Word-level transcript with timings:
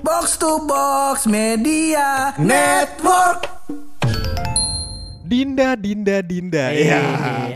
Box 0.00 0.36
to 0.36 0.62
Box 0.62 1.24
Media 1.26 2.32
Network. 2.36 3.46
Dinda, 5.22 5.78
Dinda, 5.78 6.18
Dinda. 6.20 6.74
Eh, 6.74 6.90
Iya. 6.90 7.00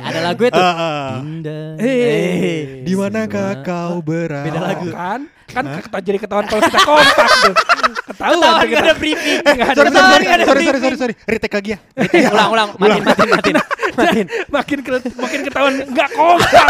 Ada 0.01 0.21
lagu 0.23 0.43
itu. 0.45 0.55
Ah, 0.55 0.75
ah. 0.75 1.07
Dinda. 1.19 1.75
Eh, 1.77 2.85
di 2.85 2.93
manakah 2.95 3.61
kau 3.61 3.99
berada? 3.99 4.47
Beda 4.47 4.61
lagu. 4.63 4.89
kan 4.89 5.21
kan 5.45 5.65
keta- 5.77 6.03
jadi 6.03 6.19
ketahuan 6.19 6.47
kalau 6.47 6.63
kita 6.63 6.81
kompak 6.83 7.29
tuh 7.43 7.55
ketahuan 8.05 8.37
Ketahuan 8.37 8.67
gak 8.69 8.83
ada 8.85 8.95
briefing. 8.95 9.39
Nggak 9.41 9.69
ada 9.69 9.75
Sorry, 9.75 9.89
sorry, 9.89 9.89
Ketahuan 9.89 10.13
sorry, 10.13 10.25
nggak 10.25 10.37
ada 10.37 10.45
sorry, 10.45 10.63
sorry, 10.65 10.81
sorry, 10.81 10.97
sorry. 10.97 11.15
Retake 11.31 11.55
lagi 11.55 11.71
ya. 11.73 11.79
ulang, 12.31 12.49
ulang. 12.53 12.69
Matiin, 12.77 13.03
matiin, 13.03 13.29
matiin. 13.33 13.57
Matiin. 13.95 14.27
makin 14.51 14.79
ke- 14.83 15.15
makin 15.15 15.41
ketahuan 15.47 15.75
nggak 15.87 16.11
kompak 16.11 16.67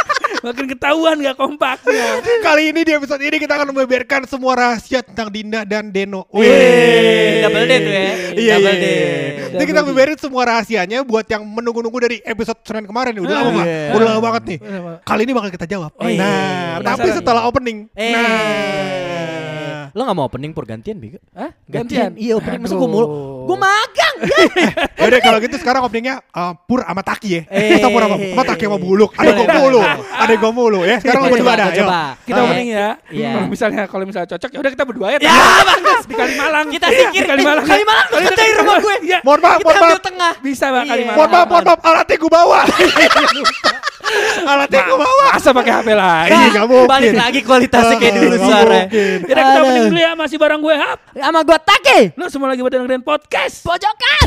makin 0.46 0.64
ketahuan 0.68 1.16
nggak 1.16 1.36
kompaknya 1.40 2.04
Kali 2.44 2.68
ini 2.68 2.84
di 2.84 2.92
episode 2.92 3.22
ini 3.24 3.40
kita 3.40 3.56
akan 3.56 3.72
membeberkan 3.72 4.28
semua 4.28 4.52
rahasia 4.52 5.00
tentang 5.00 5.32
Dinda 5.32 5.64
dan 5.64 5.88
Deno. 5.88 6.28
Wih, 6.28 7.40
double 7.40 7.64
date 7.64 7.80
tuh 7.80 7.92
ya. 7.92 8.04
Iya, 8.04 8.12
iya, 8.36 8.52
Double 8.52 8.68
iya. 8.68 8.82
date. 8.84 9.52
Jadi 9.56 9.64
kita 9.64 9.80
beberin 9.82 10.18
semua 10.20 10.42
rahasianya 10.44 11.00
buat 11.00 11.24
yang 11.24 11.42
menunggu-nunggu 11.42 11.98
dari 11.98 12.16
episode 12.20 12.60
Senin 12.60 12.84
kemarin. 12.84 13.16
Udah 13.18 13.36
lama. 13.40 13.62
Iya. 13.64 13.96
Udah 13.96 14.06
lama 14.12 14.20
banget 14.20 14.42
nih. 14.44 14.58
Kali 15.00 15.20
ini 15.24 15.32
bakal 15.32 15.50
kita 15.50 15.66
jawab. 15.66 15.90
Oh, 15.96 16.04
iya. 16.04 16.20
Nah, 16.20 16.84
tapi 16.84 17.08
setelah 17.10 17.48
opening. 17.48 17.88
Eh. 17.96 18.12
Nah. 18.12 19.75
Lo 19.96 20.04
gak 20.04 20.12
mau 20.12 20.28
opening 20.28 20.52
pur 20.52 20.62
gantian, 20.62 20.92
Bigo? 20.94 21.16
Hah? 21.32 21.56
Gantian? 21.64 22.12
Iya, 22.14 22.36
opening. 22.36 22.60
Masa 22.60 22.76
gue 22.76 22.84
mulu? 22.86 23.06
Gue 23.44 23.56
magang. 23.56 24.16
Yaudah 25.00 25.20
kalau 25.20 25.38
gitu 25.38 25.56
sekarang 25.56 25.80
openingnya 25.82 26.20
uh, 26.30 26.52
Pur 26.58 26.80
sama 26.80 27.00
Taki 27.00 27.28
ya. 27.30 27.42
Eh. 27.46 27.80
Kita 27.80 27.88
Pur 27.88 28.00
sama, 28.00 28.16
sama 28.20 28.42
Taki 28.44 28.64
sama 28.66 28.76
Buluk. 28.76 29.10
Ada 29.14 29.30
gue 29.30 29.40
boleh, 29.40 29.56
mulu. 29.56 29.80
boleh. 29.80 29.96
Ada 30.14 30.34
gue 30.36 30.50
mulu 30.52 30.80
ya. 30.82 30.96
Sekarang 30.98 31.20
lo 31.22 31.28
berdua 31.30 31.52
ada. 31.54 31.64
coba. 31.70 32.00
kita 32.20 32.36
Eh, 32.36 32.44
opening 32.44 32.68
ya 32.70 32.88
Iya. 33.08 33.30
kalau 33.30 33.48
misalnya 33.48 33.82
kalau 33.86 34.04
misalnya 34.04 34.28
cocok 34.28 34.50
ya 34.50 34.58
udah 34.58 34.70
kita 34.70 34.84
berdua 34.84 35.06
ya 35.08 35.18
Ya, 35.18 35.32
bagus. 35.64 36.02
di 36.04 36.14
Kalimalang 36.14 36.66
Kita 36.68 36.86
singkir. 36.90 37.22
di 37.22 37.28
Kalimalang 37.28 37.64
Kalimalang 37.64 38.06
deket 38.10 38.34
dari 38.34 38.52
rumah 38.52 38.76
gue. 38.78 38.96
Iya. 39.02 39.18
Mohon 39.22 39.40
maaf, 39.42 39.56
Kita 39.56 39.64
mohon 39.64 39.76
ambil 39.78 39.88
maaf. 39.90 40.04
tengah. 40.04 40.32
bisa 40.42 40.64
Iya. 40.66 40.80
Kalimalang 40.86 41.16
Mohon 41.16 41.30
maaf, 41.30 41.46
mohon 41.46 41.64
maaf. 41.64 41.80
Alatnya 41.82 42.16
gue 42.18 42.30
bawa. 42.30 42.60
Alatnya 44.46 44.80
gue 44.82 44.98
bawa. 44.98 45.24
masa 45.28 45.50
pakai 45.52 45.72
HP 45.74 45.88
lain 45.90 46.30
Iya, 46.30 46.46
nggak 46.48 46.66
mungkin. 46.68 46.88
Balik 46.88 47.12
lagi 47.12 47.40
kualitasnya 47.42 47.96
kayak 47.96 48.14
dulu 48.16 48.36
suara. 48.38 48.74
mungkin. 48.80 49.18
Kita 49.20 49.40
opening 49.56 49.85
dulu 49.88 49.98
ya 49.98 50.12
masih 50.12 50.36
bareng 50.36 50.58
gue 50.58 50.74
Hap 50.74 50.98
Sama 51.12 51.40
gue 51.40 51.58
Take. 51.58 52.00
Lo 52.14 52.26
semua 52.26 52.48
lagi 52.48 52.60
pada 52.60 52.76
dengerin 52.76 53.00
podcast 53.00 53.62
Pojokan. 53.62 54.26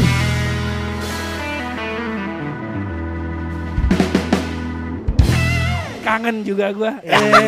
Kangen 5.99 6.41
juga 6.41 6.71
gue 6.73 6.91
Ya. 7.05 7.19
eh, 7.19 7.45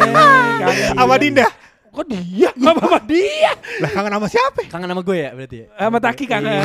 kangen 0.61 0.93
Sama. 0.93 1.15
Dinda. 1.17 1.47
Kok 1.91 2.07
dia? 2.07 2.23
Apa 2.55 2.81
apa 2.87 2.99
dia? 3.03 3.51
Lah 3.83 3.91
kangen 3.91 4.15
sama 4.15 4.27
siapa? 4.27 4.63
Kangen 4.65 4.87
sama 4.87 5.03
gue 5.03 5.17
ya 5.17 5.29
berarti 5.35 5.57
ya? 5.59 5.65
Sama 5.75 5.97
Taki 5.99 6.23
kangen 6.23 6.55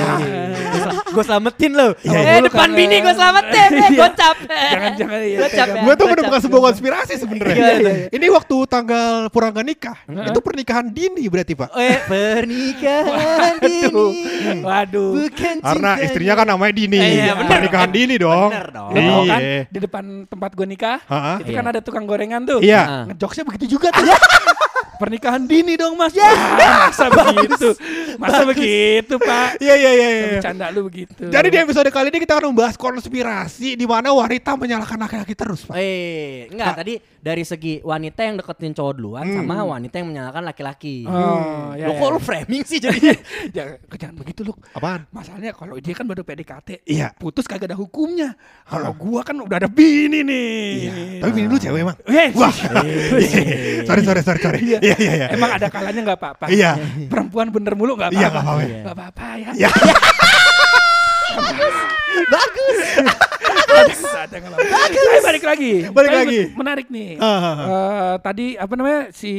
gue 1.06 1.24
selamatin 1.24 1.70
lo. 1.72 1.88
Iya, 1.98 2.18
eh 2.20 2.40
depan 2.44 2.68
kangen. 2.68 2.78
bini 2.78 2.96
gue 3.00 3.10
selamatin. 3.10 3.68
Eh, 3.68 3.80
Iya. 3.86 3.98
gocap. 3.98 4.36
Jangan-jangan 4.46 5.18
iya, 5.18 5.36
ya. 5.36 5.38
Gue 5.40 5.48
tuh 5.48 6.06
Gocap. 6.06 6.06
menemukan 6.12 6.40
sebuah 6.40 6.62
konspirasi 6.64 7.12
sebenarnya. 7.16 7.56
Iya, 7.56 7.72
iya. 7.74 7.92
Ini 8.12 8.26
waktu 8.28 8.56
tanggal 8.66 9.26
Purangga 9.28 9.62
nikah. 9.62 9.98
Itu 10.06 10.38
pernikahan 10.38 10.86
dini 10.88 11.26
berarti 11.26 11.52
Pak. 11.58 11.70
Eh 11.74 11.96
pernikahan 12.06 13.54
dini. 13.66 14.14
Waduh 14.62 15.10
Bukan 15.16 15.54
Karena 15.58 15.90
istrinya 15.98 16.34
kan 16.36 16.46
namanya 16.46 16.72
Dini. 16.72 16.98
Eh, 16.98 17.10
iya. 17.18 17.34
Pernikahan 17.34 17.90
dini 17.90 18.14
dong. 18.14 18.50
Bener 18.54 18.68
dong. 18.70 18.90
Kan 18.94 19.40
Iya. 19.42 19.60
di 19.66 19.78
depan 19.80 20.04
tempat 20.26 20.50
gue 20.54 20.66
nikah. 20.68 20.98
Itu 21.42 21.50
Iya. 21.50 21.56
kan 21.56 21.66
ada 21.66 21.80
tukang 21.82 22.06
gorengan 22.06 22.46
tuh 22.46 22.62
Iya. 22.62 23.10
Ngejokesnya 23.10 23.42
begitu 23.42 23.74
juga 23.74 23.90
tuh 23.90 24.06
Pernikahan 24.96 25.15
dini 25.46 25.74
dong 25.74 25.94
mas. 25.98 26.12
Wah, 26.16 26.88
Masa 26.88 27.06
begitu? 27.18 27.68
Masa 28.16 28.42
begitu 28.44 29.14
pak? 29.20 29.60
Iya 29.60 29.74
iya 29.74 29.90
iya. 29.92 30.08
iya. 30.08 30.26
Bercanda 30.38 30.66
lu 30.72 30.86
begitu. 30.86 31.28
Jadi 31.28 31.46
di 31.50 31.58
episode 31.58 31.88
kali 31.90 32.08
ini 32.12 32.18
kita 32.22 32.38
akan 32.38 32.52
membahas 32.54 32.76
konspirasi 32.78 33.74
di 33.74 33.86
mana 33.88 34.12
wanita 34.12 34.54
menyalahkan 34.54 34.98
laki-laki 35.00 35.34
terus, 35.34 35.66
Pak. 35.66 35.74
Eh, 35.76 36.48
enggak 36.52 36.74
tadi 36.82 36.94
dari 37.26 37.42
segi 37.42 37.82
wanita 37.82 38.22
yang 38.22 38.38
deketin 38.38 38.70
cowok 38.70 38.92
duluan 38.94 39.26
sama 39.26 39.66
wanita 39.66 39.98
yang 39.98 40.14
menyalahkan 40.14 40.46
laki-laki. 40.46 41.02
Oh, 41.10 41.74
ya, 41.74 41.90
lo 41.90 41.92
ya. 41.92 41.98
kok 41.98 42.08
lu 42.14 42.20
framing 42.22 42.62
sih 42.62 42.78
jadinya? 42.78 43.18
jangan, 43.56 43.76
jangan 43.98 44.14
begitu 44.14 44.46
lu 44.46 44.54
Apaan? 44.70 45.10
Masalahnya 45.10 45.50
kalau 45.50 45.74
dia 45.82 45.90
kan 45.98 46.06
baru 46.06 46.22
PDKT 46.22 46.86
Iya. 46.86 47.10
Putus 47.18 47.50
kagak 47.50 47.74
ada 47.74 47.74
hukumnya 47.74 48.38
Kalau 48.62 48.94
gua 48.94 49.26
kan 49.26 49.34
udah 49.42 49.58
ada 49.58 49.66
bini 49.66 50.22
nih 50.22 50.54
Iya. 50.86 50.92
Tapi 51.26 51.30
bini 51.34 51.46
lu 51.50 51.58
cewek 51.58 51.82
emang. 51.82 51.98
Eh, 52.06 52.30
Wah. 52.38 52.54
sorry 53.90 54.02
sorry 54.06 54.22
sorry 54.22 54.38
sorry. 54.38 54.58
Iya 54.62 54.78
iya 54.86 54.94
iya. 54.94 55.26
Emang 55.34 55.50
ada 55.50 55.66
kalanya 55.66 56.00
nggak 56.06 56.18
apa-apa 56.22 56.46
Iya. 56.46 56.78
Perempuan 57.10 57.50
bener 57.50 57.74
mulu 57.74 57.98
nggak 57.98 58.14
Iya, 58.14 58.30
apa-apa 58.30 58.38
nggak 58.38 58.46
apa-apa. 58.46 58.62
Iya. 58.62 58.78
Nggak 58.86 58.94
apa-apa 58.94 59.26
ya 59.34 59.50
Iya. 59.50 59.70
Bagus. 62.30 62.78
Ada 63.76 64.36
nggak 64.36 64.50
apa-apa. 64.52 64.76
Tapi 64.88 65.18
balik 65.22 65.44
lagi. 65.44 65.72
Balik 65.90 66.10
Tapi 66.10 66.20
lagi. 66.20 66.40
Menarik 66.56 66.86
nih. 66.88 67.10
Ah, 67.18 67.26
ah, 67.26 67.44
ah. 67.44 67.56
Eh, 67.66 68.14
tadi 68.20 68.46
apa 68.56 68.72
namanya 68.74 69.00
si 69.12 69.32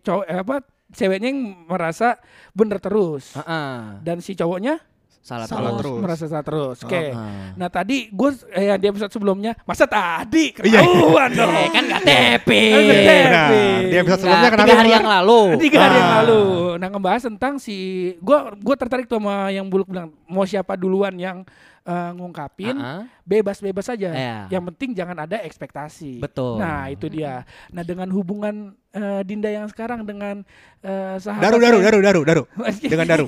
cowok 0.00 0.24
eh, 0.24 0.38
apa 0.40 0.56
ceweknya 0.90 1.28
yang 1.28 1.40
merasa 1.66 2.16
bener 2.50 2.78
terus 2.78 3.34
Heeh. 3.34 4.00
dan 4.00 4.22
si 4.22 4.32
cowoknya 4.32 4.78
Salah, 5.26 5.50
Salah 5.50 5.74
terus. 5.74 5.90
terus. 5.90 5.98
merasa 5.98 6.24
salah 6.30 6.46
terus. 6.46 6.76
Oke. 6.86 7.10
Ah. 7.10 7.50
Nah 7.58 7.66
tadi 7.66 8.06
gue 8.14 8.30
eh, 8.54 8.78
di 8.78 8.86
episode 8.86 9.10
sebelumnya 9.10 9.58
masa 9.66 9.82
tadi 9.82 10.54
Iya, 10.54 10.70
iya. 10.70 10.80
ketahuan 10.86 11.30
dong. 11.34 11.50
Eh, 11.58 11.68
kan 11.74 11.82
nggak 11.82 12.02
tepe. 12.06 12.62
Benar. 12.78 13.50
Di 13.90 13.96
episode 13.98 14.20
sebelumnya 14.22 14.50
kenapa? 14.54 14.68
tiga 14.70 14.78
hari 14.78 14.90
yang 14.94 15.08
lalu. 15.10 15.40
Tiga 15.58 15.78
hari 15.82 15.96
yang 15.98 16.12
lalu. 16.22 16.42
Nah 16.78 16.88
ngebahas 16.94 17.22
tentang 17.26 17.58
si 17.58 17.76
gue 18.22 18.38
gue 18.54 18.76
tertarik 18.78 19.10
tuh 19.10 19.18
sama 19.18 19.50
yang 19.50 19.66
buluk 19.66 19.90
bilang 19.90 20.14
mau 20.30 20.46
siapa 20.46 20.78
duluan 20.78 21.18
yang 21.18 21.42
eh, 21.86 22.10
ngungkapin 22.12 22.74
Ah, 22.74 22.82
ah. 22.82 23.02
bebas-bebas 23.22 23.86
saja. 23.86 24.10
Iya. 24.10 24.38
Yang 24.50 24.64
penting 24.70 24.90
jangan 24.92 25.16
ada 25.20 25.38
ekspektasi. 25.40 26.18
Betul. 26.18 26.58
Nah 26.58 26.86
itu 26.88 27.06
dia. 27.06 27.46
Nah 27.70 27.82
dengan 27.82 28.10
hubungan 28.10 28.54
eh, 28.90 29.22
Dinda 29.22 29.46
yang 29.48 29.66
sekarang 29.66 30.02
dengan 30.02 30.42
eh, 30.80 31.14
sahabat 31.16 31.42
Daru 31.42 31.58
daru 31.58 31.78
daru 31.80 31.98
daru 32.00 32.20
daru. 32.22 32.42
Dengan 32.92 33.06
daru. 33.06 33.24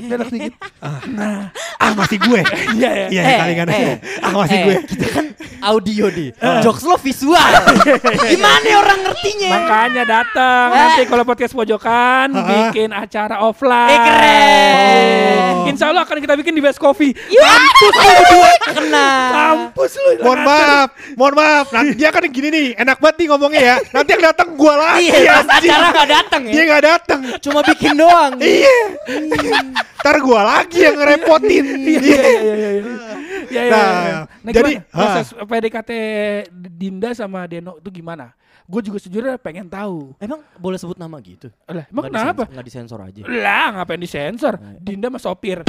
Nah, 1.08 1.50
ah 1.82 1.92
masih 1.94 2.18
gue. 2.18 2.40
Iya 2.76 2.90
ya. 2.92 3.06
Iya 3.08 3.22
Eh, 3.24 3.38
kali 3.38 3.52
kan. 3.54 3.66
Ah 4.20 4.32
masih 4.36 4.56
Eh, 4.56 4.64
gue. 4.64 4.76
Kita 4.86 5.06
kan 5.08 5.26
audio 5.60 6.06
di. 6.08 6.26
Jokes 6.60 6.82
lo 6.82 6.96
visual. 6.96 7.50
Gimana 8.24 8.64
ya 8.64 8.76
orang 8.76 8.98
ngertinya? 9.00 9.50
Makanya 9.52 10.02
datang 10.04 10.66
Eh. 10.68 10.78
nanti 10.78 11.02
kalau 11.04 11.24
podcast 11.24 11.52
pojokan 11.52 12.28
Ha-ha. 12.30 12.48
bikin 12.70 12.90
acara 12.90 13.36
offline. 13.40 13.90
Eh, 13.90 13.98
keren. 14.00 15.52
Insya 15.68 15.90
Allah 15.90 16.02
akan 16.02 16.18
kita 16.18 16.34
bikin 16.34 16.52
di 16.52 16.60
Best 16.60 16.78
Coffee. 16.78 17.12
Mampus 17.12 17.94
berdua 17.96 18.47
kena. 18.72 19.08
Mampus 19.32 19.92
lu. 19.98 20.10
Mohon 20.24 20.40
maaf, 20.44 20.88
mohon 21.14 21.34
maaf. 21.36 21.66
Nanti 21.72 21.92
dia 21.96 22.08
kan 22.12 22.22
gini 22.28 22.48
nih, 22.48 22.66
enak 22.78 22.96
banget 22.98 23.16
nih 23.22 23.26
ngomongnya 23.32 23.62
ya. 23.62 23.76
Nanti 23.92 24.10
yang 24.16 24.24
datang 24.32 24.48
gua 24.56 24.74
lagi. 24.76 25.08
Iya, 25.08 25.32
pas 25.44 25.48
acara 25.60 25.86
nggak 25.92 26.08
datang 26.08 26.42
Dia 26.46 26.54
ya. 26.54 26.62
nggak 26.68 26.82
datang. 26.84 27.20
Cuma 27.42 27.60
bikin 27.64 27.92
doang. 27.96 28.32
Iya. 28.48 28.76
Ntar 30.00 30.16
gua 30.24 30.40
lagi 30.56 30.78
yang 30.82 30.96
ngerepotin. 30.96 31.64
Iya 31.88 32.00
iya 32.00 32.16
iya 32.24 32.54
iya. 32.56 32.70
iya. 32.80 33.08
Ya, 33.48 33.62
ya, 33.64 33.70
Nah, 33.72 33.88
ya. 34.04 34.18
Nah, 34.44 34.52
jadi, 34.52 34.72
proses 34.92 35.26
PDKT 35.32 35.90
Dinda 36.52 37.10
sama 37.16 37.48
Deno 37.48 37.80
itu 37.80 37.88
gimana? 37.88 38.36
Gue 38.68 38.84
juga 38.84 39.00
sejujurnya 39.00 39.40
pengen 39.40 39.64
tahu. 39.64 40.12
Emang 40.20 40.44
boleh 40.54 40.76
sebut 40.76 40.94
nama 40.94 41.16
gitu? 41.18 41.48
Lah, 41.64 41.88
emang 41.88 42.04
Nggak 42.04 42.12
kenapa? 42.12 42.28
disensor- 42.36 42.52
Nggak 42.52 42.66
disensor 42.68 42.98
aja. 43.00 43.20
Lah, 43.24 43.66
ngapain 43.72 43.96
disensor? 43.98 44.54
Dinda 44.78 45.08
mah 45.08 45.16
sopir. 45.18 45.64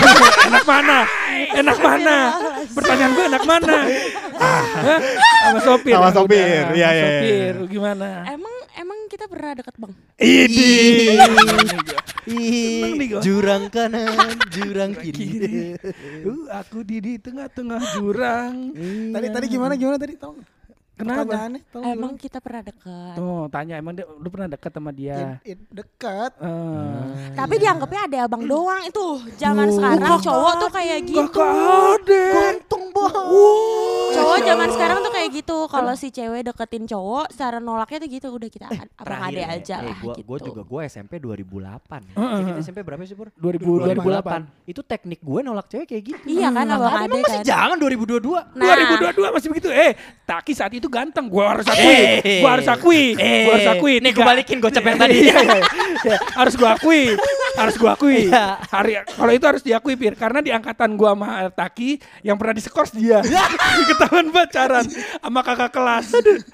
enak 0.48 0.62
mana? 0.62 0.98
Enak 1.50 1.78
mana? 1.80 2.16
Pertanyaan 2.70 3.10
gue 3.10 3.24
enak 3.26 3.42
mana? 3.42 3.76
Hah? 4.38 5.00
Sama 5.44 5.60
sopir. 5.60 5.92
Sama 5.92 6.06
Ah, 6.06 6.14
sopir. 6.14 6.38
Iya, 6.38 6.70
iya, 6.70 6.88
iya. 6.88 7.02
Sopir. 7.02 7.54
Gimana? 7.68 8.06
Emang 8.28 8.54
emang 8.76 8.98
kita 9.10 9.26
pernah 9.26 9.50
deket 9.52 9.74
bang? 9.74 9.92
Ini. 10.16 10.70
Jurang 13.20 13.66
kanan, 13.68 14.14
jurang 14.48 14.94
kiri. 14.94 15.26
Kiri. 15.28 15.58
Uh, 16.22 16.46
aku 16.50 16.80
di 16.80 16.96
di 16.98 17.12
tengah-tengah 17.16 17.82
jurang. 17.92 18.70
Tadi 19.10 19.26
tadi 19.28 19.46
gimana 19.48 19.74
gimana 19.74 19.98
tadi 19.98 20.14
tolong. 20.14 20.38
Kenapa? 20.94 21.26
Pertanyaannya 21.26 21.60
tolong 21.68 21.90
Emang 21.90 22.12
kita 22.14 22.38
pernah 22.38 22.62
deket. 22.62 23.14
Tuh, 23.14 23.44
tanya 23.48 23.74
emang 23.74 23.92
dia, 23.92 24.06
lu 24.06 24.28
pernah 24.28 24.46
dekat 24.46 24.70
sama 24.70 24.90
dia? 24.90 25.42
Dekat. 25.68 26.32
Eh. 26.38 27.34
Tapi 27.34 27.54
dianggapnya 27.58 28.00
ada 28.06 28.18
abang 28.24 28.42
doang 28.42 28.78
itu. 28.84 29.06
Zaman 29.34 29.66
Tuh. 29.66 29.74
sekarang 29.74 29.98
Kakak 30.00 30.22
cowok 30.22 30.52
tuh 30.56 30.70
kayak 30.70 30.98
gitu. 31.02 31.26
Kakak 31.26 31.50
ade. 31.98 32.22
Ganteng 32.30 32.84
banget. 32.88 33.24
Wow. 33.26 34.14
Cowok 34.14 34.38
zaman 34.40 34.68
sekarang 34.70 34.98
tuh 35.00 35.12
kayak 35.12 35.30
gitu. 35.34 35.56
Kalau 35.66 35.92
si 35.94 36.08
cewek 36.08 36.40
deketin 36.44 36.84
cowok, 36.86 37.26
secara 37.28 37.58
nolaknya 37.58 37.98
tuh 37.98 38.08
gitu. 38.08 38.26
Udah 38.30 38.48
kita 38.48 38.66
apa 38.70 39.14
ade 39.24 39.42
ya. 39.42 39.46
aja 39.50 39.76
Eh, 39.76 39.84
lah 39.84 39.96
gua, 39.98 40.14
gitu. 40.14 40.22
gua 40.24 40.38
juga 40.38 40.62
gue 40.62 40.80
SMP 40.86 41.12
2008. 41.18 42.06
ya. 42.06 42.14
Heeh. 42.14 42.38
Eh, 42.38 42.42
kita 42.46 42.58
SMP 42.62 42.78
berapa 42.80 43.02
sih, 43.02 43.18
Pur? 43.18 43.34
2000 43.34 43.82
2008. 43.90 44.46
Itu 44.64 44.80
teknik 44.80 45.18
gue 45.18 45.40
nolak 45.42 45.66
cewek 45.66 45.86
kayak 45.88 46.02
gitu. 46.06 46.22
Iya 46.30 46.48
kan 46.48 46.64
abang 46.64 46.86
Makanya 46.86 46.94
ade 46.96 47.10
emang 47.10 47.22
masih 47.24 47.34
kan. 47.36 47.44
jangan 47.44 47.76
2022. 47.76 48.38
Nah, 48.54 48.66
2022 48.70 49.34
masih 49.34 49.48
begitu. 49.50 49.68
Eh, 49.68 49.92
Taki 50.24 50.52
saat 50.52 50.72
itu 50.72 50.83
ganteng. 50.86 51.26
Gua 51.26 51.52
harus 51.52 51.66
akui. 51.66 51.94
Eh. 52.20 52.40
Gua 52.40 52.50
harus 52.54 52.66
akui. 52.66 53.04
Gua 53.16 53.52
harus 53.54 53.68
akui. 53.70 53.94
Nih 53.98 54.10
gue 54.10 54.18
Tiga- 54.18 54.28
balikin 54.28 54.58
gocap 54.58 54.82
yang 54.82 54.98
tadi. 54.98 55.16
Iya, 55.20 55.36
iya, 55.46 55.58
iya. 56.02 56.18
harus 56.34 56.54
gua 56.54 56.70
akui. 56.74 57.02
Harus 57.54 57.74
gua 57.76 57.90
akui. 57.94 58.26
Iya. 58.26 58.46
Hari 58.62 58.92
kalau 59.10 59.32
itu 59.32 59.46
harus 59.46 59.62
diakui 59.62 59.94
Pir 59.94 60.14
karena 60.14 60.38
di 60.38 60.50
angkatan 60.50 60.94
gua 60.94 61.12
sama 61.12 61.28
Taki 61.50 61.90
yang 62.20 62.34
pernah 62.34 62.52
disekors 62.52 62.90
dia. 62.90 63.22
ketahuan 63.88 64.28
pacaran 64.28 64.84
sama 65.20 65.40
kakak 65.40 65.70
kelas. 65.70 66.06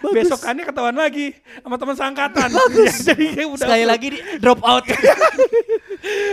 Besokannya 0.05 0.65
ketahuan 0.65 0.95
lagi 0.95 1.33
sama 1.61 1.77
teman 1.77 1.95
seangkatan. 1.95 2.49
Ya, 2.51 2.93
jadi 3.09 3.27
udah 3.45 3.67
Sekali 3.67 3.85
lagi 3.85 4.07
di 4.11 4.19
drop 4.39 4.61
out. 4.61 4.85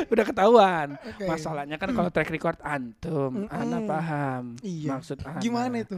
udah 0.07 0.25
ketahuan. 0.25 0.87
Masalahnya 1.19 1.75
kan 1.75 1.91
kalau 1.91 2.09
track 2.09 2.29
record 2.29 2.57
antum, 2.61 3.47
ana 3.49 3.79
paham 3.81 4.55
Iya. 4.61 4.95
maksud 4.95 5.19
ana. 5.21 5.39
Gimana 5.39 5.75
itu? 5.77 5.97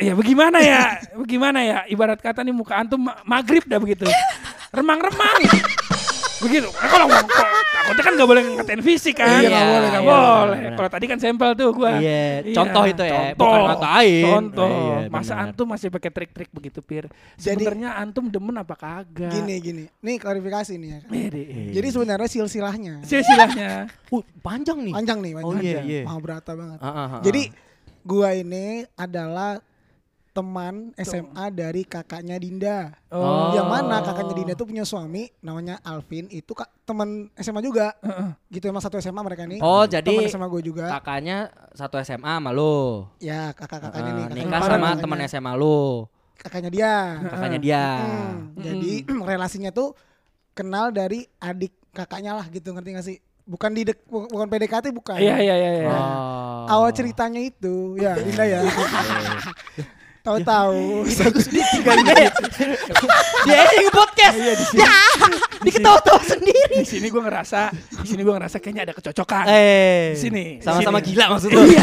Ya 0.00 0.12
bagaimana 0.12 0.58
ya? 0.58 0.96
Bagaimana 1.12 1.58
ya? 1.60 1.78
Ibarat 1.86 2.18
kata 2.18 2.40
nih 2.40 2.50
muka 2.50 2.74
antum 2.74 2.98
ma- 2.98 3.20
maghrib 3.22 3.62
dah 3.62 3.76
begitu. 3.76 4.08
Remang-remang. 4.70 5.44
begitu. 6.40 6.72
Nah, 6.72 6.88
kalau 6.88 7.04
takutnya 7.04 8.00
kan 8.00 8.12
gak 8.16 8.24
boleh 8.24 8.42
ngatain 8.56 8.80
fisik 8.80 9.12
kan. 9.14 9.28
Iya, 9.28 9.48
nggak 9.50 9.66
boleh, 9.66 9.88
nggak 9.90 10.00
iya, 10.00 10.08
boleh. 10.08 10.58
Kalau 10.72 10.88
tadi 10.88 11.04
kan 11.04 11.18
sampel 11.20 11.50
tuh 11.52 11.68
gua. 11.70 12.00
Iya, 12.00 12.24
contoh 12.50 12.82
itu 12.86 13.02
ya, 13.04 13.12
contoh. 13.12 13.44
bukan 13.44 13.60
ngatain. 13.68 14.24
Contoh. 14.24 14.72
Iya, 14.72 14.96
Masa 15.12 15.32
benar. 15.36 15.44
antum 15.44 15.66
masih 15.68 15.88
pakai 15.90 16.10
trik-trik 16.10 16.48
begitu, 16.48 16.80
Pir? 16.80 17.12
Jadi- 17.36 17.60
Sebenarnya 17.60 17.92
antum 17.94 18.32
demen 18.32 18.56
apa 18.56 18.72
kagak? 18.72 19.28
Gini 19.30 19.54
gini. 19.60 19.84
Nih 20.00 20.16
klarifikasi 20.16 20.72
nih 20.74 20.88
ya. 20.88 20.98
kan. 21.04 21.10
Eh, 21.12 21.28
deh. 21.28 21.46
Jadi 21.76 21.88
sebenarnya 21.92 22.28
silsilahnya 22.30 22.94
Silsilahnya. 23.04 23.70
Uh, 24.08 24.24
panjang 24.48 24.80
nih. 24.80 24.92
panjang 24.96 25.18
nih, 25.20 25.32
Oh 25.36 25.52
panjang. 25.52 25.60
iya, 25.60 25.80
iya. 25.84 26.02
Mahabrata 26.08 26.56
banget. 26.56 26.78
Ah, 26.80 26.88
ah, 26.88 26.96
ah, 26.96 27.20
Jadi 27.20 27.52
gua 28.00 28.32
ini 28.32 28.88
adalah 28.96 29.60
teman 30.30 30.94
SMA 30.96 31.44
dari 31.50 31.82
kakaknya 31.82 32.38
Dinda. 32.38 32.94
Oh. 33.08 33.50
Yang 33.50 33.66
mana 33.66 33.98
kakaknya 33.98 34.34
Dinda 34.34 34.54
tuh 34.54 34.64
punya 34.64 34.84
suami 34.84 35.26
namanya 35.40 35.82
Alvin 35.82 36.30
itu 36.30 36.50
kak 36.50 36.70
teman 36.84 37.26
SMA 37.34 37.58
juga. 37.60 37.98
Gitu 38.46 38.62
emang 38.64 38.78
satu 38.78 38.96
SMA 38.96 39.20
mereka 39.20 39.42
nih. 39.44 39.58
Oh, 39.58 39.82
Teman 39.82 39.90
jadi 39.96 40.16
SMA 40.26 40.46
gue 40.46 40.62
juga. 40.64 40.86
kakaknya 40.92 41.50
satu 41.72 41.98
SMA 41.98 42.30
sama 42.32 42.50
lu. 42.50 43.10
Ya 43.18 43.50
kakak-kakaknya 43.52 44.10
nih. 44.12 44.22
Ah, 44.22 44.28
kakak 44.28 44.38
nikah 44.38 44.60
sama 44.62 44.88
teman 44.96 45.18
SMA 45.26 45.52
lu. 45.54 46.06
Kakaknya 46.36 46.70
dia. 46.70 46.94
Kakaknya 47.20 47.58
dia. 47.60 47.84
Hmm, 47.98 48.36
Jadi 48.56 48.92
relasinya 49.28 49.70
tuh 49.70 49.98
kenal 50.52 50.88
dari 50.88 51.26
adik 51.36 51.74
kakaknya 51.90 52.32
lah 52.32 52.46
gitu 52.46 52.70
ngerti 52.70 52.90
gak 52.94 53.04
sih? 53.04 53.18
Bukan 53.44 53.74
di 53.74 53.82
dek- 53.82 54.06
bu- 54.06 54.30
bukan 54.30 54.46
PDKT 54.46 54.94
bukan. 54.94 55.18
Iya, 55.18 55.42
iya, 55.42 55.54
iya. 55.58 55.70
iya. 55.74 55.90
Oh. 55.90 56.70
Awal 56.70 56.94
ceritanya 56.94 57.42
itu 57.42 57.98
ya 57.98 58.14
Dinda 58.14 58.46
ya. 58.46 58.62
Tahu-tahu. 60.30 61.02
Dia 63.46 63.58
yang 63.74 63.90
podcast. 63.90 64.36
Iya 64.38 64.54
di 64.54 64.64
sini. 64.70 64.84
Diketawa-tawa 65.66 66.22
sendiri. 66.22 66.76
Di 66.80 66.88
sini 66.88 67.06
gue 67.10 67.22
ngerasa, 67.22 67.60
di 67.74 68.06
sini 68.06 68.20
gue 68.22 68.34
ngerasa 68.38 68.56
kayaknya 68.62 68.82
ada 68.86 68.94
kecocokan. 68.94 69.44
Eh. 69.50 70.14
Di 70.14 70.20
sini. 70.22 70.44
Sama-sama 70.62 71.02
gila 71.02 71.34
maksud 71.34 71.50
lu. 71.50 71.62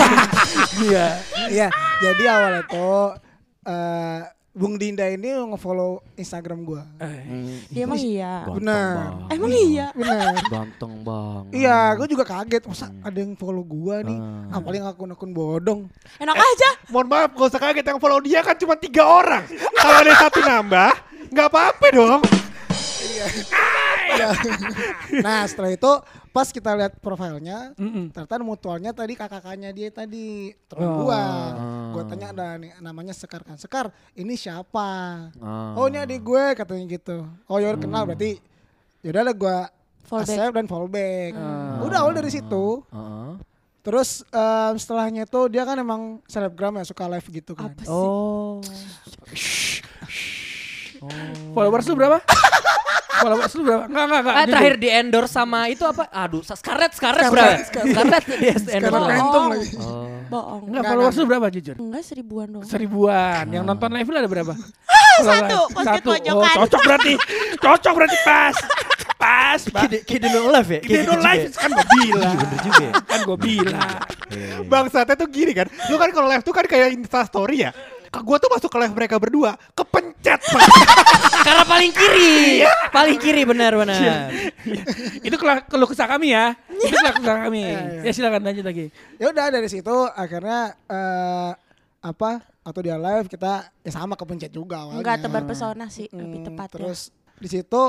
Iya. 0.87 1.07
Iya, 1.49 1.67
jadi 1.99 2.23
awalnya 2.29 2.63
tuh 2.69 3.17
eh, 3.65 4.21
Bung 4.57 4.73
Dinda 4.81 5.05
ini 5.05 5.29
nge-follow 5.29 6.01
Instagram 6.17 6.65
gua. 6.65 6.81
Eh, 6.97 7.61
dia 7.69 7.85
emang 7.85 8.01
iya. 8.01 8.41
Benar. 8.49 9.13
Emang 9.37 9.53
iya. 9.53 9.93
Benar. 9.93 10.33
Ganteng 10.49 11.05
bang. 11.05 11.43
Iya, 11.53 11.93
gue 11.93 12.07
juga 12.09 12.25
kaget. 12.25 12.65
Masa 12.65 12.89
ada 13.05 13.17
yang 13.21 13.37
follow 13.37 13.61
gua 13.61 14.01
nih? 14.01 14.17
Ah. 14.17 14.57
Apalagi 14.57 14.81
akun-akun 14.81 15.29
bodong. 15.29 15.85
Enak 16.17 16.33
aja. 16.33 16.69
Mohon 16.89 17.07
maaf, 17.13 17.29
gak 17.37 17.49
usah 17.53 17.61
kaget 17.61 17.85
yang 17.85 18.01
follow 18.01 18.17
dia 18.17 18.41
kan 18.41 18.57
cuma 18.57 18.73
tiga 18.73 19.05
orang. 19.05 19.45
Kalau 19.77 19.97
ada 20.01 20.13
satu 20.25 20.39
nambah, 20.41 20.91
nggak 21.29 21.47
apa-apa 21.53 21.87
dong. 21.93 22.21
Iya. 22.97 23.25
nah, 25.19 25.45
setelah 25.45 25.69
itu 25.69 25.91
pas 26.31 26.47
kita 26.47 26.73
lihat 26.73 26.97
profilnya, 26.97 27.73
Mm-mm. 27.75 28.09
ternyata 28.09 28.39
mutualnya 28.39 28.91
tadi 28.91 29.13
kakak-kakaknya 29.13 29.69
dia 29.69 29.89
tadi 29.89 30.53
teman 30.65 30.87
Oh. 30.87 30.95
gua. 31.03 31.23
Gua 31.91 32.03
tanya 32.05 32.31
ada 32.31 32.47
nih 32.55 32.71
namanya 32.77 33.11
Sekar 33.11 33.41
kan. 33.41 33.57
Sekar, 33.57 33.89
ini 34.13 34.33
siapa? 34.33 34.89
Ah. 35.37 35.73
Oh, 35.73 35.85
ini 35.85 35.97
adik 35.97 36.21
gue 36.21 36.45
katanya 36.53 36.85
gitu. 36.87 37.25
Oh, 37.45 37.57
ya 37.57 37.69
udah 37.69 37.81
kenal 37.81 38.03
berarti. 38.05 38.37
Yaudah 39.01 39.23
lah 39.23 39.33
gua 39.33 39.57
accept 40.07 40.53
dan 40.53 40.65
fallback. 40.65 41.35
Udah 41.83 41.99
awal 42.01 42.13
dari 42.13 42.29
situ. 42.29 42.81
Heeh. 42.87 43.31
Terus 43.81 44.19
em, 44.27 44.75
setelahnya 44.75 45.23
tuh 45.23 45.47
dia 45.47 45.63
kan 45.63 45.75
emang 45.75 46.19
selebgram 46.25 46.75
ya 46.75 46.83
suka 46.83 47.07
live 47.07 47.27
gitu 47.29 47.55
kan. 47.55 47.71
Apa 47.71 47.81
sih? 47.81 47.91
Oh. 47.91 48.59
Followers 51.53 51.85
lu 51.85 51.95
berapa? 51.95 52.19
Followers 53.17 53.51
lu 53.57 53.61
berapa? 53.65 53.83
Enggak, 53.89 54.03
enggak, 54.05 54.21
enggak. 54.21 54.35
Ah, 54.35 54.45
terakhir 54.45 54.75
di 54.77 54.89
endorse 54.93 55.33
sama 55.33 55.59
itu 55.69 55.83
apa? 55.83 56.03
Aduh, 56.13 56.41
Scarlett, 56.45 56.93
Scarlett 56.93 57.29
berapa? 57.33 57.53
Scarlett 57.65 58.25
di 58.25 58.47
endorse. 58.47 58.65
Sekarang 58.69 59.03
lagi. 59.03 59.69
Oh. 59.81 60.07
Bohong. 60.27 60.63
Enggak, 60.67 60.83
followers 60.91 61.15
lu 61.15 61.25
berapa 61.25 61.47
jujur? 61.51 61.75
Enggak 61.79 62.03
seribuan 62.03 62.47
dong. 62.51 62.63
Seribuan. 62.67 63.43
Yang 63.49 63.63
nonton 63.63 63.89
live 63.95 64.07
lu 64.11 64.17
ada 64.19 64.29
berapa? 64.29 64.53
satu, 65.17 65.59
pas 65.73 65.85
Satu. 65.85 65.97
kepojokan. 66.13 66.53
Oh, 66.53 66.61
cocok 66.61 66.81
berarti. 66.85 67.13
Cocok 67.57 67.93
berarti 67.97 68.17
pas. 68.21 68.55
Pas, 69.17 69.61
pas. 69.73 69.81
Kide 69.89 69.97
kide 70.05 70.27
no 70.29 70.53
live 70.53 70.69
ya? 70.77 70.79
Kayak 70.85 71.03
no 71.09 71.15
live 71.17 71.45
kan 71.57 71.69
gue 71.73 71.87
bilang. 71.89 72.35
bener 72.37 72.59
juga 72.61 72.83
ya. 72.85 72.93
Kan 73.01 73.19
gue 73.25 73.37
bilang. 73.41 73.91
Bangsatnya 74.69 75.15
tuh 75.17 75.29
gini 75.33 75.51
kan. 75.57 75.67
Lu 75.89 75.95
kan 75.97 76.09
kalau 76.13 76.27
live 76.29 76.43
tuh 76.45 76.53
kan 76.53 76.65
kayak 76.69 76.93
Insta 76.93 77.25
story 77.25 77.65
ya. 77.65 77.71
Ke 78.07 78.19
gua 78.21 78.37
tuh 78.37 78.49
masuk 78.49 78.67
ke 78.67 78.77
live 78.79 78.93
mereka 78.93 79.15
berdua, 79.17 79.55
kepencet. 79.71 80.41
Karena 81.47 81.63
paling 81.63 81.91
kiri. 81.91 82.63
paling 82.89 83.17
kiri 83.17 83.43
benar 83.43 83.71
benar. 83.73 84.31
Itu 85.21 85.35
keluh 85.35 85.63
keluh 85.65 85.87
kesah 85.87 86.07
kami 86.07 86.31
ya. 86.31 86.55
Itu 86.67 86.91
keluh 86.93 87.15
kesah 87.19 87.37
kami. 87.47 87.61
Ya 88.03 88.11
silakan 88.11 88.41
lanjut 88.43 88.65
lagi. 88.65 88.85
Ya 89.15 89.31
udah 89.31 89.45
dari 89.47 89.67
situ 89.67 89.95
akhirnya 90.11 90.75
eh 90.85 91.51
apa 91.97 92.31
atau 92.61 92.79
dia 92.79 92.99
live 92.99 93.27
kita 93.27 93.71
ya 93.79 93.91
sama 93.91 94.15
kepencet 94.15 94.51
juga 94.51 94.83
awalnya. 94.83 94.99
Enggak 94.99 95.15
tebar 95.23 95.43
pesona 95.43 95.87
sih 95.87 96.07
lebih 96.11 96.43
Hmm, 96.43 96.47
tepatnya. 96.51 96.75
Terus 96.83 96.99
di 97.37 97.47
situ 97.47 97.81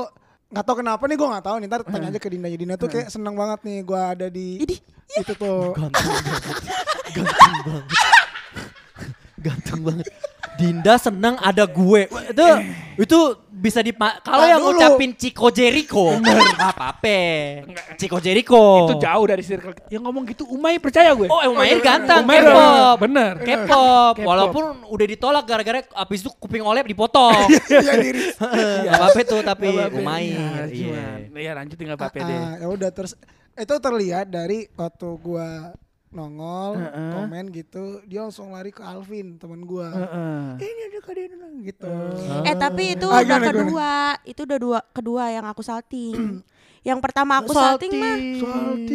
nggak 0.49 0.65
tahu 0.65 0.75
kenapa 0.81 1.03
nih 1.05 1.13
gue 1.13 1.27
nggak 1.29 1.45
tahu 1.45 1.55
nih 1.61 1.67
ntar 1.69 1.81
tanya 1.85 2.07
aja 2.09 2.17
ke 2.17 2.25
Dinda 2.25 2.49
Dinda 2.49 2.73
tuh 2.73 2.89
kayak 2.89 3.13
seneng 3.13 3.37
banget 3.37 3.59
nih 3.61 3.77
gue 3.85 4.01
ada 4.01 4.27
di 4.27 4.47
itu 5.13 5.33
tuh 5.37 5.77
Ganteng 5.77 6.09
banget. 6.09 6.57
Ganteng 7.15 7.53
banget. 7.65 7.85
Ganteng 9.39 9.79
banget. 9.81 10.05
Dinda 10.59 10.99
seneng 10.99 11.39
ada 11.39 11.63
gue. 11.63 12.01
Itu 12.29 12.47
itu 12.99 13.19
bisa 13.49 13.79
di 13.79 13.91
kalau 13.95 14.43
yang 14.43 14.59
dulu. 14.59 14.75
ngucapin 14.75 15.15
Chico 15.15 15.47
Jericho. 15.49 16.19
Apa-apa. 16.59 17.19
Chico 17.95 18.19
Jericho. 18.19 18.87
Itu 18.87 18.99
jauh 18.99 19.25
dari 19.25 19.39
circle. 19.39 19.71
Yang 19.87 20.03
ngomong 20.03 20.23
gitu 20.27 20.43
Umay 20.47 20.75
percaya 20.77 21.15
gue. 21.15 21.27
Oh, 21.27 21.39
Umair 21.55 21.79
ganteng, 21.79 22.27
Umair 22.27 22.43
K-pop. 22.43 22.95
bener. 22.99 23.33
K-pop. 23.39 24.13
K-pop. 24.19 24.27
Walaupun 24.27 24.63
udah 24.91 25.05
ditolak 25.07 25.43
gara-gara 25.47 25.79
abis 25.95 26.19
itu 26.23 26.31
kuping 26.35 26.63
olep 26.63 26.83
dipotong. 26.83 27.47
Iya 27.69 27.95
diri. 28.03 28.21
Gak 28.35 28.93
apa-apa 28.99 29.21
tuh 29.23 29.41
tapi 29.43 29.67
apa-apa. 29.71 30.15
Ya, 30.19 30.67
Iya. 30.67 31.05
Ya 31.31 31.51
lanjut 31.55 31.77
tinggal 31.79 31.95
Pak 31.95 32.11
Pede. 32.11 32.35
Ah, 32.35 32.59
ya 32.59 32.67
udah 32.67 32.91
terus 32.91 33.15
itu 33.55 33.75
terlihat 33.75 34.27
dari 34.27 34.67
waktu 34.75 35.07
gue 35.19 35.49
nongol 36.09 36.73
Heeh. 36.75 37.13
komen 37.13 37.45
gitu 37.49 38.01
dia 38.03 38.21
langsung 38.21 38.49
lari 38.49 38.69
ke 38.69 38.81
Alvin 38.81 39.37
teman 39.37 39.61
gue 39.61 39.85
Heeh. 39.85 40.57
ini 40.59 40.81
ada 40.87 40.99
kak 40.99 41.13
Dinda 41.13 41.47
gitu 41.61 41.91
Eh 42.43 42.55
tapi 42.55 42.83
itu 42.93 43.05
Ah, 43.05 43.21
udah 43.21 43.25
gimana, 43.37 43.45
gimana? 43.45 43.59
kedua, 43.61 43.91
itu 44.23 44.41
udah 44.43 44.57
dua 44.57 44.79
kedua 44.89 45.23
yang 45.29 45.45
aku 45.45 45.61
salting. 45.61 46.41
yang 46.79 46.99
pertama 46.99 47.37
aku 47.37 47.51
salting, 47.51 47.91
mah, 47.93 48.15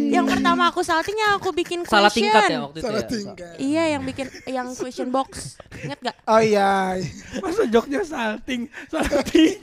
yang 0.09 0.25
pertama 0.25 0.63
aku 0.67 0.81
salting 0.81 1.13
yang 1.13 1.37
aku 1.37 1.53
bikin 1.53 1.85
question. 1.85 2.01
Salah 2.01 2.09
tingkat 2.09 2.43
ya 2.49 2.59
waktu 2.63 2.79
itu 2.79 2.87
salah 2.87 2.97
ya. 2.97 3.09
tingkat 3.09 3.55
Iya 3.57 3.85
yang 3.93 4.03
bikin 4.03 4.27
yang 4.47 4.67
question 4.73 5.09
box, 5.09 5.61
inget 5.79 6.01
gak? 6.01 6.17
oh 6.25 6.41
iya 6.41 6.97
Masa 7.39 7.63
joknya 7.67 8.01
salting, 8.01 8.67
salting. 8.89 9.61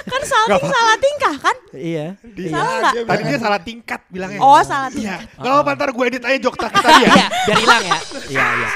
Kan 0.00 0.22
salting 0.22 0.62
salah 0.64 0.96
tingkah 0.96 1.34
kan? 1.40 1.56
Iya. 1.70 2.06
Salah 2.46 2.72
nggak? 2.80 2.92
Tadi 3.04 3.22
dia 3.24 3.38
salah 3.38 3.60
tingkat 3.60 4.00
bilangnya. 4.08 4.38
Oh 4.38 4.62
salah 4.62 4.88
Iya. 4.88 5.18
tingkah. 5.18 5.20
Gak 5.36 5.50
apa-apa 5.52 5.70
ntar 5.74 5.90
gue 5.90 6.04
edit 6.06 6.22
aja 6.22 6.38
jok 6.38 6.54
tadi 6.56 6.74
tadi 6.76 7.02
ya. 7.02 7.10
Iya, 7.10 7.26
biar 7.44 7.58
hilang 7.58 7.82
ya. 7.84 7.98
Iya, 8.30 8.46
iya. 8.46 8.68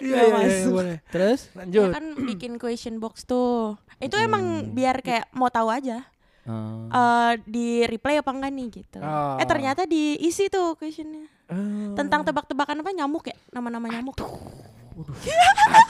Iya, 0.00 0.20
iya, 0.22 0.38
iya, 0.40 0.64
boleh. 0.64 0.96
Terus? 1.10 1.40
Ya 1.50 1.56
Lanjut. 1.60 1.90
kan 1.92 2.04
bikin 2.16 2.52
question 2.56 2.96
box 2.96 3.26
tuh. 3.26 3.76
Itu 3.98 4.16
emang 4.16 4.72
biar 4.72 5.02
kayak 5.02 5.28
mau 5.32 5.50
tahu 5.50 5.68
aja. 5.68 6.06
Oh. 6.42 6.90
eh 6.90 7.38
di 7.46 7.86
replay 7.86 8.18
apa 8.18 8.30
enggak 8.30 8.50
nih 8.50 8.66
gitu. 8.72 8.98
Oh. 8.98 9.38
Eh 9.38 9.46
ternyata 9.46 9.86
diisi 9.86 10.46
tuh 10.46 10.74
questionnya. 10.74 11.30
Tentang 11.92 12.24
tebak-tebakan 12.24 12.80
apa 12.80 12.90
nyamuk 12.90 13.28
ya? 13.28 13.36
Nama-nama 13.50 13.86
nyamuk. 13.86 14.16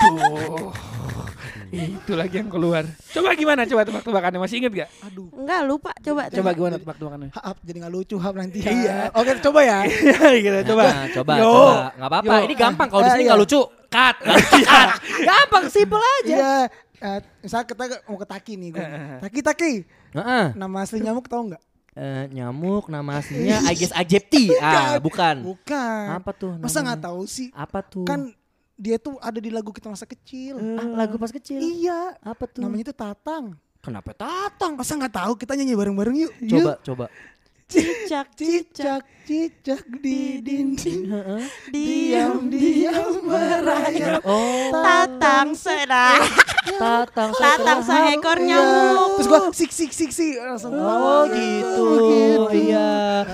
Aduh. 0.03 0.71
Itu 1.73 2.13
lagi 2.13 2.37
yang 2.37 2.53
keluar. 2.53 2.85
Coba 3.09 3.33
gimana 3.33 3.65
coba 3.65 3.83
tebak-tebakannya 3.83 4.39
masih 4.39 4.61
inget 4.61 4.73
gak? 4.77 4.91
Aduh. 5.03 5.27
Enggak 5.33 5.61
lupa 5.65 5.91
coba. 5.97 6.29
Coba 6.29 6.51
gimana 6.53 6.77
tebak-tebakannya? 6.77 7.31
Hap, 7.33 7.57
jadi 7.65 7.77
nggak 7.81 7.93
lucu 7.93 8.17
hap 8.19 8.35
nanti. 8.37 8.59
Iya. 8.61 9.09
Oke, 9.17 9.31
coba 9.41 9.61
ya. 9.65 9.79
Iya, 9.89 10.29
gitu, 10.37 10.59
coba. 10.75 10.83
Nah, 10.85 11.07
coba, 11.11 11.33
Yo. 11.41 11.49
coba. 11.49 11.75
Nggak 11.97 12.11
apa-apa. 12.11 12.35
Ini 12.45 12.55
gampang. 12.55 12.89
Kalau 12.93 13.01
di 13.01 13.09
Ah, 13.09 13.15
sini 13.15 13.23
iya. 13.25 13.29
nggak 13.33 13.41
lucu, 13.41 13.61
cut. 13.89 14.17
Cut. 14.69 14.89
gampang, 15.23 15.65
simple 15.73 16.03
aja. 16.03 16.37
Iya. 16.37 16.57
Eh, 17.03 17.21
misalnya 17.43 17.67
kita 17.67 17.83
mau 18.07 18.15
ke 18.15 18.27
Taki 18.31 18.53
nih. 18.55 18.69
Gua. 18.71 18.87
Taki, 19.27 19.41
Taki. 19.43 19.73
Heeh. 20.15 20.47
Nama 20.55 20.77
asli 20.87 21.03
nyamuk 21.03 21.27
tahu 21.27 21.51
nggak? 21.51 21.63
Eh, 21.93 22.25
nyamuk 22.33 22.89
nama 22.89 23.21
aslinya 23.21 23.69
Aegis 23.69 23.93
aegypti. 23.93 24.49
Ah, 24.63 24.97
bukan. 25.03 25.43
Bukan. 25.45 26.05
Apa 26.15 26.31
tuh? 26.33 26.55
Masa 26.57 26.79
namanya? 26.79 26.83
nggak 26.87 27.01
tahu 27.11 27.21
sih? 27.27 27.49
Apa 27.53 27.83
tuh? 27.83 28.07
Kan 28.07 28.31
dia 28.79 28.97
tuh 28.97 29.19
ada 29.19 29.37
di 29.43 29.51
lagu 29.51 29.75
kita 29.75 29.91
masa 29.91 30.07
kecil. 30.07 30.57
Ah, 30.79 31.05
lagu 31.05 31.19
pas 31.19 31.35
kecil. 31.35 31.59
Iya. 31.59 32.17
Apa 32.23 32.47
tuh? 32.47 32.63
Namanya 32.63 32.95
tuh 32.95 32.97
Tatang. 32.97 33.45
Kenapa 33.83 34.15
tatang? 34.15 34.79
Masa 34.79 34.95
nggak 34.95 35.11
tahu 35.11 35.33
kita 35.35 35.59
nyanyi 35.59 35.75
bareng-bareng 35.75 36.15
yuk. 36.15 36.33
Coba, 36.47 36.73
coba. 36.87 37.05
Cicak 37.67 38.31
Cicak, 38.37 38.37
cicak 38.39 39.01
di 39.25 39.49
dinding. 40.39 41.01
Heeh. 41.07 41.43
Diam-diam 41.71 43.23
merayap. 43.23 44.21
Oh, 44.23 44.69
Tatang 44.75 45.55
sedang. 45.55 46.21
tatang. 46.73 47.31
Tatang 47.33 47.81
seekor 47.81 48.39
Iya. 48.39 48.47
nyamuk. 48.55 49.11
Terus 49.17 49.27
gua 49.27 49.41
sik 49.51 49.71
sik 49.71 49.91
sik 49.91 50.11
sik 50.11 50.35
langsung 50.37 50.73
Oh 50.73 51.25
tahu. 51.25 51.35
gitu, 51.35 51.87
iya. 52.53 52.91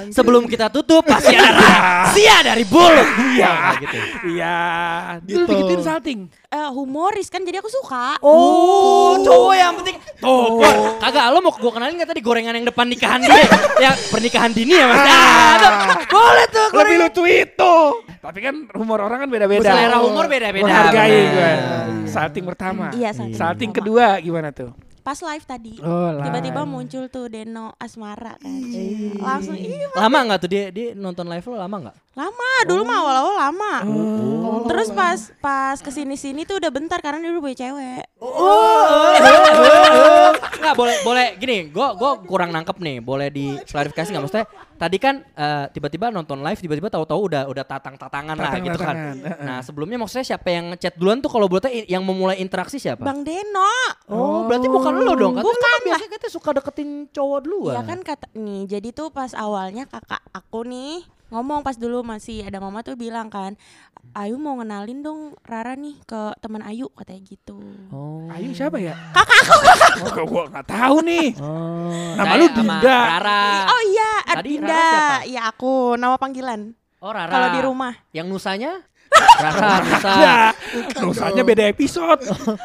Sebelum 0.08 0.44
kita 0.44 0.68
tutup 0.68 1.02
pasti 1.02 1.32
ada 1.32 1.52
rahasia 1.52 2.36
dari 2.42 2.64
bulu. 2.64 3.02
Iya, 3.30 3.52
gitu. 3.78 3.96
Iya. 4.30 4.56
Dulu 5.20 5.36
Gitu. 5.38 5.50
digituin 5.50 5.82
salting. 5.82 6.20
Eh, 6.48 6.68
humoris 6.70 7.28
kan 7.28 7.42
jadi 7.42 7.58
aku 7.58 7.68
suka. 7.68 8.16
Oh, 8.18 9.16
cowok 9.18 9.54
yang 9.54 9.72
penting. 9.76 9.96
Tuh, 10.18 10.56
gua- 10.56 10.96
kagak 10.98 11.24
lo 11.28 11.38
mau 11.40 11.52
gua 11.52 11.70
kenalin 11.70 11.94
nggak 11.94 12.08
tadi 12.08 12.20
gorengan 12.20 12.54
yang 12.54 12.66
depan 12.66 12.86
nikahan 12.86 13.20
dia? 13.20 13.36
yang 13.84 13.94
pernikahan 14.08 14.50
dini 14.50 14.72
ya 14.72 14.86
mas? 14.86 15.00
Ah, 15.00 15.54
boleh 16.08 16.46
tuh. 16.48 16.68
Lebih 16.68 16.76
gorengan. 16.76 17.00
lucu 17.08 17.22
itu. 17.28 17.74
Tapi 18.18 18.38
kan 18.42 18.54
humor 18.74 18.98
orang 19.04 19.18
kan 19.24 19.28
beda-beda. 19.30 19.70
Selera 19.70 19.98
humor 20.02 20.26
beda-beda. 20.26 20.66
Menghargai 20.66 21.10
benar. 21.10 21.32
gue. 21.34 21.52
Salting 22.08 22.44
pertama. 22.44 22.86
Iya, 22.92 23.10
salting 23.14 23.38
Salting 23.38 23.70
kedua 23.72 24.18
gimana 24.20 24.50
tuh? 24.50 24.72
Pas 25.06 25.16
live 25.24 25.44
tadi. 25.48 25.74
Oh. 25.80 26.20
Tiba-tiba 26.20 26.68
muncul 26.68 27.08
tuh 27.08 27.32
Deno 27.32 27.72
Asmara 27.80 28.36
kan. 28.36 28.60
Langsung 29.16 29.56
iya 29.56 29.88
Lama 29.96 30.18
nggak 30.28 30.38
tuh 30.44 30.50
dia 30.52 30.64
dia 30.68 30.92
nonton 30.92 31.24
live 31.24 31.48
lo 31.48 31.56
lama 31.56 31.76
nggak? 31.88 31.96
lama 32.18 32.50
dulu 32.66 32.82
mah 32.82 32.98
awal-awal 32.98 33.34
lama. 33.38 33.74
Terus 34.66 34.90
pas 34.90 35.30
pas 35.38 35.78
ke 35.78 35.86
sini 35.94 36.18
sini 36.18 36.42
tuh 36.42 36.58
udah 36.58 36.66
bentar 36.74 36.98
karena 36.98 37.22
dia 37.22 37.30
udah 37.30 37.42
punya 37.46 37.58
cewek. 37.62 38.04
Nggak 40.58 40.74
boleh 40.74 40.96
boleh 41.06 41.26
gini, 41.38 41.70
gue 41.70 41.88
gue 41.94 42.10
kurang 42.26 42.50
nangkep 42.50 42.76
nih, 42.82 42.98
boleh 42.98 43.30
diklarifikasi 43.30 44.10
nggak 44.10 44.22
maksudnya? 44.26 44.46
Tadi 44.78 44.96
kan 45.02 45.20
eh, 45.34 45.66
tiba-tiba 45.74 46.14
nonton 46.14 46.38
live, 46.38 46.62
tiba-tiba 46.62 46.86
tahu-tahu 46.86 47.26
udah 47.26 47.50
udah 47.50 47.64
tatang-tatangan 47.66 48.36
lah 48.38 48.52
gitu 48.62 48.78
kan. 48.78 48.94
Tatang-tatangan, 48.94 49.16
heeh. 49.26 49.44
Nah 49.44 49.58
sebelumnya 49.66 49.98
maksudnya 49.98 50.22
siapa 50.22 50.48
yang 50.54 50.70
ngechat 50.70 50.94
duluan 50.94 51.18
tuh 51.18 51.28
kalau 51.28 51.50
buat 51.50 51.66
yang 51.66 52.06
memulai 52.06 52.38
interaksi 52.38 52.78
siapa? 52.78 53.02
Bang 53.02 53.26
Deno. 53.26 53.74
Oh, 54.06 54.46
berarti 54.46 54.70
bukan 54.70 55.02
lo 55.02 55.12
dong? 55.18 55.34
Katanya 55.34 55.42
lo 55.42 55.50
Bukan 55.50 55.58
kan 55.58 55.80
biasanya 55.82 56.10
katanya 56.14 56.32
suka 56.32 56.50
deketin 56.54 56.90
cowok 57.10 57.38
duluan. 57.42 57.74
Iya 57.74 57.82
kan 57.82 58.00
kata 58.06 58.26
nih, 58.38 58.62
jadi 58.70 58.88
tuh 58.94 59.10
pas 59.10 59.34
awalnya 59.34 59.84
kakak 59.90 60.22
aku 60.30 60.62
nih 60.62 61.02
ngomong 61.28 61.60
pas 61.60 61.76
dulu 61.76 62.00
masih 62.00 62.40
ada 62.40 62.56
mama 62.56 62.80
tuh 62.80 62.96
bilang 62.96 63.28
kan, 63.28 63.52
Ayu 64.16 64.40
mau 64.40 64.56
ngenalin 64.56 65.04
dong 65.04 65.36
Rara 65.44 65.76
nih 65.76 66.00
ke 66.08 66.32
teman 66.40 66.64
Ayu 66.64 66.88
katanya 66.96 67.20
gitu. 67.28 67.60
Oh. 67.92 68.24
Ayu 68.32 68.56
siapa 68.56 68.80
ya? 68.80 68.96
Kakak 69.12 69.36
aku. 69.44 69.56
Oh, 70.08 70.24
gua 70.24 70.48
nggak 70.48 70.64
tahu 70.64 70.96
nih. 71.04 71.36
Oh. 71.36 72.16
Nama 72.16 72.32
Saya 72.32 72.40
lu 72.40 72.46
Dinda. 72.56 72.96
Rara. 73.20 73.44
Oh 73.68 73.82
iya, 73.92 73.97
Tadi 74.28 74.52
Rara 74.58 74.68
Adinda. 74.68 74.84
siapa? 74.92 75.16
Iya 75.24 75.40
aku, 75.48 75.72
nama 75.96 76.16
panggilan. 76.20 76.60
Oh 77.00 77.10
Rara. 77.10 77.30
Kalau 77.30 77.48
di 77.54 77.60
rumah. 77.64 77.92
Yang 78.12 78.26
nusanya? 78.28 78.72
Rara, 79.42 79.80
Nusa. 79.80 80.10
Ya, 80.20 80.36
rusanya 81.00 81.42
beda 81.42 81.64
episode. 81.64 82.20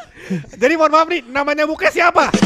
Jadi 0.60 0.74
mohon 0.76 0.92
maaf 0.92 1.08
nih, 1.08 1.24
namanya 1.24 1.64
muka 1.64 1.88
siapa? 1.88 2.28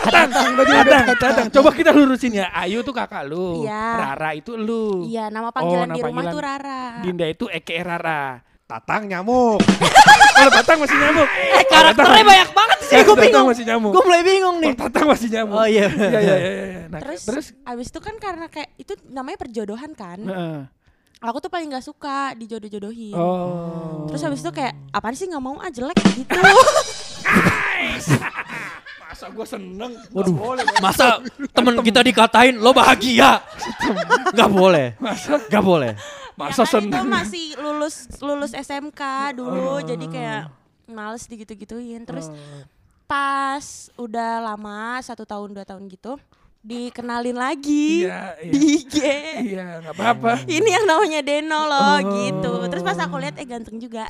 Tatang, 0.00 0.32
tatang, 0.56 1.06
tatang. 1.20 1.48
Coba 1.52 1.76
kita 1.76 1.92
lurusin 1.92 2.32
ya. 2.32 2.48
Ayu 2.56 2.80
tuh 2.80 2.96
kakak 2.96 3.28
lu. 3.28 3.68
Iya. 3.68 4.00
Rara 4.00 4.32
itu 4.32 4.56
lu. 4.56 5.04
Iya, 5.04 5.28
nama 5.28 5.52
panggilan 5.52 5.92
nama 5.92 5.96
di 5.96 6.00
rumah 6.00 6.24
panggilan. 6.24 6.32
tuh 6.32 6.40
Rara. 6.40 6.82
Dinda 7.04 7.26
itu 7.28 7.44
Eke 7.52 7.76
Rara. 7.84 8.40
Tatang 8.70 9.10
nyamuk. 9.10 9.58
Kalau 10.38 10.50
Tatang 10.54 10.78
masih 10.78 10.94
nyamuk. 10.94 11.26
Eh 11.26 11.66
karakternya 11.66 12.22
banyak 12.22 12.50
banget 12.54 12.78
sih, 12.86 13.02
gue 13.02 13.02
Tatang 13.02 13.26
bingung. 13.26 13.46
masih 13.50 13.64
nyamuk. 13.66 13.90
Gue 13.90 14.02
mulai 14.06 14.22
bingung 14.22 14.56
nih. 14.62 14.70
Oh, 14.70 14.78
Tatang 14.86 15.06
masih 15.10 15.26
nyamuk. 15.26 15.58
Oh 15.58 15.66
iya. 15.66 15.90
Iya, 15.90 16.20
iya, 16.22 16.36
iya. 16.38 16.38
iya. 16.38 16.82
Nah, 16.86 17.02
terus, 17.02 17.26
terus 17.26 17.50
abis 17.66 17.90
itu 17.90 17.98
kan 17.98 18.14
karena 18.22 18.46
kayak 18.46 18.70
itu 18.78 18.94
namanya 19.10 19.42
perjodohan 19.42 19.90
kan. 19.98 20.22
Heeh. 20.22 20.70
Aku 21.20 21.36
tuh 21.42 21.50
paling 21.50 21.68
nggak 21.68 21.84
suka 21.84 22.32
dijodoh-jodohin. 22.38 23.12
Oh. 23.12 24.06
Terus 24.06 24.22
habis 24.22 24.40
itu 24.40 24.54
kayak 24.54 24.72
apaan 24.94 25.18
sih 25.18 25.26
nggak 25.26 25.42
mau 25.42 25.58
ah 25.58 25.68
jelek 25.68 25.98
gitu. 26.14 26.30
Masa 29.10 29.26
gue 29.26 29.42
seneng. 29.44 29.92
Waduh, 30.08 30.34
masa 30.78 31.18
temen 31.50 31.74
kita 31.82 31.98
dikatain 32.00 32.54
lo 32.54 32.70
bahagia? 32.70 33.42
Gak 34.30 34.46
boleh, 34.48 34.94
Masa 34.96 35.34
gak 35.44 35.60
boleh. 35.60 35.98
masa 36.38 36.62
ya 36.62 36.70
kan 36.72 36.80
itu 36.80 36.94
seneng. 36.94 37.04
masih 37.04 37.46
lulus 37.58 37.94
lulus 38.18 38.52
SMK 38.54 39.02
dulu 39.34 39.82
jadi 39.82 40.06
kayak 40.06 40.42
males 40.86 41.26
digitu-gituin. 41.26 42.06
Terus 42.06 42.30
pas 43.04 43.66
udah 43.94 44.38
lama 44.40 45.02
satu 45.02 45.26
tahun 45.26 45.52
dua 45.52 45.66
tahun 45.66 45.84
gitu 45.86 46.14
dikenalin 46.60 47.34
lagi 47.34 48.04
Iya, 48.04 48.36
iya. 48.38 48.52
di 48.52 48.58
IG. 48.78 48.94
Iya, 49.48 49.64
nggak 49.82 49.94
apa-apa. 49.96 50.32
Ini 50.46 50.68
yang 50.70 50.86
namanya 50.86 51.20
Deno 51.20 51.60
loh 51.66 51.96
gitu. 52.14 52.52
Terus 52.70 52.82
pas 52.84 52.96
aku 52.96 53.18
lihat 53.18 53.34
eh 53.34 53.44
ganteng 53.44 53.76
juga. 53.76 54.06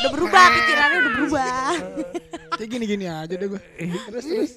Udah 0.00 0.10
berubah 0.16 0.44
pikirannya 0.48 0.98
udah 0.98 1.12
berubah. 1.12 1.72
Kayak 2.58 2.68
gini-gini 2.72 3.04
aja 3.04 3.34
deh 3.36 3.48
gue. 3.52 3.62
Terus 4.08 4.24
terus. 4.24 4.52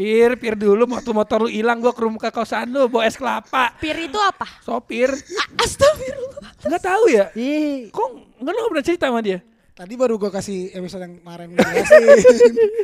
Pir, 0.00 0.32
pir 0.40 0.54
dulu 0.56 0.88
waktu 0.96 1.12
motor 1.12 1.44
lu 1.44 1.48
hilang 1.52 1.76
gua 1.76 1.92
ke 1.92 2.00
rumah 2.00 2.16
ke 2.16 2.32
kosan 2.32 2.72
lu 2.72 2.88
bawa 2.88 3.04
es 3.04 3.20
kelapa. 3.20 3.76
Pir 3.76 3.96
itu 4.00 4.16
apa? 4.16 4.48
Sopir. 4.64 5.12
Astagfirullah. 5.60 6.64
Nggak 6.64 6.82
tahu 6.84 7.04
ya? 7.12 7.28
Ih, 7.36 7.92
Kok 7.92 8.40
nggak 8.40 8.52
lu 8.52 8.60
pernah 8.72 8.84
cerita 8.84 9.04
sama 9.12 9.20
dia? 9.20 9.44
Tadi 9.76 9.96
baru 9.96 10.20
gue 10.20 10.28
kasih 10.28 10.76
episode 10.76 11.08
yang 11.08 11.24
kemarin 11.24 11.56
ngejelasin. 11.56 12.04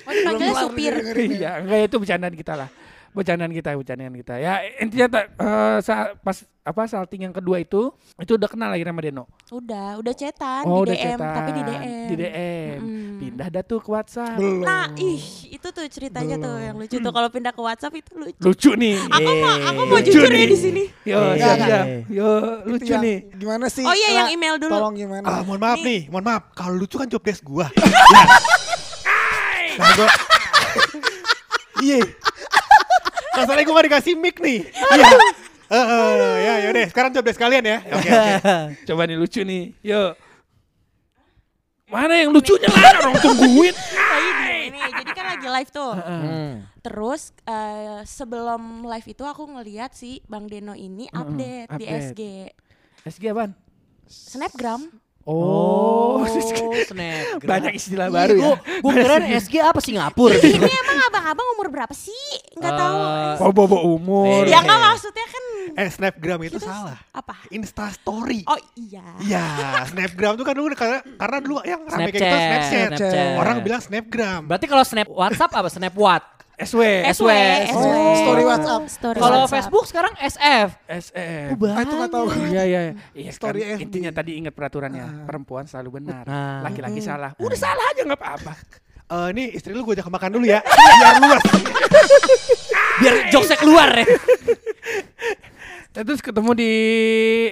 Oh, 0.09 0.13
dipanggilnya 0.17 0.55
supir. 0.65 0.95
Iya, 1.13 1.51
enggak 1.61 1.79
itu 1.93 1.97
bercandaan 2.01 2.35
kita 2.37 2.53
lah. 2.57 2.69
Bercandaan 3.17 3.51
kita, 3.51 3.73
bercandaan 3.73 4.15
kita. 4.15 4.35
Ya 4.37 4.61
intinya 4.77 5.07
tak, 5.11 5.25
eh, 5.35 5.79
sa- 5.81 6.13
pas 6.17 6.37
apa 6.61 6.83
salting 6.85 7.23
yang 7.23 7.31
kedua 7.31 7.57
itu 7.57 7.89
itu 8.19 8.33
udah 8.33 8.45
kenal 8.45 8.69
lagi 8.69 8.83
sama 8.83 8.99
Deno. 8.99 9.25
Udah, 9.49 9.97
udah 9.97 10.13
cetan 10.13 10.61
Oh, 10.63 10.83
di 10.83 10.85
udah 10.85 10.93
DM, 10.93 11.09
cetan. 11.15 11.33
tapi 11.33 11.49
di 11.49 11.63
DM. 11.63 12.05
Di 12.05 12.15
DM. 12.15 12.77
Mm-mm. 12.77 13.05
Pindah 13.17 13.49
dah 13.49 13.63
tuh 13.63 13.79
ke 13.79 13.89
WhatsApp. 13.89 14.37
Belum. 14.37 14.61
Nah, 14.61 14.93
ih, 14.95 15.19
itu 15.49 15.67
tuh 15.67 15.83
ceritanya 15.87 16.35
tuh 16.37 16.55
yang 16.59 16.75
lucu 16.77 16.99
tuh 16.99 17.09
kalau 17.09 17.27
pindah 17.27 17.51
ke 17.51 17.59
WhatsApp 17.59 17.95
itu 17.95 18.11
lucu. 18.13 18.39
Lucu 18.39 18.71
nih. 18.75 18.95
Aku 19.01 19.31
mau 19.35 19.55
aku 19.57 19.81
mau 19.81 19.97
Lucu 19.97 20.13
jujur 20.13 20.29
ya 20.29 20.45
di 20.45 20.59
sini. 20.59 20.83
Yo, 21.03 21.17
Eh, 21.17 21.33
siap, 21.39 21.57
eh. 21.57 21.65
siap. 21.65 21.85
Yo, 22.11 22.29
lucu 22.67 22.91
yang- 22.91 23.01
nih. 23.01 23.17
Gimana 23.33 23.67
sih? 23.67 23.83
Oh 23.83 23.95
iya, 23.95 24.09
yang 24.15 24.29
email 24.31 24.55
dulu. 24.59 24.71
Tolong 24.71 24.95
gimana? 24.95 25.25
Ah, 25.25 25.41
mohon 25.41 25.59
maaf 25.59 25.79
Nih. 25.79 26.05
nih, 26.05 26.11
mohon 26.11 26.25
maaf. 26.27 26.43
Kalau 26.53 26.75
lucu 26.75 26.95
kan 26.95 27.07
job 27.07 27.23
desk 27.23 27.43
gua. 27.43 27.71
nah, 29.79 29.91
gua 29.95 30.07
Iya. 31.79 32.03
Masalahnya 33.37 33.65
gua 33.69 33.75
gak 33.77 33.87
dikasih 33.93 34.15
mic 34.17 34.37
nih. 34.41 34.65
Iya. 34.65 35.09
Heeh, 35.67 36.35
ya 36.47 36.55
yaudah, 36.63 36.87
sekarang 36.95 37.11
job 37.11 37.27
desk 37.27 37.43
kalian 37.43 37.65
ya. 37.67 37.79
Oke, 37.91 38.07
oke. 38.07 38.33
Coba 38.89 39.03
nih 39.05 39.17
lucu 39.19 39.43
nih. 39.43 39.75
Yo. 39.83 40.15
Mana 41.87 42.19
yang 42.19 42.35
lucunya 42.35 42.67
lah 42.67 42.99
orang 42.99 43.15
tungguin. 43.23 43.75
Lagi 43.75 44.31
gini, 44.43 44.79
jadi 44.91 45.11
kan 45.15 45.27
lagi 45.39 45.47
live 45.47 45.71
tuh. 45.71 45.93
Hmm. 45.95 46.67
Terus 46.83 47.31
eh, 47.47 48.03
sebelum 48.03 48.87
live 48.87 49.07
itu 49.07 49.23
aku 49.23 49.47
ngeliat 49.47 49.95
si 49.95 50.19
Bang 50.27 50.51
Deno 50.51 50.75
ini 50.75 51.07
update, 51.11 51.71
di 51.79 51.87
update. 51.87 52.03
SG. 52.11 52.21
SG 53.07 53.25
apaan? 53.31 53.55
Snapgram. 54.07 55.06
Oh, 55.27 56.23
Oh, 56.23 56.25
snap. 56.89 57.43
banyak 57.43 57.75
istilah 57.75 58.07
baru 58.09 58.35
ya. 58.37 58.55
Gue 58.79 58.93
kira 58.95 59.17
SG 59.43 59.59
apa 59.59 59.79
Singapura. 59.79 60.35
Ini 60.35 60.55
emang 60.63 60.99
abang-abang 61.05 61.47
umur 61.53 61.67
berapa 61.69 61.91
sih? 61.91 62.15
Nggak 62.55 62.73
tahu. 62.73 62.97
Eh, 62.97 63.35
Oh, 63.39 63.51
bobo 63.51 63.79
umur. 63.85 64.43
Ya 64.45 64.59
nggak 64.61 64.79
maksudnya 64.81 65.27
kan 65.27 65.45
Eh, 65.77 65.89
Snapgram 65.89 66.41
itu 66.41 66.57
kita- 66.57 66.67
salah. 66.69 66.99
apa? 67.11 67.35
Insta 67.49 67.91
story. 67.91 68.47
Oh 68.47 68.55
iya. 68.77 69.03
Iya, 69.19 69.45
Snapgram 69.87 70.35
tuh 70.35 70.45
kan 70.45 70.55
dulu 70.55 70.71
karena 70.73 71.03
karena 71.03 71.39
dulu 71.39 71.59
yang 71.61 71.83
rame 71.85 72.01
kayak 72.05 72.13
gitu 72.13 72.23
Snapchat. 72.23 72.63
Snapchat. 72.63 72.89
Snapchat. 72.97 73.37
Orang 73.37 73.57
bilang 73.61 73.81
Snapgram. 73.81 74.41
Berarti 74.47 74.67
kalau 74.67 74.85
snap 74.85 75.09
WhatsApp 75.09 75.53
apa? 75.53 75.69
Snap 75.69 75.95
what? 75.97 76.23
SW. 76.57 76.81
SW, 77.13 77.29
SW. 77.69 77.87
Story 78.17 78.45
WhatsApp. 78.49 78.83
Story 78.89 79.19
Kalau. 79.21 79.45
Facebook 79.45 79.85
sekarang 79.85 80.17
SF. 80.17 80.69
SF. 80.89 81.53
Ah, 81.69 81.85
itu 81.85 81.95
nggak 81.95 82.09
tahu. 82.11 82.27
Iya 82.49 82.63
iya. 82.65 82.81
Iya 83.13 83.31
Story 83.31 83.61
kan, 83.61 83.77
FB. 83.77 83.85
intinya 83.85 84.11
tadi 84.11 84.41
ingat 84.41 84.57
peraturannya 84.57 85.29
perempuan 85.29 85.69
selalu 85.69 86.01
benar, 86.01 86.25
Ah. 86.25 86.65
laki-laki 86.65 87.05
salah. 87.05 87.37
Udah 87.37 87.59
salah 87.61 87.85
aja 87.93 88.09
nggak 88.09 88.17
apa-apa. 88.17 88.53
Eh, 89.07 89.29
nih 89.37 89.47
istri 89.53 89.71
lu 89.71 89.85
gue 89.85 89.95
ajak 89.95 90.09
makan 90.09 90.31
dulu 90.33 90.49
ya. 90.49 90.65
Biar 90.65 91.15
luas. 91.21 91.43
Biar 93.05 93.15
jokesnya 93.29 93.59
keluar 93.61 93.89
ya. 93.93 94.07
Terus 95.95 96.21
ketemu 96.21 96.51
di 96.57 96.73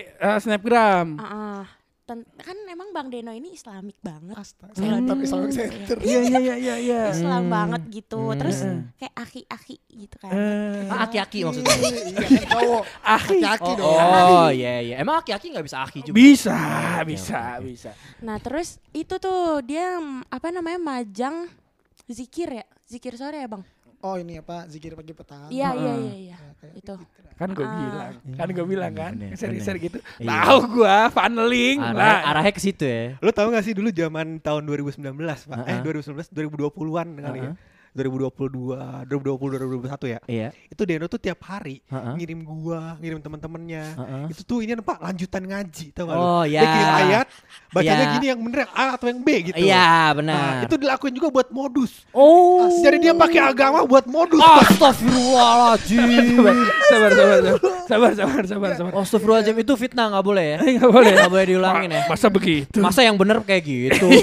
eh, 0.00 0.38
snapgram. 0.40 1.20
Ah, 1.20 1.24
ah. 1.28 1.60
Ten- 2.04 2.28
kan 2.36 2.52
emang 2.68 2.92
Bang 2.92 3.08
Deno 3.08 3.32
ini 3.32 3.56
Islamik 3.56 3.96
banget. 3.98 4.36
Astaga, 4.36 4.76
Center, 4.76 5.16
Islamic 5.16 5.52
Center. 5.52 5.96
Iya 5.98 6.20
iya 6.20 6.38
iya 6.38 6.54
iya 6.54 6.76
iya. 6.76 7.00
Islam 7.08 7.48
banget 7.48 7.80
gitu. 7.88 8.20
Hmm. 8.28 8.36
Terus 8.36 8.60
kayak 8.94 9.14
aki-aki 9.16 9.76
gitu 9.88 10.16
kan. 10.20 10.28
Eh, 10.30 10.84
Ah, 10.86 11.08
aki-aki 11.08 11.38
maksudnya. 11.42 11.72
Iya 11.72 12.12
kan 12.28 12.42
cowok. 12.46 12.84
Aki-aki 13.00 13.70
Oh, 13.72 13.76
dong. 13.80 13.96
oh 13.96 14.48
iya 14.48 14.74
iya. 14.80 14.96
Emang 15.00 15.16
aki-aki 15.18 15.48
nggak 15.48 15.64
bisa 15.64 15.80
aki 15.80 15.98
juga? 16.02 16.14
bisa 16.14 16.58
bisa 17.02 17.40
bisa. 17.58 17.90
Nah, 18.20 18.36
terus 18.36 18.76
itu 18.92 19.16
tuh 19.16 19.64
dia 19.64 19.96
apa 20.28 20.52
namanya 20.52 20.76
majang 20.76 21.48
zikir 22.04 22.52
ya? 22.52 22.64
Zikir 22.84 23.16
sore 23.16 23.40
ya, 23.40 23.48
Bang? 23.48 23.64
Oh 24.04 24.14
ini 24.14 24.36
apa 24.36 24.68
zikir 24.68 24.92
pagi 24.92 25.10
petang. 25.10 25.48
Iya, 25.48 25.72
iya, 25.72 25.92
iya, 25.96 26.14
iya. 26.28 26.36
Itu. 26.76 26.92
Kan 27.34 27.50
gue 27.50 27.64
Ah. 27.64 27.72
bilang, 27.74 28.12
kan 28.36 28.46
gue 28.46 28.66
bilang 28.68 28.92
kan, 28.92 29.12
Bener, 29.12 29.32
share-share 29.34 29.80
gitu. 29.80 29.98
Iya. 30.20 30.28
Tahu 30.44 30.58
gua 30.70 31.08
funneling 31.08 31.80
Arah, 31.80 31.96
lah. 31.96 32.18
arahnya 32.30 32.52
ke 32.52 32.60
situ 32.60 32.84
ya. 32.84 33.16
Lu 33.18 33.32
tahu 33.32 33.50
gak 33.50 33.64
sih 33.64 33.72
dulu 33.72 33.88
zaman 33.88 34.38
tahun 34.38 34.62
2019, 34.62 35.18
Pak? 35.48 35.56
Eh, 35.58 35.74
Uh-uh. 35.74 35.82
2019, 35.82 36.30
2020-an 36.30 37.08
kali 37.18 37.38
ya. 37.40 37.52
Uh-uh. 37.94 38.26
2022, 38.26 39.06
2020, 39.06 39.86
2021 39.86 40.06
ya. 40.08 40.18
Iya. 40.26 40.48
Itu 40.66 40.82
Deno 40.82 41.06
tuh 41.06 41.16
tiap 41.16 41.38
hari 41.42 41.78
Uh-uh. 41.86 42.18
ngirim 42.18 42.42
gua, 42.42 42.98
ngirim 42.98 43.18
teman-temannya. 43.18 43.84
Uh-uh. 43.94 44.24
Itu 44.28 44.42
tuh 44.42 44.58
ini 44.60 44.74
Pak 44.76 44.98
lanjutan 45.00 45.42
ngaji, 45.42 45.86
tau 45.90 46.04
gak 46.04 46.14
lu? 46.14 46.20
Oh, 46.20 46.42
Dia 46.42 46.58
ya. 46.58 46.62
kirim 46.66 46.90
ayat, 46.92 47.26
bacanya 47.70 47.94
Ya. 47.96 48.12
gini 48.12 48.26
yang 48.26 48.40
bener 48.40 48.58
yang 48.60 48.72
A 48.72 48.84
atau 48.92 49.06
yang 49.06 49.20
B 49.20 49.28
gitu. 49.44 49.56
Iya, 49.56 49.86
Nah, 49.86 50.08
benar. 50.12 50.52
itu 50.66 50.74
dilakuin 50.76 51.14
juga 51.14 51.28
buat 51.30 51.48
modus. 51.48 52.02
Oh. 52.10 52.66
Jadi 52.80 52.96
dia 53.00 53.14
pakai 53.14 53.40
agama 53.40 53.82
buat 53.84 54.04
modus. 54.04 54.42
Astagfirullahaladzim. 54.42 56.02
Sabar 56.84 57.10
sabar 57.10 57.38
sabar 57.40 57.58
sabar 57.86 58.12
sabar 58.12 58.42
sabar 58.44 58.70
sabar. 58.74 58.90
Astagfirullahaladzim 58.98 59.56
itu 59.56 59.72
fitnah 59.74 60.06
nggak 60.10 60.24
boleh 60.24 60.44
ya? 60.44 60.58
Enggak 60.60 60.90
boleh. 60.90 61.12
Nggak 61.14 61.30
boleh 61.30 61.46
diulangin 61.46 61.90
ya. 61.90 62.02
Ma- 62.04 62.12
Masa 62.14 62.26
begitu? 62.28 62.78
Masa 62.80 63.00
yang 63.02 63.14
bener 63.14 63.38
kayak 63.40 63.62
gitu? 63.62 64.06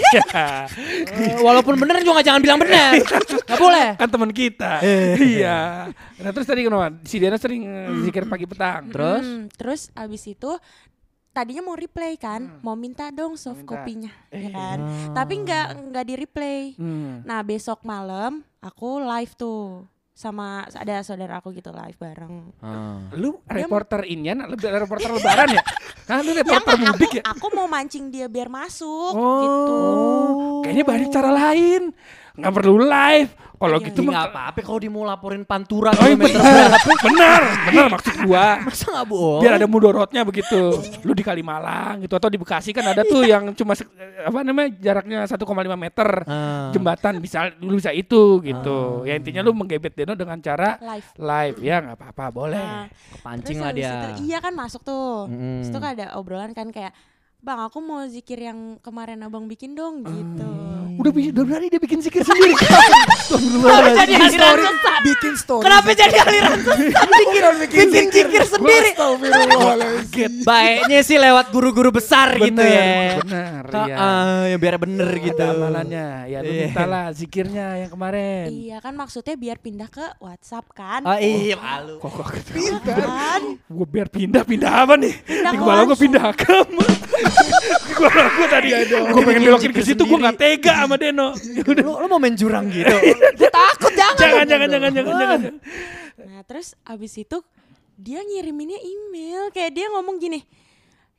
Iya. 1.11 1.37
Walaupun 1.41 1.75
bener 1.77 2.01
juga 2.01 2.21
jangan 2.21 2.39
bilang 2.39 2.57
bener. 2.57 2.99
Nggak 3.01 3.59
boleh. 3.61 3.89
kan 3.95 4.07
teman 4.07 4.31
kita. 4.31 4.71
Eh. 4.81 5.13
iya. 5.37 5.87
Nah 6.17 6.29
terus 6.29 6.43
tadi 6.43 6.61
kenapa? 6.61 6.97
Si 7.03 7.15
Diana 7.15 7.35
sering 7.35 7.61
eh, 7.63 8.01
zikir 8.01 8.25
pagi 8.25 8.43
petang. 8.43 8.89
Terus? 8.89 9.21
Hmm, 9.21 9.43
terus 9.49 9.81
abis 9.93 10.23
itu 10.25 10.51
tadinya 11.31 11.63
mau 11.63 11.73
replay 11.73 12.15
kan, 12.15 12.43
Hmm. 12.43 12.59
mau 12.59 12.75
minta 12.75 13.07
dong 13.07 13.33
soft 13.33 13.61
Minta. 13.61 13.71
kopinya, 13.73 14.11
ya 14.29 14.49
kan. 14.49 14.77
Tapi 15.11 15.33
nggak 15.39 15.65
nggak 15.87 16.05
di 16.05 16.13
replay. 16.17 16.61
Hmm. 16.75 17.23
Nah 17.23 17.39
besok 17.41 17.81
malam 17.81 18.43
aku 18.59 18.99
live 18.99 19.31
tuh 19.35 19.87
sama 20.11 20.67
ada 20.69 21.01
saudara 21.01 21.39
aku 21.39 21.49
gitu 21.51 21.71
live 21.71 21.95
bareng. 21.95 22.51
Lu 23.15 23.39
reporter 23.43 24.05
Indian, 24.05 24.43
lebih 24.45 24.69
reporter 24.77 25.09
lebaran 25.09 25.49
ya? 25.51 25.63
Hah, 26.11 26.19
lu 26.19 26.35
reporter 26.35 26.75
Jangan, 26.75 26.91
mudik 26.91 27.07
aku, 27.07 27.17
ya? 27.17 27.23
aku 27.23 27.45
mau 27.55 27.65
mancing 27.65 28.11
dia 28.11 28.27
biar 28.27 28.51
masuk 28.51 29.15
Oh. 29.15 29.39
gitu. 29.39 29.79
Kayaknya 30.61 30.83
banyak 30.83 31.09
cara 31.09 31.29
lain. 31.31 31.81
Nggak 32.33 32.53
perlu 32.53 32.75
live. 32.81 33.31
Kalau 33.53 33.77
Iya, 33.77 33.85
gitu 33.85 33.93
Itu 33.93 34.01
mah 34.01 34.13
nggak 34.15 34.29
apa-apa 34.31 34.59
kalau 34.63 34.79
dia 34.79 34.89
mau 34.89 35.05
laporin 35.05 35.43
pantura 35.43 35.91
Oh, 35.91 36.01
iya, 36.01 36.17
kilometer 36.17 36.33
benar, 36.33 36.49
berapa. 36.65 36.93
benar, 37.03 37.41
benar 37.61 37.85
maksud 37.91 38.15
gua. 38.23 38.45
Masa 38.65 38.85
nggak 38.89 39.05
bohong? 39.05 39.39
Biar 39.39 39.53
ada 39.53 39.67
mudorotnya 39.69 40.21
begitu. 40.23 40.61
Lu 40.99 41.13
di 41.13 41.21
Kalimalang 41.21 42.01
gitu 42.01 42.13
atau 42.15 42.25
di 42.25 42.41
Bekasi 42.41 42.71
kan 42.71 42.81
ada 42.83 43.05
tuh 43.05 43.21
yang 43.21 43.53
cuma 43.53 43.77
apa 44.19 44.39
namanya 44.41 44.73
jaraknya 44.73 45.19
1,5 45.23 45.37
meter 45.77 46.09
Ah. 46.23 46.73
jembatan 46.73 47.21
bisa 47.21 47.53
lu 47.55 47.77
bisa 47.77 47.93
itu 47.93 48.41
gitu. 48.41 49.05
Ya 49.05 49.13
intinya 49.13 49.41
lu 49.41 49.53
menggebet 49.53 49.93
Deno 49.93 50.15
dengan 50.15 50.41
cara 50.41 50.81
Live. 50.81 51.13
live 51.15 51.57
ya 51.61 51.75
nggak 51.83 51.97
apa-apa 51.97 52.25
boleh. 52.27 52.57
Nah, 52.57 52.89
Pancing 53.21 53.61
terus 53.61 53.61
lah 53.61 53.71
dia. 53.71 53.93
itu- 54.09 54.25
iya 54.25 54.41
kan 54.41 54.53
masuk 54.53 54.81
tuh. 54.81 55.29
Mm-mm. 55.29 55.61
Terus 55.61 55.69
tuh 55.69 55.77
kan 55.79 55.93
ada 55.93 56.17
obrolan 56.17 56.49
kan 56.51 56.65
kayak 56.67 56.97
Bang, 57.41 57.57
aku 57.59 57.81
mau 57.81 58.05
zikir 58.05 58.37
yang 58.39 58.77
kemarin 58.79 59.17
abang 59.19 59.49
bikin 59.49 59.73
dong 59.73 60.05
gitu. 60.05 60.45
Udah 60.93 61.09
bi- 61.09 61.33
udah 61.33 61.41
berani 61.41 61.67
dia 61.67 61.81
bikin 61.81 61.97
zikir 61.97 62.21
sendiri. 62.21 62.53
Kenapa 63.31 63.89
jadi 63.97 64.13
aliran 64.13 64.53
sesat? 64.69 65.01
Bikin 65.01 65.33
story. 65.33 65.63
Kenapa 65.65 65.89
jadi 65.91 66.17
aliran 66.19 66.57
sesat? 66.59 67.07
Bikin, 67.21 67.43
bikin 67.57 67.87
zikir 68.11 68.43
sendiri. 68.45 68.89
Baiknya 70.45 70.99
sih 71.01 71.17
lewat 71.17 71.49
guru-guru 71.49 71.89
besar 71.89 72.37
gitu 72.37 72.61
ya. 72.61 73.17
Benar, 73.17 73.63
Ah, 73.71 73.85
iya. 73.87 73.95
ah, 73.95 74.41
yang 74.45 74.59
biar 74.59 74.75
bener 74.77 75.09
gitu. 75.17 75.41
Ada 75.41 75.55
amalannya. 75.55 76.07
Ya 76.27 76.37
lu 76.39 76.51
Iya. 76.51 76.65
mintalah 76.67 77.05
zikirnya 77.09 77.65
yang 77.79 77.89
kemarin. 77.89 78.45
Iya 78.51 78.77
kan 78.77 78.93
maksudnya 78.93 79.33
biar 79.33 79.57
pindah 79.57 79.89
ke 79.89 80.05
WhatsApp 80.19 80.69
kan. 80.69 81.01
Oh 81.01 81.17
iya, 81.17 81.57
malu. 81.57 81.97
Kok 81.97 82.11
kok 82.11 82.29
Kan? 82.85 83.41
gue 83.57 83.87
biar 83.87 84.07
pindah 84.07 84.43
pindah 84.43 84.71
apa 84.77 84.93
nih? 84.95 85.13
Pindah 85.17 85.49
Di 85.49 85.57
ke 85.57 85.63
kepala 85.63 85.81
gue 85.83 85.97
pindah 85.97 86.23
agama. 86.27 86.85
Kepala 87.91 88.23
gue 88.33 88.47
tadi 88.49 88.69
gue 88.91 89.21
pengen 89.23 89.43
belokin 89.45 89.71
ke 89.71 89.81
situ 89.85 90.01
gue 90.03 90.17
nggak 90.17 90.37
tega 90.37 90.73
sama 90.83 90.95
Deno. 90.97 91.35
Lu, 91.65 91.91
lu 92.01 92.05
mau 92.09 92.19
main 92.19 92.35
jurang 92.35 92.67
gitu? 92.71 92.91
Gue 93.37 93.51
takut 93.51 93.93
jangan. 93.93 94.17
Jangan 94.17 94.45
jangan 94.47 94.67
jangan 94.69 94.91
jangan 94.91 95.13
jangan. 95.15 95.39
Nah, 96.21 96.41
terus 96.45 96.77
abis 96.85 97.13
itu 97.17 97.37
dia 97.97 98.21
ngiriminnya 98.25 98.79
email 98.81 99.53
kayak 99.53 99.71
dia 99.77 99.85
ngomong 99.93 100.17
gini. 100.17 100.41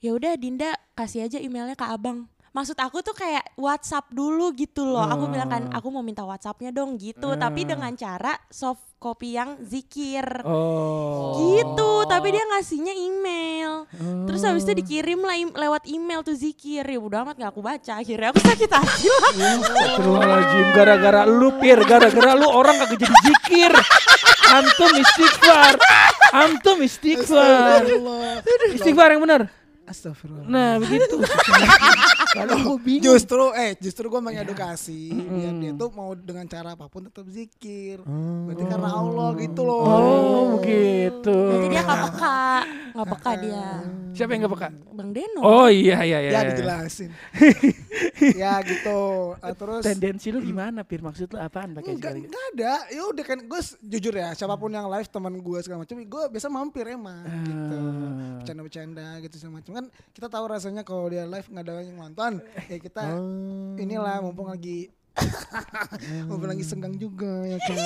Ya 0.02 0.12
udah 0.18 0.34
Dinda 0.34 0.74
kasih 0.98 1.30
aja 1.30 1.38
emailnya 1.38 1.78
ke 1.78 1.86
Abang. 1.86 2.26
Maksud 2.52 2.76
aku 2.76 3.00
tuh 3.00 3.16
kayak 3.16 3.48
WhatsApp 3.56 4.12
dulu 4.12 4.52
gitu 4.52 4.84
loh. 4.84 5.08
Aku 5.08 5.30
bilang 5.32 5.48
kan 5.48 5.62
aku 5.72 5.88
mau 5.88 6.04
minta 6.04 6.20
WhatsAppnya 6.20 6.68
dong 6.68 7.00
gitu. 7.00 7.32
Tapi 7.38 7.64
dengan 7.64 7.96
cara 7.96 8.36
soft 8.52 8.91
copy 9.02 9.34
yang 9.34 9.58
zikir. 9.66 10.22
Oh. 10.46 11.34
Gitu, 11.42 11.92
tapi 12.06 12.30
dia 12.30 12.46
ngasihnya 12.46 12.94
email. 12.94 13.90
Terus 14.30 14.46
habis 14.46 14.62
itu 14.62 14.78
dikirim 14.78 15.18
lah 15.18 15.34
im- 15.34 15.50
lewat 15.50 15.90
email 15.90 16.22
tuh 16.22 16.38
zikir. 16.38 16.86
Ya 16.86 17.02
udah 17.02 17.26
amat 17.26 17.42
gak 17.42 17.50
aku 17.50 17.58
baca. 17.58 17.98
Akhirnya 17.98 18.30
aku 18.30 18.38
sakit 18.38 18.70
hati 18.70 19.06
lah. 19.10 19.30
Astagfirullahaladzim 19.58 20.66
gara-gara 20.70 21.22
lu 21.26 21.50
pir 21.58 21.82
gara-gara 21.82 22.32
lu 22.38 22.46
orang 22.46 22.78
kagak 22.78 23.02
jadi 23.02 23.16
zikir. 23.26 23.72
Antum 24.52 24.92
istighfar. 24.94 25.74
Antum 26.30 26.78
istighfar. 26.86 27.82
Istighfar 28.70 29.08
yang 29.18 29.22
benar. 29.26 29.61
Astagfirullah. 29.92 30.48
Nah 30.48 30.80
begitu. 30.80 31.20
Kalau 32.36 32.56
gue 32.56 32.78
bingung. 32.80 33.12
Justru 33.12 33.52
eh 33.52 33.76
justru 33.76 34.08
gue 34.08 34.20
mengedukasi 34.24 35.12
biar 35.12 35.52
dia 35.60 35.72
tuh 35.76 35.92
mau 35.92 36.16
dengan 36.16 36.48
cara 36.48 36.72
apa 36.72 36.88
pun 36.88 37.04
tetap 37.04 37.28
zikir. 37.28 38.00
Berarti 38.48 38.64
karena 38.64 38.88
Allah 38.88 39.28
gitu 39.36 39.60
loh. 39.68 39.84
Oh 39.84 40.42
begitu. 40.56 41.36
Jadi 41.36 41.66
dia 41.68 41.82
gak 41.84 42.00
peka. 42.08 42.42
Gak 42.96 43.06
peka 43.12 43.32
dia. 43.36 43.68
Siapa 44.16 44.30
yang 44.32 44.48
gak 44.48 44.54
peka? 44.56 44.68
Bang 44.96 45.10
Deno. 45.12 45.40
Oh 45.44 45.68
iya 45.68 46.00
iya 46.08 46.18
iya. 46.24 46.30
Ya 46.32 46.40
dijelasin. 46.48 47.12
ya 48.40 48.64
gitu. 48.64 49.00
Ah, 49.44 49.52
terus 49.52 49.84
Tendensi 49.84 50.32
lu 50.32 50.40
gimana 50.40 50.84
Pir? 50.88 51.04
Maksud 51.04 51.36
lu 51.36 51.38
apaan 51.40 51.76
pakai 51.76 51.96
Enggak, 51.96 52.16
enggak 52.16 52.44
ada. 52.56 52.74
Ya 52.88 53.02
udah 53.08 53.24
kan 53.24 53.38
gue 53.44 53.60
jujur 53.84 54.14
ya, 54.16 54.32
siapa 54.32 54.56
pun 54.56 54.72
yang 54.72 54.88
live 54.88 55.08
teman 55.12 55.36
gue 55.36 55.58
segala 55.60 55.84
macam, 55.84 55.96
gue 56.00 56.22
biasa 56.32 56.46
mampir 56.48 56.84
emang 56.88 57.24
gitu. 57.44 57.76
Ah. 57.76 58.40
Bercanda-bercanda 58.40 59.06
gitu 59.20 59.34
segala 59.36 59.60
macam. 59.60 59.72
Kan 59.76 59.81
kita 60.10 60.26
tahu 60.26 60.44
rasanya 60.46 60.82
kalau 60.82 61.06
dia 61.06 61.24
live 61.24 61.46
nggak 61.46 61.64
ada 61.64 61.74
yang 61.80 61.96
nonton, 61.96 62.32
ya 62.66 62.78
kita 62.78 63.02
Oh. 63.16 63.74
inilah 63.74 64.20
mumpung 64.20 64.46
lagi 64.46 64.90
mumpung 66.28 66.48
lagi 66.48 66.64
senggang 66.64 66.96
juga 66.96 67.44
ya 67.44 67.58
kan. 67.60 67.76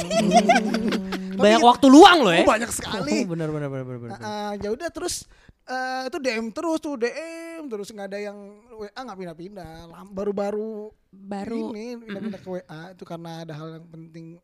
Banyak 1.42 1.62
waktu 1.62 1.86
luang 1.86 2.18
loh 2.24 2.32
ya. 2.32 2.42
Oh, 2.42 2.48
banyak 2.48 2.70
sekali. 2.70 3.12
Oh, 3.22 3.28
bener 3.28 3.48
bener 3.50 3.68
bener 3.68 3.84
bener. 3.84 3.98
bener. 4.08 4.18
Ah, 4.18 4.24
ah, 4.24 4.50
ya 4.56 4.70
udah 4.70 4.88
terus 4.88 5.26
eh, 5.64 6.02
itu 6.06 6.18
DM 6.18 6.46
terus 6.48 6.78
tuh 6.78 6.94
DM 6.96 7.66
terus 7.66 7.88
nggak 7.90 8.08
ada 8.08 8.18
yang 8.22 8.38
WA 8.72 8.94
nggak 8.94 9.18
pindah-pindah 9.18 9.72
baru-baru 10.08 10.94
Baru. 11.10 11.74
ini 11.74 11.98
pindah-pindah 11.98 12.40
ke 12.40 12.48
WA 12.48 12.80
itu 12.92 13.02
karena 13.02 13.42
ada 13.42 13.52
hal 13.52 13.68
yang 13.74 13.86
penting 13.88 14.38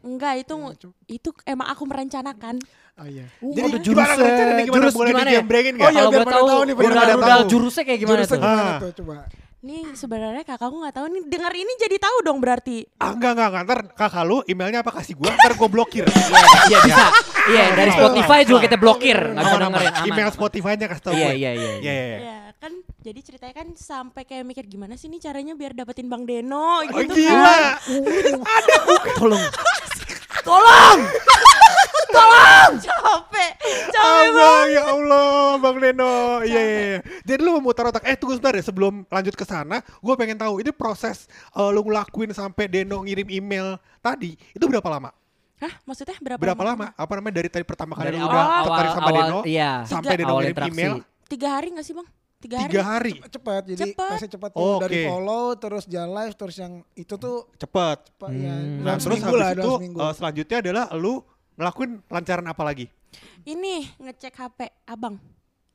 Enggak 0.00 0.34
itu 0.38 0.54
Ya, 0.54 0.74
coba. 0.78 0.94
itu 1.06 1.28
emang 1.44 1.68
aku 1.68 1.82
merencanakan. 1.84 2.54
oh 2.94 3.06
iya 3.06 3.26
Jadi 3.38 3.54
Jadi 3.54 3.76
jurusnya- 3.80 3.94
gimana 4.10 4.12
rencana 4.20 4.50
nih 4.50 4.64
gimana 4.64 4.76
jurus 4.76 4.92
boleh 4.92 5.08
gimana 5.08 5.22
ya? 5.22 5.30
dijembrengin 5.32 5.74
Oh 5.74 5.78
iya, 5.78 5.86
Kalau 5.92 6.10
biar 6.10 6.24
tahu 6.24 6.46
tahu 6.46 6.60
nih, 6.60 6.74
biar 6.74 6.92
pada 6.92 7.14
tahu. 7.16 7.42
jurusnya 7.46 7.82
kayak 7.84 7.98
gimana 7.98 8.16
Jurusnya 8.16 8.32
tuh? 8.32 8.40
gimana 8.40 8.62
Ah. 8.64 8.78
tuh 8.78 8.92
coba 8.96 9.14
Nih 9.58 9.82
sebenarnya 9.92 10.44
kakakku 10.44 10.76
nggak 10.76 10.94
tahu 10.94 11.06
nih 11.08 11.22
dengar 11.26 11.50
ini 11.52 11.72
jadi 11.76 11.98
tahu 11.98 12.16
dong 12.22 12.38
berarti. 12.38 12.86
Ah 12.96 13.10
enggak 13.10 13.34
enggak 13.34 13.48
enggak 13.48 13.64
ntar 13.64 13.80
kakak 13.92 14.22
lu 14.22 14.38
emailnya 14.44 14.80
apa 14.80 14.94
kasih 14.94 15.14
gua 15.14 15.34
ntar 15.34 15.52
gua 15.52 15.66
blokir. 15.66 16.06
Iya 16.70 16.78
bisa. 16.80 17.04
Iya 17.48 17.64
dari 17.74 17.90
Spotify 17.90 18.40
juga 18.44 18.60
kita 18.62 18.76
blokir. 18.76 19.18
Nggak 19.18 19.44
bisa 19.44 19.58
dengerin. 19.58 19.90
Aman. 19.90 20.06
Email 20.06 20.30
Spotify-nya 20.30 20.86
kasih 20.86 21.02
tau 21.02 21.10
Iya 21.12 21.26
gue. 21.26 21.34
iya 21.36 21.50
iya. 21.52 21.70
Iya 21.76 21.92
iya. 21.92 22.18
Kan 22.58 22.72
jadi 22.98 23.20
ceritanya 23.22 23.54
kan 23.54 23.68
sampai 23.72 24.26
kayak 24.26 24.42
mikir 24.42 24.66
gimana 24.66 24.98
sih 24.98 25.06
nih 25.06 25.22
caranya 25.22 25.54
biar 25.54 25.78
dapetin 25.78 26.10
Bang 26.10 26.26
Deno 26.26 26.82
Oh 26.82 26.82
gitu 26.82 27.14
gila. 27.14 27.78
kan. 27.78 28.42
Tolong. 30.44 30.98
Tolong! 32.08 32.72
Capek. 32.78 33.52
Capek 33.94 34.26
Abang, 34.28 34.66
ya 34.72 34.82
Allah, 34.90 35.54
Bang 35.60 35.76
Deno. 35.78 36.40
Iya, 36.42 36.60
iya, 36.60 36.80
iya. 36.96 37.00
Jadi 37.22 37.40
lu 37.44 37.60
memutar 37.60 37.86
otak. 37.86 38.02
Eh, 38.08 38.16
tunggu 38.16 38.34
sebentar 38.34 38.56
ya. 38.56 38.64
Sebelum 38.64 39.04
lanjut 39.06 39.34
ke 39.36 39.44
sana, 39.44 39.78
gue 39.84 40.14
pengen 40.16 40.38
tahu 40.40 40.58
ini 40.64 40.70
proses 40.72 41.28
eh, 41.52 41.70
lu 41.70 41.84
ngelakuin 41.84 42.32
sampai 42.32 42.66
Deno 42.66 43.04
ngirim 43.04 43.28
email 43.28 43.76
tadi, 44.00 44.34
itu 44.34 44.64
berapa 44.64 44.88
lama? 44.88 45.10
Hah, 45.58 45.74
maksudnya 45.82 46.14
berapa, 46.22 46.38
Berapa 46.38 46.62
lama? 46.62 46.86
Apa 46.94 47.12
namanya 47.18 47.42
dari 47.42 47.50
tadi 47.50 47.66
pertama 47.66 47.98
kali 47.98 48.14
Dari 48.14 48.18
lu 48.18 48.24
awal, 48.24 48.30
udah 48.30 48.44
awal, 48.46 48.62
tertarik 48.70 48.90
sama 48.94 49.08
awal, 49.10 49.16
Deno 49.18 49.38
iya. 49.42 49.70
sampai 49.84 50.14
Deno 50.14 50.34
ngirim 50.38 50.54
interaksi. 50.54 50.70
email 50.70 50.92
Tiga 51.28 51.48
hari 51.50 51.66
gak 51.74 51.82
sih 51.84 51.94
bang? 51.98 52.06
Tiga 52.38 52.56
hari. 52.56 52.70
tiga 52.70 52.82
hari. 52.84 53.12
Cepet, 53.20 53.62
jadi 53.68 53.82
Cepet. 53.88 54.08
pasti 54.08 54.28
cepet 54.28 54.50
tuh. 54.50 54.62
Oh, 54.62 54.78
Dari 54.78 54.94
oke. 54.96 55.08
follow, 55.08 55.44
terus 55.54 55.84
jalan 55.84 56.10
live, 56.14 56.34
terus 56.34 56.56
yang 56.56 56.72
itu 56.94 57.14
tuh 57.14 57.50
Cepet. 57.56 57.98
Pak, 58.14 58.30
ya, 58.30 58.54
Hmm. 58.54 58.78
Nah, 58.78 58.94
dalam 58.94 58.98
terus 59.00 59.18
habis 59.18 59.34
lah, 59.34 59.50
itu 59.52 59.72
eh, 59.92 60.12
selanjutnya 60.14 60.56
adalah 60.60 60.84
lu 60.94 61.18
ngelakuin 61.54 61.90
lancaran 62.06 62.46
apa 62.46 62.62
lagi? 62.62 62.86
Ini 63.42 63.74
ngecek 63.98 64.30
HP 64.32 64.58
abang. 64.84 65.18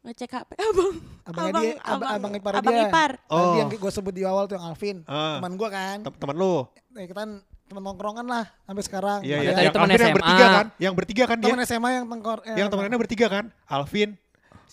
Ngecek 0.01 0.31
HP 0.31 0.51
abang. 0.69 0.93
Abangnya 1.25 1.51
dia, 1.59 1.75
ab- 1.81 2.07
abang 2.09 2.31
ipar 2.33 2.53
abang 2.55 2.71
dia. 2.73 2.87
ipar. 2.87 3.11
Tadi 3.19 3.35
Oh. 3.35 3.55
yang 3.59 3.67
gue 3.69 3.91
sebut 3.91 4.13
di 4.13 4.23
awal 4.23 4.47
tuh 4.47 4.55
yang 4.55 4.65
Alvin, 4.65 4.97
Ah. 5.03 5.43
teman 5.43 5.53
gue 5.53 5.67
kan. 5.69 5.97
Tem- 6.01 6.15
Temen 6.17 6.35
lu. 6.37 6.63
Eh, 6.93 7.03
kita 7.03 7.17
kan 7.17 7.29
teman 7.65 7.81
nongkrongan 7.81 8.23
lah 8.23 8.45
sampai 8.63 8.83
sekarang. 8.83 9.19
Iya, 9.19 9.35
iya. 9.37 9.51
tadi 9.51 9.63
Yang 9.63 9.73
teman 9.73 9.83
Alvin 9.83 9.97
yang 9.97 10.07
SMA. 10.07 10.15
bertiga 10.15 10.45
kan? 10.47 10.65
Yang 10.77 10.93
bertiga 10.95 11.23
kan 11.25 11.37
dia? 11.39 11.45
Teman 11.49 11.61
SMA 11.61 11.89
yang 11.91 12.05
tengkor. 12.07 12.39
eh, 12.41 12.55
Yang 12.55 12.67
temennya 12.69 12.95
bertiga 12.97 13.27
kan? 13.27 13.45
Alvin. 13.65 14.09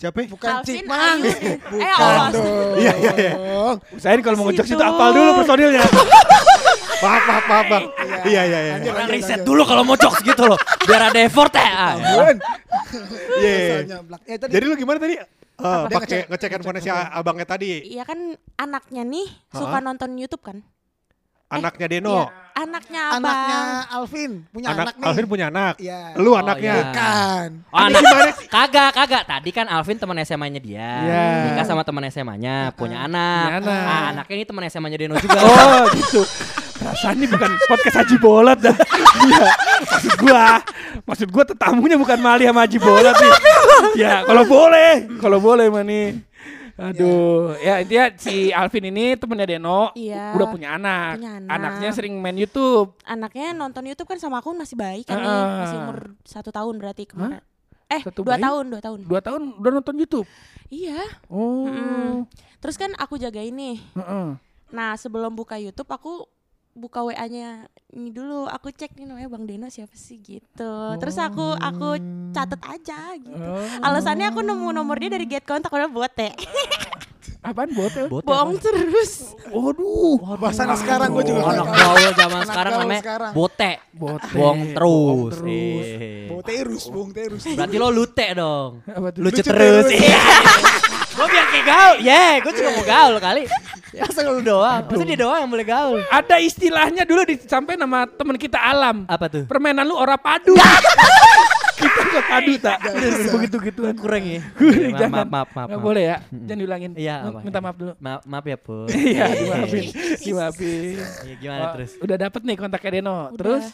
Siapa? 0.00 0.24
bukan 0.26 0.48
Alvin, 0.56 0.72
Cik 0.72 0.84
Mang. 0.88 1.18
Ayu. 1.20 1.32
Bukan 1.60 1.84
Eh, 1.84 1.92
Allah. 1.92 2.28
dong. 2.32 2.72
Iya, 2.74 2.92
iya, 2.96 3.12
iya. 3.14 3.32
Usahain 3.92 4.20
kalau 4.24 4.36
mau 4.40 4.46
ngejok 4.48 4.64
Situ. 4.64 4.80
apal 4.80 5.08
dulu 5.12 5.30
personilnya. 5.36 5.84
Maaf, 7.00 7.22
maaf, 7.22 7.44
maaf, 7.46 7.66
Bang. 7.66 7.84
Iya, 8.24 8.42
iya, 8.44 8.58
iya. 8.60 8.72
Orang 8.76 8.92
lanjut, 8.94 9.14
riset 9.14 9.40
dulu 9.40 9.62
kalau 9.64 9.82
mau 9.82 9.96
jokes 9.96 10.20
gitu 10.20 10.44
loh. 10.44 10.56
Biar 10.84 11.08
ada 11.08 11.16
effort 11.18 11.48
ya. 11.50 11.96
Bun. 11.96 12.36
Iya. 13.36 13.88
Ya, 14.24 14.36
tadi 14.36 14.52
Jadi 14.52 14.64
lu 14.64 14.74
gimana 14.74 14.96
tadi? 14.98 15.16
Eh, 15.16 15.24
Dia 15.60 15.88
pakai 15.90 16.00
ngecek- 16.02 16.26
ngecek 16.28 16.50
handphone 16.50 16.76
si 16.78 16.88
abangnya 16.88 17.46
tadi. 17.46 17.84
Iya 17.86 18.04
kan 18.04 18.16
anaknya 18.54 19.04
nih 19.04 19.28
suka 19.50 19.80
nonton 19.80 20.16
YouTube 20.16 20.40
kan? 20.40 20.60
Anaknya 21.50 21.86
Deno. 21.90 22.14
Iya, 22.14 22.24
anaknya 22.54 23.02
abang. 23.10 23.18
anaknya 23.26 23.58
Alvin 23.90 24.30
punya 24.48 24.68
Anak 24.70 24.78
anak 24.80 24.94
nih. 24.94 25.06
Alvin 25.10 25.26
punya 25.26 25.46
anak. 25.50 25.74
Iya. 25.82 26.00
Lu 26.14 26.30
Oh, 26.30 26.36
anaknya. 26.38 26.74
iya. 26.78 26.92
Kan. 26.94 27.48
Oh, 27.66 27.78
anak 27.80 28.02
kagak 28.46 28.90
kagak 28.94 29.22
tadi 29.26 29.50
kan 29.50 29.66
Alvin 29.66 29.98
teman 29.98 30.16
SMA-nya 30.22 30.60
dia 30.62 30.90
Iya. 31.02 31.24
nikah 31.50 31.66
sama 31.66 31.82
teman 31.82 32.06
SMA-nya 32.06 32.70
punya 32.72 33.02
anak. 33.02 33.44
Punya 33.50 33.58
anak. 33.66 33.82
Ah, 33.82 34.02
anaknya 34.14 34.34
ini 34.36 34.46
teman 34.46 34.62
SMA-nya 34.68 34.98
Deno 34.98 35.14
juga. 35.18 35.38
Oh 35.42 35.82
gitu. 35.90 36.22
Ini 36.80 37.26
bukan 37.28 37.50
podcast 37.68 37.96
Haji 37.98 38.16
Bolot 38.16 38.58
dah. 38.62 38.76
Iya. 39.20 39.46
Maksud 39.80 40.14
gua, 40.16 40.46
maksud 41.04 41.28
gua 41.28 41.44
tetamunya 41.44 41.96
bukan 41.98 42.16
Mali 42.16 42.46
sama 42.46 42.64
Haji 42.64 42.78
Bolot 42.78 43.16
nih. 43.16 43.32
Ya, 43.98 44.22
kalau 44.22 44.46
boleh, 44.46 44.92
kalau 45.18 45.38
boleh 45.42 45.66
mah 45.66 45.82
nih. 45.82 46.29
Aduh, 46.80 47.52
ya 47.56 47.78
intinya 47.78 48.06
si 48.16 48.48
Alvin 48.50 48.88
ini 48.88 49.12
temennya 49.14 49.46
Deno, 49.46 49.92
Iya. 49.92 50.32
udah 50.32 50.46
punya 50.48 50.68
anak. 50.74 51.20
Punya 51.20 51.32
anak. 51.36 51.50
Anaknya 51.52 51.90
sering 51.92 52.16
main 52.16 52.34
YouTube. 52.34 52.96
Anaknya 53.04 53.52
nonton 53.52 53.84
YouTube 53.84 54.08
kan 54.08 54.16
sama 54.16 54.40
aku 54.40 54.56
masih 54.56 54.74
bayi 54.74 55.04
kan 55.04 55.16
nih, 55.16 55.28
Ah. 55.28 55.60
masih 55.60 55.76
umur 55.78 55.98
satu 56.24 56.48
tahun 56.48 56.74
berarti 56.76 57.04
kemarin. 57.04 57.44
Eh 57.86 58.00
Satu 58.00 58.22
dua 58.22 58.38
bayi? 58.38 58.44
tahun 58.44 58.64
dua 58.66 58.80
tahun. 58.80 58.98
Dua 59.04 59.20
tahun 59.20 59.42
udah 59.58 59.70
nonton 59.74 59.94
YouTube. 59.94 60.28
Iya. 60.70 61.02
Oh. 61.26 61.66
Mm. 61.66 62.24
Terus 62.58 62.78
kan 62.78 62.94
aku 62.94 63.18
jagain 63.18 63.50
nih. 63.50 63.82
Heeh. 63.98 64.28
Nah 64.70 64.90
sebelum 64.94 65.34
buka 65.34 65.58
YouTube 65.58 65.90
aku 65.90 66.24
buka 66.70 67.02
WA-nya 67.02 67.66
ini 67.90 68.10
dulu 68.10 68.46
aku 68.46 68.70
cek 68.70 68.94
nih 68.94 69.04
namanya 69.04 69.28
Bang 69.28 69.44
Deno 69.44 69.66
siapa 69.66 69.92
sih 69.92 70.18
gitu. 70.18 70.74
Terus 70.96 71.16
aku 71.18 71.52
aku 71.52 71.98
catet 72.30 72.62
aja 72.62 73.00
gitu. 73.18 73.34
Alasannya 73.82 74.30
aku 74.30 74.40
nemu 74.40 74.70
nomor 74.70 74.96
dia 74.96 75.10
dari 75.10 75.26
get 75.26 75.42
kontak 75.42 75.70
udah 75.70 75.90
buat 75.90 76.12
teh. 76.14 76.30
Apaan 77.40 77.72
bot 77.72 77.88
ya? 77.88 78.04
Bot 78.04 78.20
Bohong 78.20 78.60
terus. 78.60 79.32
Waduh. 79.48 80.20
Bahasa 80.36 80.68
anak 80.68 80.84
sekarang 80.84 81.08
gue 81.16 81.24
juga 81.24 81.40
Oh, 81.40 81.48
anak 81.48 81.66
gaul 81.72 82.12
zaman 82.12 82.42
sekarang 82.44 82.72
namanya 82.76 83.00
sekarang. 83.00 83.32
bote. 83.32 83.72
Bote. 83.96 84.28
Bohong 84.36 84.60
terus. 84.76 84.84
Bohong 84.84 85.20
terus. 85.32 85.86
Eh. 85.88 86.28
Bung 86.28 86.42
terus, 86.44 86.84
bung 86.92 87.10
terus. 87.16 87.42
Berarti 87.48 87.76
lo 87.80 87.88
lute 87.88 88.26
dong. 88.36 88.70
Apa 88.84 89.08
Lucu 89.16 89.40
terus. 89.40 89.88
terus. 89.88 89.88
Gue 91.20 91.28
biar 91.28 91.46
kayak 91.52 91.66
gaul. 91.68 91.96
Ya, 92.00 92.40
gue 92.40 92.52
juga 92.56 92.70
mau 92.72 92.84
gaul 92.88 93.14
kali. 93.20 93.42
Ya, 93.92 94.08
Masa 94.08 94.24
lu 94.24 94.40
doang? 94.40 94.88
Masa 94.88 95.04
dia 95.04 95.18
doang 95.20 95.44
yang 95.44 95.52
boleh 95.52 95.66
gaul? 95.68 96.00
Ada 96.08 96.40
istilahnya 96.40 97.04
dulu 97.04 97.28
disampaikan 97.28 97.84
sama 97.84 98.08
teman 98.08 98.40
kita 98.40 98.56
Alam. 98.56 99.04
Apa 99.04 99.28
tuh? 99.28 99.44
Permainan 99.44 99.84
lu 99.84 100.00
ora 100.00 100.16
padu. 100.16 100.56
gak 102.10 102.26
padu 102.26 102.52
tak? 102.56 102.78
Begitu 103.30 103.56
gituan. 103.62 103.94
Kurang 103.94 104.22
ya? 104.22 104.40
Kurang, 104.52 104.90
Maaf, 104.92 105.00
jangan. 105.00 105.14
maaf, 105.14 105.28
maaf, 105.28 105.48
maaf. 105.50 105.68
Nggak 105.68 105.82
boleh 105.82 106.02
ya? 106.04 106.16
Jangan 106.28 106.58
diulangin. 106.58 106.90
Iya? 106.94 107.14
Minta 107.40 107.58
maaf 107.58 107.76
dulu. 107.76 107.92
Maaf, 107.96 108.20
maaf 108.24 108.44
ya, 108.44 108.56
Pur. 108.56 108.86
Iya, 109.10 109.24
dimaafin. 109.32 109.84
Dimaafin. 110.18 110.96
Iya, 111.24 111.34
gimana 111.36 111.60
Oh, 111.60 111.70
terus? 111.74 111.90
Udah 111.98 112.16
dapet 112.18 112.40
nih 112.42 112.56
kontaknya 112.56 112.90
Deno. 112.92 113.18
Udah. 113.28 113.38
Terus? 113.38 113.66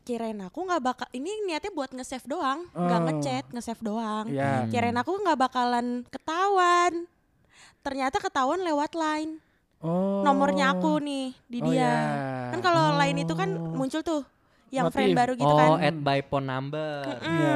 kirain 0.00 0.40
aku 0.40 0.64
nggak 0.64 0.80
bakal 0.80 1.04
ini 1.12 1.28
niatnya 1.44 1.68
buat 1.68 1.92
nge-save 1.92 2.24
doang, 2.24 2.64
nggak 2.72 2.96
Oh. 2.96 3.04
ngechat, 3.04 3.44
nge-save 3.52 3.82
doang. 3.84 4.24
Iya. 4.26 4.64
Kirain 4.66 4.96
aku 4.96 5.12
nggak 5.12 5.36
bakalan 5.38 6.00
ketahuan. 6.08 7.04
Ternyata 7.80 8.16
ketahuan 8.16 8.64
lewat 8.64 8.96
line. 8.96 9.36
Oh. 9.78 10.24
Nomornya 10.24 10.72
aku 10.72 10.96
nih 10.98 11.36
di 11.44 11.60
Oh, 11.60 11.68
dia. 11.68 11.92
Kan 12.50 12.60
kalau 12.60 12.96
line 12.96 13.20
itu 13.20 13.36
kan 13.36 13.52
muncul 13.52 14.00
tuh 14.00 14.24
yang 14.70 14.86
Notif. 14.86 14.96
friend 14.96 15.12
baru 15.12 15.32
gitu 15.32 15.46
Oh, 15.46 15.56
kan. 15.56 15.70
add 15.80 15.98
by 15.98 16.18
phone 16.22 16.44
number. 16.44 17.02
Mm. 17.18 17.28
Iya. 17.30 17.54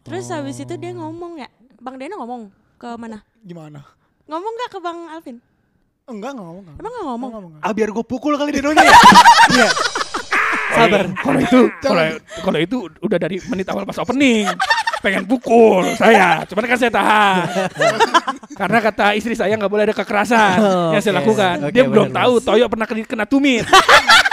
Terus 0.00 0.24
habis 0.28 0.56
itu 0.56 0.74
dia 0.74 0.92
ngomong 0.92 1.38
ya, 1.38 1.48
Bang 1.78 1.96
Deno 1.96 2.18
ngomong 2.18 2.48
ke 2.74 2.88
mana? 2.94 3.22
Gimana? 3.40 3.80
Ngomong 4.24 4.52
nggak 4.52 4.70
ke 4.70 4.78
Bang 4.78 4.98
Alvin? 5.08 5.36
Enggak, 6.04 6.30
enggak 6.32 6.44
ngomong. 6.44 6.62
enggak. 6.62 6.76
Emang 6.76 6.92
nggak 6.92 7.06
ngomong? 7.06 7.30
Enggak. 7.32 7.62
Ah 7.62 7.72
biar 7.72 7.88
gue 7.90 8.04
pukul 8.04 8.34
kali 8.34 8.50
Denonya 8.50 8.82
ya. 8.82 8.94
Iya. 9.54 9.68
Sabar. 10.74 11.04
Kalau 11.14 11.38
itu 11.38 11.58
kalau 11.78 12.04
kalau 12.42 12.58
itu 12.58 12.76
udah 12.98 13.18
dari 13.20 13.36
menit 13.46 13.66
awal 13.66 13.84
pas 13.84 13.96
opening. 13.96 14.48
Pengen 14.98 15.22
pukul 15.22 15.84
saya, 15.94 16.48
cuman 16.48 16.64
kan 16.64 16.78
saya 16.80 16.88
tahan. 16.88 17.44
Karena 18.60 18.78
kata 18.80 19.12
istri 19.12 19.36
saya 19.36 19.52
nggak 19.52 19.68
boleh 19.68 19.84
ada 19.84 19.92
kekerasan 19.92 20.56
yang 20.90 21.02
saya 21.04 21.12
Oke. 21.12 21.20
lakukan. 21.20 21.54
Oke, 21.60 21.72
Dia 21.72 21.84
belum 21.84 22.08
benar, 22.08 22.24
tahu 22.24 22.32
Toyo 22.40 22.64
pernah 22.66 22.86
kena, 22.88 23.04
kena 23.04 23.24
tumit. 23.24 23.68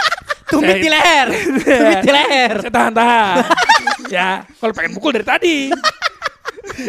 Tumit 0.52 0.68
Saya- 0.76 0.84
di 0.84 0.90
leher. 0.92 1.28
Tumit 1.80 2.00
di 2.04 2.10
leher. 2.12 2.54
saya 2.60 2.72
tahan-tahan. 2.72 3.36
ya, 4.14 4.28
kalau 4.60 4.72
pengen 4.76 4.92
pukul 4.92 5.16
dari 5.16 5.24
tadi. 5.24 5.56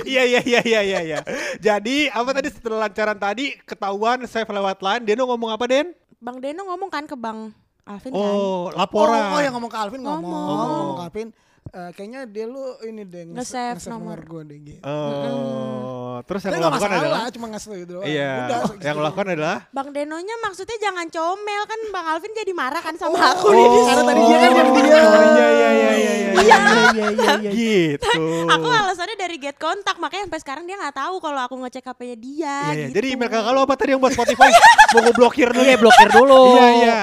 Iya 0.04 0.24
iya 0.24 0.40
iya 0.44 0.62
iya 0.64 0.82
iya 0.84 1.00
iya. 1.02 1.20
Jadi 1.60 2.08
apa 2.08 2.30
tadi 2.32 2.48
setelah 2.52 2.88
lancaran 2.88 3.18
tadi 3.18 3.56
ketahuan 3.64 4.24
save 4.28 4.48
lewat 4.48 4.80
line, 4.80 5.04
Deno 5.04 5.28
ngomong 5.28 5.56
apa 5.56 5.66
Den? 5.68 5.96
Bang 6.24 6.40
Deno 6.40 6.64
ngomong 6.68 6.88
kan 6.92 7.04
ke 7.04 7.16
Bang 7.20 7.52
Alvin 7.84 8.16
kan? 8.16 8.20
Oh, 8.20 8.72
laporan. 8.72 9.36
Oh, 9.36 9.36
oh, 9.36 9.42
yang 9.44 9.54
ngomong 9.60 9.72
ke 9.72 9.80
Alvin 9.80 10.02
ngomong. 10.04 10.24
Ngomong. 10.24 10.72
Ngomong 10.72 10.96
ke 10.96 11.04
Alvin. 11.12 11.28
Eh, 11.74 11.90
kayaknya 11.92 12.22
dia 12.26 12.46
lu 12.46 12.62
ini 12.82 13.02
deh 13.04 13.24
Nge-save 13.28 13.76
nge-save 13.76 13.90
nomor. 13.90 14.20
gue 14.22 14.42
deh 14.46 14.60
gitu. 14.64 14.82
Oh, 14.84 16.22
terus 16.24 16.42
yang 16.44 16.54
lo 16.56 16.70
lakukan 16.70 16.78
masalah, 16.86 17.02
adalah 17.02 17.22
cuma 17.30 17.48
ngasih 17.50 17.70
gitu 17.80 17.92
doang. 17.96 18.06
Iya, 18.06 18.32
Udah, 18.40 18.60
yang 18.80 18.96
lo 18.96 19.04
lakukan 19.04 19.28
adalah 19.30 19.58
Bang 19.70 19.90
Denonya 19.90 20.36
maksudnya 20.40 20.78
jangan 20.78 21.08
comel 21.08 21.64
kan 21.64 21.80
Bang 21.90 22.06
Alvin 22.08 22.32
jadi 22.32 22.54
marah 22.54 22.80
kan 22.80 22.94
sama 22.94 23.16
Oh, 23.16 23.26
aku 23.34 23.48
nih. 23.50 23.66
karena 23.84 24.04
tadi 24.04 24.22
dia 24.22 24.38
kan 24.38 24.52
yang 24.52 24.70
dia. 24.72 24.84
Oh, 24.94 25.24
iya 25.28 25.48
iya 25.50 25.70
iya 25.72 25.92
iya 25.92 26.14
iya. 26.14 26.32
Iya 26.34 26.58
iya 26.94 27.08
iya 27.40 27.52
Gitu. 27.52 28.14
Aku 28.48 28.68
alasannya 28.68 29.16
dari 29.16 29.38
get 29.38 29.56
kontak 29.56 29.98
makanya 29.98 30.28
sampai 30.28 30.40
sekarang 30.40 30.64
dia 30.64 30.76
nggak 30.76 30.96
tahu 30.96 31.16
kalau 31.18 31.42
aku 31.42 31.56
ngecek 31.58 31.84
HP-nya 31.84 32.18
dia. 32.18 32.38
Iya, 32.44 32.56
iya. 32.70 32.86
gitu. 32.86 32.96
Jadi 32.96 33.08
email 33.10 33.30
kakak 33.30 33.50
lo 33.50 33.60
apa 33.62 33.74
tadi 33.74 33.90
yang 33.92 34.00
buat 34.00 34.14
Spotify? 34.14 34.50
Mau 34.94 35.00
gue 35.02 35.14
blokir 35.14 35.48
dulu. 35.50 35.64
Iya, 35.64 35.76
blokir 35.76 36.10
dulu. 36.12 36.42
Iya 36.54 36.68
iya. 36.78 37.00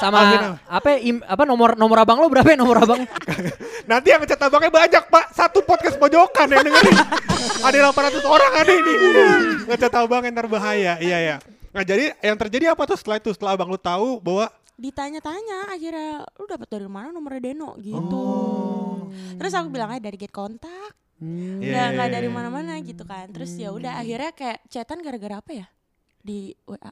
Sama 0.00 0.18
apa 0.66 0.88
im, 0.98 1.22
apa 1.22 1.42
nomor 1.46 1.78
nomor 1.78 2.02
abang 2.02 2.18
lo 2.18 2.26
berapa 2.26 2.50
ya 2.50 2.58
nomor 2.58 2.82
abang? 2.82 3.06
Nanti 3.90 4.10
yang 4.10 4.20
ngecat 4.24 4.40
abangnya 4.42 4.72
banyak 4.72 5.04
pak 5.06 5.24
Satu 5.30 5.62
podcast 5.62 6.00
pojokan 6.00 6.50
yang 6.50 6.66
dengerin 6.66 6.96
Ada 7.66 7.92
800 7.92 8.24
orang 8.26 8.52
ada 8.56 8.72
ini 8.72 8.94
Ngecat 9.70 9.92
abangnya 9.94 10.30
ntar 10.34 10.48
bahaya 10.50 10.98
Iya 10.98 11.18
iya 11.20 11.36
Nah 11.70 11.82
jadi 11.86 12.16
yang 12.24 12.34
terjadi 12.34 12.74
apa 12.74 12.88
tuh 12.88 12.96
setelah 12.98 13.22
itu 13.22 13.30
Setelah 13.36 13.54
abang 13.54 13.70
lu 13.70 13.78
tahu 13.78 14.18
bahwa 14.18 14.50
ditanya-tanya 14.74 15.70
akhirnya 15.70 16.26
lu 16.34 16.44
dapat 16.50 16.66
dari 16.66 16.90
mana 16.90 17.14
nomornya 17.14 17.42
Deno 17.50 17.78
gitu. 17.78 18.02
Oh. 18.10 19.06
Terus 19.38 19.54
aku 19.54 19.70
bilang 19.70 19.94
aja 19.94 20.02
dari 20.02 20.18
get 20.18 20.34
kontak. 20.34 20.98
Iya, 21.22 21.62
Nggak 21.62 21.86
nggak 21.94 22.08
iya, 22.10 22.14
dari 22.18 22.28
iya. 22.28 22.34
mana-mana 22.34 22.74
gitu 22.82 23.06
kan. 23.06 23.30
Terus 23.30 23.54
ya 23.54 23.70
udah 23.70 24.02
akhirnya 24.02 24.34
kayak 24.34 24.58
chatan 24.66 24.98
gara-gara 24.98 25.38
apa 25.38 25.50
ya? 25.54 25.66
Di 26.20 26.58
WA. 26.66 26.90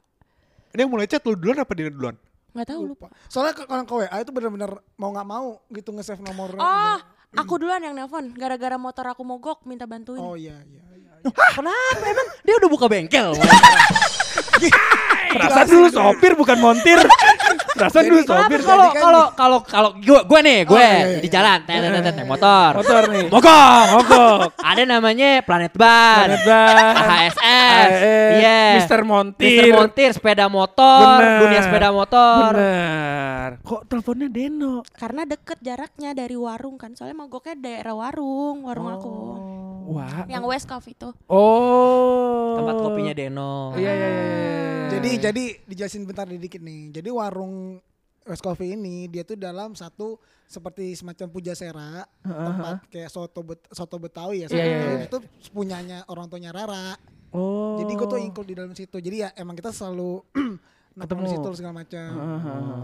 Ini 0.73 0.87
yang 0.87 0.91
mulai 0.95 1.11
chat 1.11 1.21
lu 1.27 1.35
duluan 1.35 1.59
apa 1.59 1.75
dia 1.75 1.91
duluan? 1.91 2.15
Nggak 2.53 2.67
tahu 2.69 2.81
lupa. 2.87 3.07
Soalnya 3.27 3.53
ke- 3.53 3.65
kalau 3.65 3.83
ke 3.83 3.93
WA 3.97 4.17
itu 4.17 4.31
benar-benar 4.31 4.71
mau 4.95 5.09
nggak 5.09 5.27
mau 5.27 5.47
gitu 5.69 5.89
nge-save 5.91 6.21
nomor. 6.21 6.53
Oh, 6.53 6.97
aku 7.33 7.53
duluan 7.57 7.81
yang 7.81 7.93
nelpon 7.93 8.29
gara-gara 8.31 8.77
motor 8.77 9.09
aku 9.09 9.21
mogok 9.21 9.65
minta 9.65 9.83
bantuin. 9.83 10.21
Oh 10.21 10.37
iya 10.37 10.61
iya. 10.63 10.81
iya. 10.93 11.11
Kenapa 11.51 12.03
emang 12.03 12.27
dia 12.41 12.53
udah 12.55 12.69
buka 12.69 12.85
bengkel? 12.85 13.33
Perasaan 15.33 15.65
dulu 15.65 15.87
sopir 15.89 16.37
bukan 16.37 16.57
montir. 16.61 16.99
Perasaan 17.73 18.03
dulu 18.05 18.21
sopir. 18.21 18.59
Kalau 18.61 18.87
kan 18.93 19.01
kalau 19.01 19.23
kalau 19.33 19.59
kalau 19.65 19.89
gue 19.97 20.19
gue 20.21 20.39
nih 20.45 20.59
gue 20.63 20.73
Oh, 20.73 20.81
iya, 20.81 21.05
iya, 21.05 21.19
di 21.21 21.29
iya. 21.29 21.33
jalan 21.33 21.57
tet, 21.65 22.25
motor. 22.27 22.69
Motor 22.81 23.01
nih. 23.09 23.27
Mogok. 23.33 23.85
Mogok. 23.97 24.37
Ada 24.69 24.83
namanya 24.85 25.29
Planet 25.41 25.73
Ban. 25.73 26.17
Planet 26.27 26.41
Ban. 26.45 26.93
HSS. 27.01 27.91
Iya. 28.37 28.61
Mister 28.77 28.99
Montir. 29.01 29.47
Mister 29.47 29.65
Montir 29.73 30.09
sepeda 30.13 30.45
motor, 30.51 31.17
Bener. 31.19 31.39
dunia 31.41 31.61
sepeda 31.65 31.89
motor. 31.89 32.51
Bener. 32.53 33.49
Kok 33.63 33.81
teleponnya 33.89 34.27
Deno? 34.29 34.85
Karena 34.93 35.25
deket 35.25 35.57
jaraknya 35.63 36.11
dari 36.13 36.35
warung 36.37 36.75
kan. 36.77 36.93
Soalnya 36.93 37.17
mogoknya 37.17 37.55
daerah 37.57 37.95
warung, 37.95 38.67
warung 38.67 38.89
aku. 38.91 39.13
Wah. 39.89 40.23
Yang 40.25 40.43
West 40.47 40.67
Coffee 40.69 40.95
itu. 40.95 41.09
Oh. 41.27 42.55
Tempat 42.59 42.75
kopinya 42.79 43.13
Deno. 43.13 43.73
Iya 43.75 43.91
iya 43.91 44.07
iya. 44.07 44.23
iya. 44.23 44.87
Jadi 44.93 45.09
jadi 45.19 45.43
dijelasin 45.67 46.03
bentar 46.05 46.25
dikit 46.29 46.61
nih. 46.61 46.93
Jadi 46.93 47.09
warung 47.09 47.81
West 48.23 48.43
Coffee 48.43 48.79
ini 48.79 49.11
dia 49.11 49.27
tuh 49.27 49.35
dalam 49.35 49.75
satu 49.75 50.15
seperti 50.47 50.95
semacam 50.95 51.27
pujasera 51.27 52.07
tempat 52.23 52.87
kayak 52.87 53.09
soto 53.11 53.41
bet, 53.43 53.59
soto 53.73 53.99
Betawi 53.99 54.45
ya. 54.45 54.47
soto 54.47 54.55
Iya, 54.55 54.63
iya, 54.63 54.77
Betawi 54.79 54.95
iya. 54.95 55.05
Itu 55.09 55.17
punyanya 55.51 55.97
orang 56.07 56.31
tuanya 56.31 56.55
Rara. 56.55 56.95
Oh. 57.33 57.81
Jadi 57.81 57.91
gue 57.97 58.07
tuh 58.07 58.21
include 58.21 58.49
di 58.53 58.55
dalam 58.55 58.71
situ. 58.77 58.97
Jadi 59.01 59.25
ya 59.25 59.29
emang 59.35 59.57
kita 59.57 59.73
selalu 59.73 60.21
nongkrong 60.93 61.25
di 61.25 61.33
Ketemu. 61.33 61.41
situ 61.41 61.49
segala 61.57 61.73
macam. 61.81 62.09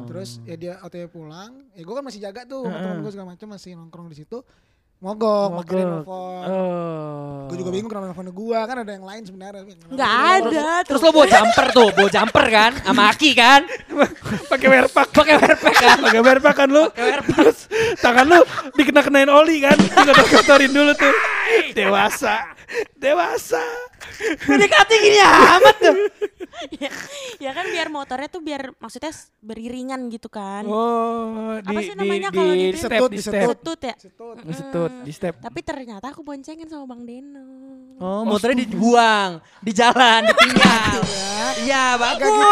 Terus 0.10 0.30
ya 0.44 0.56
dia 0.58 0.74
OTW 0.82 1.08
pulang, 1.14 1.52
ya 1.78 1.86
gue 1.86 1.94
kan 1.94 2.04
masih 2.04 2.20
jaga 2.26 2.42
tuh 2.50 2.66
sama 2.66 2.82
temen 2.82 2.98
gue 3.06 3.12
segala 3.14 3.28
macam 3.38 3.48
masih 3.54 3.72
nongkrong 3.78 4.08
di 4.10 4.18
situ. 4.18 4.42
Mogok, 5.00 5.64
pakai 5.64 5.80
Mogok. 5.80 6.04
telepon. 6.04 6.44
Oh. 6.44 7.48
Gue 7.48 7.56
juga 7.56 7.72
bingung 7.72 7.88
kenapa 7.88 8.12
nelfon 8.12 8.28
gue, 8.28 8.60
kan 8.60 8.78
ada 8.84 8.92
yang 8.92 9.08
lain 9.08 9.24
sebenarnya. 9.24 9.64
Nggak 9.88 10.14
ada. 10.28 10.68
Terus 10.84 11.00
lo 11.00 11.10
bawa 11.16 11.24
jumper 11.24 11.66
tuh, 11.72 11.88
bawa 11.96 12.10
jumper 12.12 12.46
kan, 12.52 12.72
sama 12.84 13.04
Aki 13.08 13.30
kan, 13.32 13.62
pakai 14.52 14.68
werpak. 14.68 15.08
pakai 15.16 15.36
werpak 15.40 15.72
kan. 15.74 15.98
Pakai 16.04 16.20
werpak 16.20 16.52
kan 16.54 16.68
lu. 16.68 16.84
Terus 17.32 17.72
tangan 18.04 18.28
lu 18.28 18.44
dikena-kenain 18.76 19.32
oli 19.32 19.64
kan. 19.64 19.80
Dikotor-kotorin 19.80 20.68
dulu 20.68 20.92
tuh. 20.92 21.16
Dewasa. 21.72 22.52
Dewasa. 23.00 23.64
PDKT 24.20 24.92
gini 25.00 25.20
amat 25.24 25.76
tuh. 25.80 25.96
Ya, 26.82 26.92
ya 27.40 27.52
kan 27.52 27.66
biar 27.68 27.88
motornya 27.92 28.30
tuh 28.32 28.42
biar 28.44 28.72
maksudnya 28.80 29.12
beriringan 29.44 30.08
gitu 30.12 30.28
kan. 30.32 30.64
Oh, 30.66 31.60
di 31.60 31.76
Apa 31.76 31.80
sih 31.84 31.96
namanya 31.96 32.30
di, 32.32 32.38
kalau 32.38 32.54
di 32.54 32.66
di 32.72 32.80
setut, 32.80 33.10
di 33.12 33.18
di 33.18 33.24
step. 33.24 33.48
Setut 33.52 33.80
ya. 33.80 33.96
Di 34.44 34.54
setut, 34.54 34.92
di 35.04 35.12
step. 35.14 35.34
Tapi 35.44 35.60
ternyata 35.62 36.06
aku 36.12 36.22
boncengin 36.24 36.68
sama 36.68 36.86
Bang 36.88 37.04
Deno. 37.04 37.46
Oh, 38.00 38.24
motornya 38.24 38.64
dibuang, 38.64 39.44
di 39.60 39.72
jalan, 39.76 40.28
ditinggal. 40.32 41.00
Iya, 41.60 41.98
bagus. 41.98 42.30
gitu, 42.30 42.50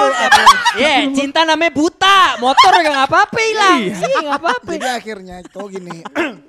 Iya, 0.81 0.95
cinta 1.13 1.45
namanya 1.45 1.71
buta. 1.71 2.41
Motor 2.41 2.73
gak 2.81 3.07
apa-apa 3.07 3.39
hilang. 3.39 3.81
Sih, 3.93 4.09
gak 4.09 4.41
apa-apa. 4.41 4.69
Jadi 4.73 4.89
akhirnya 4.89 5.35
itu 5.45 5.61
gini. 5.69 6.01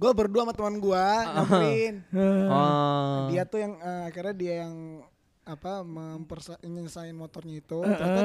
gue 0.00 0.12
berdua 0.16 0.48
sama 0.48 0.54
teman 0.56 0.80
gue 0.80 1.06
nyamperin. 1.28 1.94
Oh. 2.48 3.28
Dia 3.28 3.44
tuh 3.44 3.60
yang 3.60 3.72
eh, 3.76 4.02
akhirnya 4.08 4.34
dia 4.34 4.54
yang 4.64 5.04
apa 5.54 5.82
memperselesaikan 5.82 7.16
motornya 7.16 7.58
itu. 7.58 7.78
Ternyata 7.82 8.22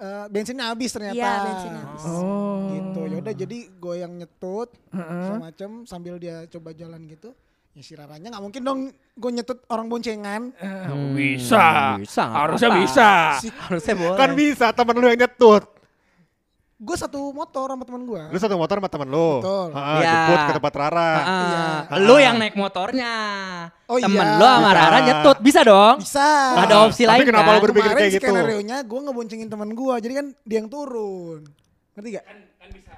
eh, 0.00 0.26
bensinnya 0.30 0.70
habis 0.70 0.90
ternyata. 0.90 1.18
Iya, 1.18 1.32
bensinnya 1.46 1.80
habis. 1.86 2.04
Oh. 2.06 2.70
Gitu. 2.74 3.00
Yaudah 3.14 3.34
jadi 3.34 3.58
gue 3.70 3.94
yang 3.98 4.12
nyetut 4.18 4.74
semacam 4.94 5.70
sambil 5.86 6.14
dia 6.18 6.44
coba 6.50 6.74
jalan 6.74 7.06
gitu. 7.06 7.34
Ya 7.74 7.82
si 7.82 7.98
Raranya 7.98 8.30
nggak 8.30 8.44
mungkin 8.46 8.62
dong 8.62 8.80
gue 8.94 9.30
nyetut 9.34 9.66
orang 9.66 9.90
boncengan. 9.90 10.54
Eh, 10.62 10.94
bisa. 11.18 11.98
bisa, 11.98 12.22
nggak 12.30 12.42
Harusnya 12.46 12.70
apa-apa. 12.70 12.82
bisa. 12.86 13.10
Harusnya 13.66 13.94
boleh. 13.98 14.18
Kan 14.18 14.30
bisa 14.38 14.66
temen 14.70 14.94
lu 14.94 15.06
yang 15.10 15.20
nyetut. 15.26 15.73
Gue 16.84 16.96
satu 17.00 17.32
motor 17.32 17.66
sama 17.66 17.80
teman 17.82 18.04
gue. 18.04 18.22
Lu 18.28 18.36
satu 18.36 18.54
motor 18.54 18.76
sama 18.76 18.90
temen 18.92 19.08
lu. 19.08 19.40
Betul. 19.40 19.66
Iya. 19.72 20.04
Jemput 20.04 20.38
ke 20.38 20.52
tempat 20.54 20.72
Rara. 20.76 21.12
Ah, 21.88 21.96
Lu 21.96 22.16
yang 22.20 22.36
naik 22.36 22.54
motornya. 22.54 23.12
Oh 23.84 23.96
Temen 23.96 24.20
iya. 24.20 24.36
lu 24.36 24.44
sama 24.44 24.60
Bisa. 24.68 24.76
Rara 24.76 24.98
nyetut. 25.00 25.36
Bisa 25.40 25.60
dong. 25.64 25.96
Bisa. 25.98 26.28
Ada 26.60 26.74
opsi 26.84 27.02
Tapi 27.02 27.10
lain 27.10 27.24
kenapa 27.24 27.48
kan? 27.48 27.54
lu 27.56 27.60
berpikir 27.64 27.88
Kemarin 27.88 28.02
kayak 28.04 28.12
gitu? 28.12 28.26
skenario 28.28 28.60
nya 28.60 28.76
gue 28.80 29.00
ngeboncengin 29.00 29.48
teman 29.48 29.70
gue, 29.72 29.94
jadi 29.98 30.14
kan 30.14 30.26
dia 30.44 30.56
yang 30.58 30.68
turun. 30.68 31.40
Ngerti 31.94 32.08
gak? 32.12 32.24
Bisa 32.68 32.92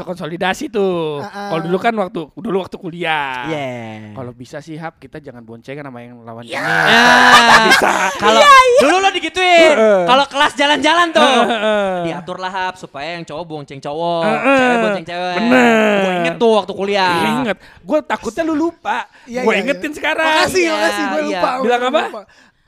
konsolidasi 0.00 0.72
tuh. 0.72 1.20
Ah, 1.20 1.28
ah. 1.28 1.48
Kalau 1.52 1.62
dulu 1.68 1.76
kan 1.76 1.92
waktu 2.00 2.20
dulu 2.32 2.56
waktu 2.64 2.76
kuliah. 2.80 3.44
Iya. 3.52 4.16
Kalau 4.16 4.32
bisa 4.32 4.64
sih 4.64 4.80
Hap 4.80 4.96
kita 4.96 5.20
jangan 5.20 5.44
boncengan 5.44 5.84
sama 5.84 6.00
yang 6.00 6.24
lawan 6.24 6.48
jenis. 6.48 6.56
Ya. 6.56 6.64
Bisa. 7.68 7.92
Kalau 8.16 8.40
dulu 8.80 8.96
lo 8.96 9.08
digituin. 9.12 9.76
Kalau 10.08 10.24
kelas 10.24 10.52
jalan-jalan 10.56 11.06
tuh. 11.12 11.20
Heeh. 11.44 11.92
Diatur 12.08 12.40
lah 12.40 12.48
hap 12.48 12.74
supaya 12.80 13.20
yang 13.20 13.24
cowok 13.28 13.44
bonceng 13.44 13.80
cowok, 13.82 14.24
Heeh. 14.24 14.58
cewek 14.58 14.76
bonceng 14.80 15.06
cewek. 15.06 15.36
Bener. 15.36 16.00
Gue 16.00 16.12
inget 16.24 16.34
tuh 16.40 16.50
waktu 16.56 16.72
kuliah. 16.72 17.16
Ingat, 17.42 17.58
gue 17.60 17.98
takutnya 18.08 18.42
lu 18.48 18.54
lupa. 18.56 19.04
Iya, 19.28 19.44
gue 19.44 19.52
iya, 19.52 19.60
ingetin 19.60 19.90
iya. 19.92 19.96
sekarang. 20.00 20.26
Makasih, 20.26 20.62
Iya, 20.62 20.72
makasih. 20.72 21.04
Gue 21.04 21.20
iya. 21.20 21.26
lupa. 21.28 21.50
Bilang 21.60 21.82
apa? 21.82 22.02
lupa. 22.08 22.22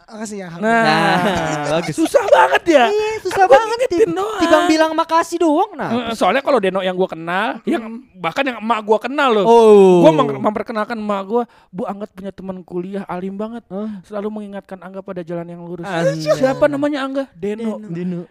Makasih 0.04 0.36
ya. 0.44 0.48
Nah, 0.60 0.84
Nah, 0.84 1.80
bagus. 1.80 1.96
susah 1.96 2.24
banget 2.28 2.62
ya. 2.76 2.84
Iya, 2.92 3.10
susah 3.24 3.44
Kan 3.48 3.56
banget. 3.56 3.88
doang. 4.04 4.40
Tibang 4.40 4.64
bilang 4.68 4.90
makasih 4.92 5.40
doang 5.40 5.72
nah. 5.74 6.12
Soalnya 6.12 6.44
kalau 6.44 6.60
Deno 6.60 6.84
yang 6.84 6.92
gue 6.92 7.08
kenal, 7.08 7.64
yang 7.64 8.04
bahkan 8.20 8.44
yang 8.44 8.60
emak 8.60 8.84
gue 8.84 8.98
kenal 9.00 9.30
loh. 9.32 9.44
Oh. 9.48 10.04
Gue 10.04 10.12
memperkenalkan 10.36 11.00
emak 11.00 11.22
gue, 11.24 11.42
Bu 11.72 11.88
Anggat 11.88 12.12
punya 12.12 12.30
teman 12.36 12.60
kuliah 12.60 13.08
alim 13.08 13.40
banget, 13.40 13.64
selalu 14.04 14.28
mengingatkan 14.42 14.76
Angga 14.84 15.00
pada 15.00 15.24
jalan 15.24 15.48
yang 15.48 15.64
lurus. 15.64 15.88
Anjay. 15.88 16.36
Siapa 16.36 16.68
namanya 16.68 17.00
Angga? 17.00 17.24
Deno. 17.32 17.80
Dino. 17.80 18.28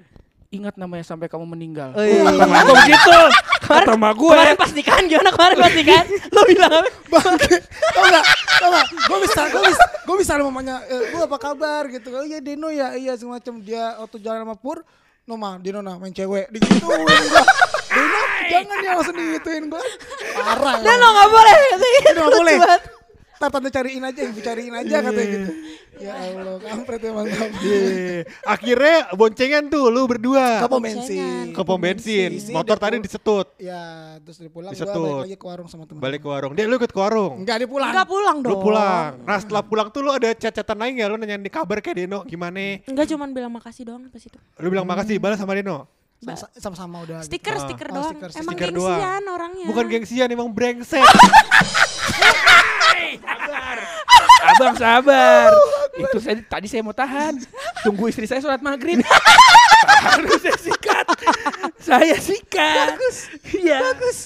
Ingat 0.54 0.78
namanya 0.78 1.02
sampai 1.02 1.26
kamu 1.26 1.50
meninggal. 1.50 1.98
Oh, 1.98 2.06
iya. 2.06 2.22
Kata 2.30 2.46
emak 2.46 2.62
gue 2.62 2.76
begitu. 2.86 3.18
Kata 3.66 3.92
emak 3.98 4.13
gue. 4.13 4.38
Kemarin 4.38 4.58
pas 4.62 4.72
nikahan 4.78 5.04
gimana 5.10 5.30
kemarin 5.34 5.58
pas 5.58 5.74
nikahan? 5.74 6.06
Lo 6.30 6.42
bilang 6.46 6.72
apa? 6.78 6.89
Bangke. 7.10 7.56
Tau 7.89 8.06
gak? 8.06 8.26
Tau 8.62 8.70
gak? 8.70 8.86
Gue 8.94 9.18
bisa, 9.26 9.42
gue 9.50 9.62
bisa, 9.66 9.84
gue 10.06 10.16
bisa 10.22 10.32
mamanya, 10.46 10.76
e, 10.86 10.96
gue 11.10 11.22
apa 11.26 11.38
kabar 11.42 11.89
gitu. 11.89 12.13
Oh 12.13 12.22
iya 12.22 12.38
Deno 12.38 12.70
ya, 12.70 12.94
iya 12.94 13.18
semacam 13.18 13.66
dia 13.66 13.98
waktu 13.98 14.22
jalan 14.22 14.46
sama 14.46 14.54
Pur, 14.54 14.86
no 15.26 15.42
ma, 15.42 15.58
Deno 15.58 15.82
nah 15.82 15.98
main 15.98 16.13
cewek. 16.13 16.54
Digituin 16.54 17.02
gue. 17.02 17.18
Deno 17.89 18.20
jangan 18.54 18.78
ya 18.86 18.92
langsung 18.94 19.18
digituin 19.18 19.63
gue. 19.74 19.84
Parah 20.38 20.78
lo 20.78 21.08
gak 21.18 21.30
boleh. 21.34 21.56
Deno 22.06 22.20
gak 22.30 22.34
boleh. 22.38 22.58
Ntar 23.34 23.50
tante 23.50 23.69
cariin 23.74 24.04
aja, 24.06 24.22
ibu 24.24 24.39
cariin 24.39 24.74
aja 24.78 24.96
katanya 25.04 25.28
gitu. 25.28 25.52
Ya 26.02 26.13
Allah, 26.15 26.58
kampret 26.58 27.02
emang 27.06 27.28
kampret. 27.30 27.62
Iya. 27.62 28.26
Akhirnya 28.46 28.98
boncengan 29.13 29.63
tuh 29.69 29.93
lu 29.93 30.10
berdua. 30.10 30.63
Ke 30.63 30.67
pom 30.69 30.82
bensin. 30.82 31.54
Ke 31.54 31.62
pom 31.62 31.78
bensin. 31.78 32.32
Motor 32.50 32.78
tadi 32.82 33.02
disetut. 33.04 33.48
Ya, 33.62 34.15
terus 34.26 34.38
dia 34.41 34.50
pulang, 34.50 34.72
Disetut. 34.74 34.96
balik 34.96 35.26
lagi 35.30 35.38
ke 35.38 35.46
warung 35.46 35.67
sama 35.69 35.84
temen. 35.86 36.02
Balik 36.02 36.26
ke 36.26 36.30
warung. 36.30 36.52
Dia 36.58 36.65
lu 36.65 36.78
ikut 36.78 36.91
ke 36.93 37.00
warung. 37.00 37.41
Enggak, 37.41 37.56
dia 37.62 37.69
pulang. 37.69 37.89
Enggak 37.93 38.08
pulang 38.10 38.38
dong. 38.41 38.52
Lu 38.54 38.58
pulang. 38.62 39.12
Nah 39.22 39.38
setelah 39.38 39.63
pulang 39.65 39.88
tuh 39.93 40.02
lu 40.02 40.12
ada 40.13 40.30
chat-chatan 40.34 40.78
lain 40.78 40.91
gak? 40.98 41.10
Lu 41.10 41.17
nanyain 41.17 41.43
di 41.43 41.52
kabar 41.54 41.78
kayak 41.82 42.06
Deno 42.06 42.26
gimana? 42.26 42.82
Enggak 42.86 43.06
cuman 43.10 43.30
bilang 43.34 43.52
makasih 43.54 43.84
doang 43.86 44.10
pas 44.10 44.24
itu. 44.24 44.39
Lu 44.62 44.67
bilang 44.69 44.86
makasih 44.88 45.22
balas 45.22 45.38
sama 45.38 45.54
Deno. 45.54 45.86
Sa- 46.26 46.52
Sama-sama 46.56 47.02
udah. 47.02 47.20
gitu. 47.20 47.28
Stiker, 47.30 47.54
Ah. 47.54 47.62
stiker 47.62 47.88
Oh, 47.90 47.96
doang. 47.98 48.14
stiker, 48.14 48.30
Emang 48.34 48.54
stiker 48.54 48.70
gengsian 48.70 48.80
doang. 49.22 49.34
orangnya. 49.34 49.66
Bukan 49.68 49.86
gengsian 49.88 50.28
emang 50.30 50.50
brengsek. 50.50 51.04
Abang 54.46 54.76
sabar. 54.76 55.52
Itu 55.94 56.18
saya 56.20 56.36
tadi 56.42 56.68
saya 56.68 56.82
mau 56.82 56.92
tahan. 56.92 57.40
Tunggu 57.82 58.08
istri 58.08 58.24
saya 58.24 58.40
sholat 58.40 58.60
maghrib. 58.60 59.00
Baru 60.04 60.36
saya 60.38 60.58
sikat. 60.58 61.06
Saya 61.78 62.16
sikat. 62.18 62.88
Bagus. 62.92 63.18
Iya. 63.54 63.80
Bagus. 63.82 64.18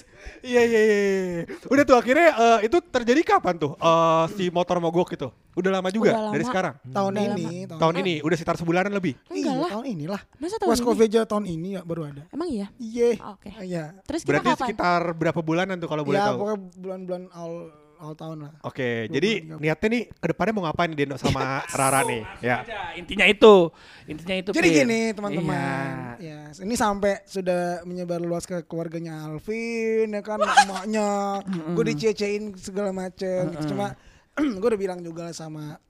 Iya 0.48 0.62
iya 0.64 0.82
iya. 0.82 0.98
iya. 1.04 1.44
Udah 1.66 1.84
tuh 1.84 1.96
akhirnya 1.96 2.28
eh, 2.32 2.60
itu 2.64 2.78
terjadi 2.80 3.22
kapan 3.22 3.56
tuh 3.58 3.76
eh, 3.76 4.26
si 4.34 4.48
motor 4.48 4.80
mogok 4.80 5.12
itu? 5.12 5.28
Udah 5.54 5.72
lama 5.74 5.90
juga 5.90 6.14
Udah 6.14 6.32
dari 6.32 6.40
lama. 6.40 6.50
sekarang. 6.50 6.74
Tahun 6.88 7.12
Udah 7.12 7.24
ini. 7.28 7.46
Tahun 7.68 7.96
ini 7.98 8.14
udah 8.22 8.36
sekitar 8.36 8.56
sebulanan 8.56 8.92
lebih. 8.92 9.20
Enggak 9.28 9.44
Iya, 9.50 9.60
lah. 9.60 9.70
tahun 9.74 9.86
inilah. 9.90 10.22
Masa 10.38 10.56
tahun 10.56 10.70
West 10.70 10.80
ini? 10.80 10.88
Coffee 10.88 11.08
aja 11.08 11.22
tahun 11.26 11.46
ini 11.46 11.70
ya 11.74 11.82
baru 11.84 12.02
ada. 12.06 12.24
Emang 12.30 12.48
iya? 12.48 12.68
Iya. 12.78 13.10
Oh, 13.20 13.36
Oke. 13.36 13.50
Iya. 13.60 13.84
Terus 14.02 14.22
kita 14.22 14.30
Berarti 14.32 14.50
kapan? 14.50 14.62
sekitar 14.64 15.02
berapa 15.14 15.40
bulanan 15.42 15.76
tuh 15.76 15.90
kalau 15.90 16.02
boleh 16.02 16.16
Ya 16.16 16.26
tahu? 16.28 16.38
pokoknya 16.40 16.58
bulan-bulan 16.78 17.24
awal 17.34 17.56
awal 17.98 18.14
tahun 18.14 18.38
lah. 18.46 18.54
Oke, 18.62 19.06
Dua 19.06 19.14
jadi 19.14 19.30
niatnya 19.58 19.88
nih 19.90 20.04
ke 20.12 20.28
depannya 20.30 20.54
mau 20.54 20.64
ngapain 20.66 20.92
Deno 20.92 21.16
sama 21.16 21.62
Rara 21.78 22.02
nih? 22.04 22.22
Ya. 22.40 22.64
Intinya 22.94 23.26
itu. 23.26 23.70
Intinya 24.06 24.36
itu. 24.38 24.50
Jadi 24.52 24.68
Pil. 24.68 24.78
gini 24.82 25.02
teman-teman, 25.12 26.18
Iya. 26.18 26.54
ya 26.54 26.64
ini 26.64 26.76
sampai 26.76 27.22
sudah 27.24 27.82
menyebar 27.84 28.18
luas 28.18 28.44
ke 28.44 28.64
keluarganya 28.64 29.26
Alvin, 29.26 30.10
ya 30.10 30.22
kan 30.22 30.38
emaknya, 30.40 31.42
gue 31.76 31.84
dicecein 31.88 32.54
segala 32.56 32.90
macem. 32.90 33.52
gitu. 33.52 33.74
Cuma 33.74 33.94
gue 34.38 34.68
udah 34.70 34.78
bilang 34.80 35.00
juga 35.02 35.30
sama 35.32 35.82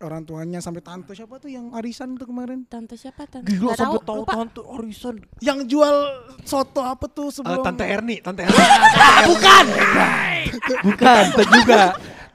orang 0.00 0.22
tuanya 0.22 0.60
sampai 0.60 0.84
tante 0.84 1.16
siapa 1.16 1.40
tuh 1.40 1.48
yang 1.48 1.72
arisan 1.72 2.16
tuh 2.16 2.28
kemarin, 2.28 2.68
Tante 2.68 2.94
siapa 2.94 3.24
tante? 3.24 3.48
Gila 3.48 3.72
sampai 3.72 4.00
tahu, 4.04 4.22
tante 4.28 4.60
arisan, 4.60 5.16
yang 5.40 5.64
jual 5.64 5.94
soto 6.44 6.84
apa 6.84 7.08
tuh 7.08 7.32
Eh, 7.32 7.40
sebelum 7.40 7.64
Tante 7.64 7.84
Erni, 7.84 8.20
Tante 8.20 8.44
Erni. 8.44 8.60
Bukan. 9.32 9.64
Bukan. 10.84 11.24
Tante 11.32 11.44
juga. 11.48 11.82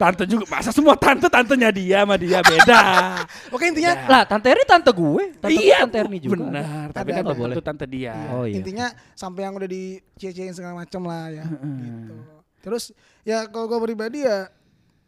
Tante 0.02 0.26
juga 0.26 0.50
masa 0.50 0.74
semua 0.74 0.98
tante 0.98 1.30
tantenya 1.30 1.70
dia 1.70 2.02
sama 2.02 2.18
dia 2.18 2.42
beda. 2.42 2.82
Oke 3.54 3.70
intinya 3.70 3.94
Lah, 4.10 4.24
Tante 4.26 4.50
Erni 4.50 4.66
tante 4.66 4.90
gue. 4.90 5.24
Tante 5.38 5.54
iya, 5.62 5.86
Tante 5.86 5.98
Erni 6.02 6.18
juga. 6.18 6.42
benar. 6.42 6.90
Tapi 6.90 7.10
kan 7.14 7.24
boleh 7.30 7.56
tante 7.62 7.86
dia. 7.86 8.18
Oh 8.34 8.50
iya. 8.50 8.58
intinya 8.58 8.90
sampai 9.14 9.46
yang 9.46 9.54
udah 9.54 9.70
dicecein 9.70 10.58
segala 10.58 10.82
macam 10.82 11.06
lah 11.06 11.30
ya 11.30 11.46
gitu 11.46 12.42
terus 12.62 12.94
ya 13.26 13.50
kalau 13.50 13.66
gue 13.66 13.80
pribadi 13.90 14.22
ya 14.22 14.46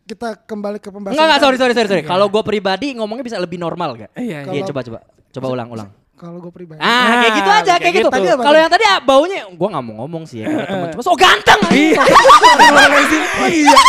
kita 0.04 0.36
kembali 0.44 0.78
ke 0.84 0.89
pembahasan. 0.92 1.16
Enggak, 1.16 1.28
enggak, 1.28 1.42
sorry, 1.42 1.58
sorry, 1.58 1.74
sorry, 1.74 1.89
sorry. 1.89 2.04
Iya. 2.04 2.12
Kalau 2.12 2.28
gue 2.28 2.44
pribadi 2.44 2.88
ngomongnya 2.96 3.24
bisa 3.24 3.38
lebih 3.39 3.58
normal 3.60 3.96
gak? 3.96 4.12
Iya, 4.20 4.44
iya. 4.44 4.52
iya 4.52 4.62
coba, 4.68 4.82
coba. 4.84 5.00
Coba 5.32 5.48
ulang, 5.50 5.70
ulang. 5.72 5.89
Kalau 6.13 6.38
gue 6.39 6.52
pribadi. 6.54 6.80
Ah, 6.80 7.26
kayak 7.26 7.34
gitu 7.36 7.52
aja, 7.52 7.74
kayak, 7.80 7.94
gitu. 8.00 8.10
Kalau 8.39 8.58
yang 8.60 8.72
tadi 8.72 8.84
ah, 8.86 9.00
baunya, 9.02 9.48
gue 9.48 9.68
gak 9.68 9.84
mau 9.84 9.96
ngomong 10.04 10.24
sih 10.28 10.44
ya. 10.44 10.48
Teman 10.52 10.88
cuma, 10.94 11.04
so 11.04 11.16
ganteng. 11.16 11.60
Iya. 11.74 12.00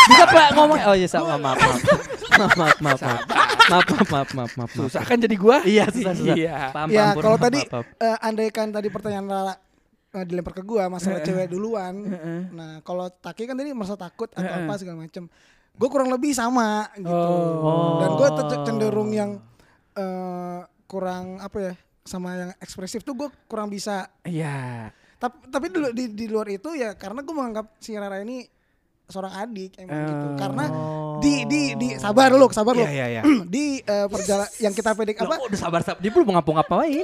Bisa 0.08 0.24
pak 0.26 0.48
ngomong. 0.56 0.78
Oh 0.88 0.94
iya, 0.96 1.06
maaf, 1.06 1.38
maaf, 1.38 1.58
maaf. 1.58 1.80
Maaf, 2.34 2.54
maaf, 2.58 2.78
maaf. 2.80 3.00
Maaf, 3.64 3.86
maaf, 3.86 4.08
maaf, 4.10 4.30
maaf, 4.34 4.52
maaf. 4.56 4.70
Susah 4.72 5.02
kan 5.04 5.18
jadi 5.20 5.36
gue? 5.36 5.56
Iya, 5.68 5.84
susah, 5.92 6.12
susah. 6.16 6.36
Iya. 6.36 6.54
Ya, 6.90 7.12
kalau 7.14 7.38
tadi, 7.38 7.60
eh, 7.70 8.16
andaikan 8.24 8.72
tadi 8.72 8.88
pertanyaan 8.88 9.26
Lala 9.28 9.54
uh, 10.14 10.22
eh, 10.22 10.24
dilempar 10.24 10.54
ke 10.54 10.62
gua 10.62 10.86
masalah 10.86 11.20
cewek 11.20 11.50
duluan. 11.50 11.94
nah, 12.54 12.78
kalau 12.86 13.10
Taki 13.10 13.50
kan 13.50 13.58
tadi 13.58 13.74
merasa 13.74 13.98
takut 13.98 14.30
atau 14.30 14.46
apa 14.46 14.72
segala 14.78 15.02
macem 15.04 15.26
gue 15.74 15.88
kurang 15.90 16.08
lebih 16.08 16.30
sama 16.30 16.86
gitu 16.94 17.10
Oh. 17.10 17.98
dan 17.98 18.10
gue 18.14 18.28
cenderung 18.62 19.10
yang 19.10 19.30
eh, 19.92 20.60
kurang 20.86 21.38
apa 21.38 21.58
ya 21.58 21.74
sama 22.04 22.28
yang 22.36 22.50
ekspresif 22.60 23.00
tuh 23.00 23.16
gue 23.16 23.28
kurang 23.46 23.66
bisa 23.68 24.06
Iya. 24.22 24.90
tapi 25.16 25.36
tapi 25.48 25.66
di, 25.68 25.78
di, 25.96 26.04
di 26.12 26.26
luar 26.28 26.46
itu 26.48 26.76
ya 26.76 26.94
karena 26.94 27.24
gue 27.24 27.34
menganggap 27.34 27.66
si 27.80 27.96
Rara 27.96 28.20
ini 28.20 28.44
seorang 29.04 29.36
adik 29.36 29.76
emang 29.84 30.00
gitu 30.08 30.26
karena 30.40 30.64
di 31.20 31.44
di 31.44 31.62
di 31.76 31.88
sabar 32.00 32.32
lu 32.32 32.48
sabar 32.48 32.72
lu 32.72 32.84
Iya, 32.84 32.92
iya, 32.92 33.06
iya. 33.10 33.22
di 33.54 33.76
eh, 33.80 34.06
perjalanan 34.08 34.48
yang 34.60 34.72
kita 34.72 34.90
pedik 34.96 35.16
Loh, 35.20 35.28
apa 35.28 35.34
kok 35.40 35.46
udah 35.52 35.60
sabar 35.60 35.80
sabar. 35.84 36.00
Dia 36.00 36.10
belum 36.12 36.28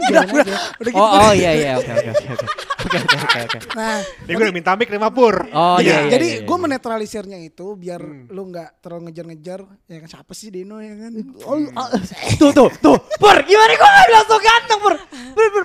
udah, 0.01 0.25
biarin 0.25 0.33
udah, 0.33 0.45
aja. 0.49 0.59
udah 0.81 0.91
gitu. 0.93 1.01
Oh, 1.05 1.11
oh 1.29 1.33
iya 1.37 1.51
iya 1.53 1.71
oke 1.77 1.91
oke 1.93 2.11
oke 2.41 2.47
oke. 2.81 2.97
Oke 2.97 3.17
oke 3.17 3.17
oke 3.21 3.57
oke. 3.57 3.59
nah 3.73 3.99
Dia 4.21 4.33
gue 4.33 4.43
udah 4.43 4.55
minta 4.55 4.73
mic 4.75 4.89
nih 4.89 4.99
Mapur. 4.99 5.35
Oh 5.51 5.79
iya 5.79 6.05
iya. 6.05 6.11
jadi 6.11 6.29
iya, 6.33 6.39
gue 6.43 6.53
iya. 6.53 6.63
menetralisirnya 6.63 7.39
itu 7.39 7.67
biar 7.75 8.01
Hmm. 8.01 8.27
lu 8.27 8.43
nggak 8.47 8.81
terlalu 8.81 9.01
ngejar-ngejar 9.07 9.61
ya 9.85 9.99
kan 9.99 10.09
siapa 10.09 10.33
sih 10.33 10.49
Deno 10.49 10.79
ya 10.79 10.95
kan 10.97 11.13
Oh, 11.43 11.57
oh, 11.57 11.89
tuh 12.37 12.51
tuh 12.51 12.69
tuh. 12.79 12.97
Pur, 13.15 13.37
gimana 13.43 13.73
kok 13.73 13.87
nggak 13.87 14.07
bilang 14.07 14.27
so 14.27 14.37
ganteng, 14.39 14.79
Pur? 14.79 14.95
Pur, 15.31 15.47
Pur. 15.51 15.65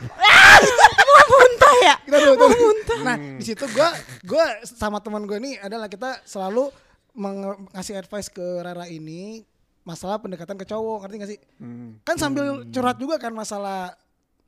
Mau 1.05 1.23
muntah 1.25 1.75
ya? 1.81 1.95
kita 2.01 2.17
tuh, 2.21 2.35
tuh. 2.83 2.97
nah 3.01 3.15
di 3.17 3.43
situ 3.43 3.65
gue 3.65 3.89
gue 4.23 4.45
sama 4.63 4.99
teman 4.99 5.23
gue 5.23 5.37
ini 5.37 5.57
adalah 5.57 5.85
kita 5.85 6.21
selalu 6.23 6.69
meng- 7.13 7.43
ngasih 7.71 7.95
advice 7.95 8.27
ke 8.27 8.43
Rara 8.59 8.85
ini 8.85 9.41
masalah 9.81 10.17
pendekatan 10.17 10.55
ke 10.55 10.65
cowok 10.65 11.01
ngerti 11.01 11.15
gak 11.15 11.29
sih 11.29 11.39
Hmm. 11.55 12.01
kan 12.01 12.15
sambil 12.15 12.65
curhat 12.67 12.97
juga 12.97 13.15
kan 13.15 13.31
masalah 13.31 13.93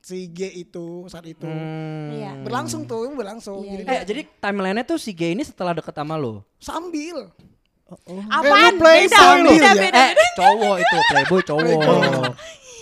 si 0.00 0.28
G 0.28 0.40
itu 0.56 1.04
saat 1.06 1.24
itu 1.24 1.44
Iya. 2.10 2.38
berlangsung 2.40 2.84
tuh 2.84 3.10
berlangsung 3.10 3.60
Iya, 3.60 3.72
jadi 3.74 3.82
Eh, 3.82 3.86
dia 3.86 4.04
jadi 4.04 4.22
timeline-nya 4.38 4.84
tuh 4.84 4.96
si 4.96 5.10
G 5.10 5.30
ini 5.30 5.42
setelah 5.42 5.72
deket 5.72 5.92
sama 5.92 6.14
lo. 6.14 6.46
sambil 6.56 7.28
Apaan? 8.28 8.76
lu 8.76 8.78
playboy 8.78 9.08
Beda, 9.08 9.24
lu. 9.38 9.48
beda, 9.50 9.64
Iya. 9.66 9.72
beda. 9.80 10.02
Eh, 10.02 10.12
cowok 10.34 10.76
itu 10.76 10.96
playboy 11.08 11.40
cowok. 11.42 11.80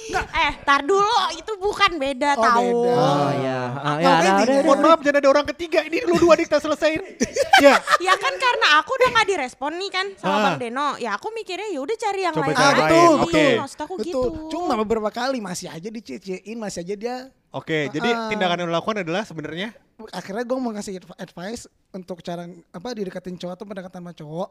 Eh, 0.09 0.53
tar 0.61 0.81
dulu, 0.81 1.09
itu 1.33 1.53
bukan 1.57 1.91
beda 1.97 2.31
Oh, 2.33 2.45
tahu. 2.45 2.63
beda. 2.63 2.93
Oh 2.95 3.31
iya. 3.35 3.61
Ah, 3.73 3.97
ya, 3.97 4.07
Makanya 4.07 4.07
ada, 4.07 4.07
ada, 4.07 4.29
intinya- 4.33 4.53
ada. 4.53 4.65
Mohon 4.65 4.81
maaf 4.81 5.01
jangan 5.01 5.19
ada 5.19 5.29
orang 5.29 5.47
ketiga. 5.49 5.79
Ini 5.83 5.99
lu 6.03 6.15
dua 6.17 6.33
nih 6.33 6.45
kita 6.45 6.59
selesaiin. 6.59 7.03
ya. 7.65 7.75
Ya 7.99 8.15
kan 8.15 8.35
karena 8.35 8.67
aku 8.77 8.91
udah 8.93 9.09
gak 9.13 9.27
direspon 9.27 9.73
nih 9.75 9.91
kan 9.91 10.07
sama 10.17 10.33
Ah. 10.33 10.43
Bang 10.45 10.57
Deno. 10.59 10.89
Ya 10.97 11.11
aku 11.13 11.29
mikirnya 11.31 11.69
ya 11.69 11.81
udah 11.81 11.97
cari 11.97 12.21
yang 12.23 12.35
Coba 12.35 12.45
lain 12.45 12.55
ah 12.55 12.63
aja. 12.63 12.77
betul 12.79 13.13
betul 13.19 13.27
oke. 13.27 13.45
Maksud 13.59 13.79
aku 13.81 13.95
betul 13.97 14.07
gitu. 14.07 14.23
cuma 14.51 14.75
beberapa 14.77 15.11
kali 15.11 15.39
masih 15.39 15.67
aja 15.67 15.89
dicecein 15.89 16.57
masih 16.57 16.81
aja 16.83 16.95
dia 16.95 17.17
Oke, 17.49 17.89
jadi 17.89 18.05
Ah. 18.07 18.29
tindakan 18.29 18.59
yang 18.59 18.69
lu 18.69 18.75
lakukan 18.75 19.01
adalah 19.01 19.25
sebenarnya 19.25 19.73
akhirnya 20.11 20.45
gue 20.45 20.59
mau 20.59 20.71
ngasih 20.71 20.93
adv- 20.95 21.17
advice 21.17 21.65
untuk 21.91 22.21
cara 22.21 22.45
apa 22.69 22.89
didekatin 22.93 23.33
cowok 23.35 23.55
atau 23.55 23.65
pendekatan 23.65 23.97
sama 23.99 24.13
cowok 24.13 24.49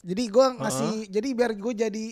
jadi 0.00 0.22
gue 0.24 0.46
ngasih 0.56 0.92
jadi 1.10 1.28
biar 1.34 1.50
gue 1.52 1.72
jadi 1.76 2.04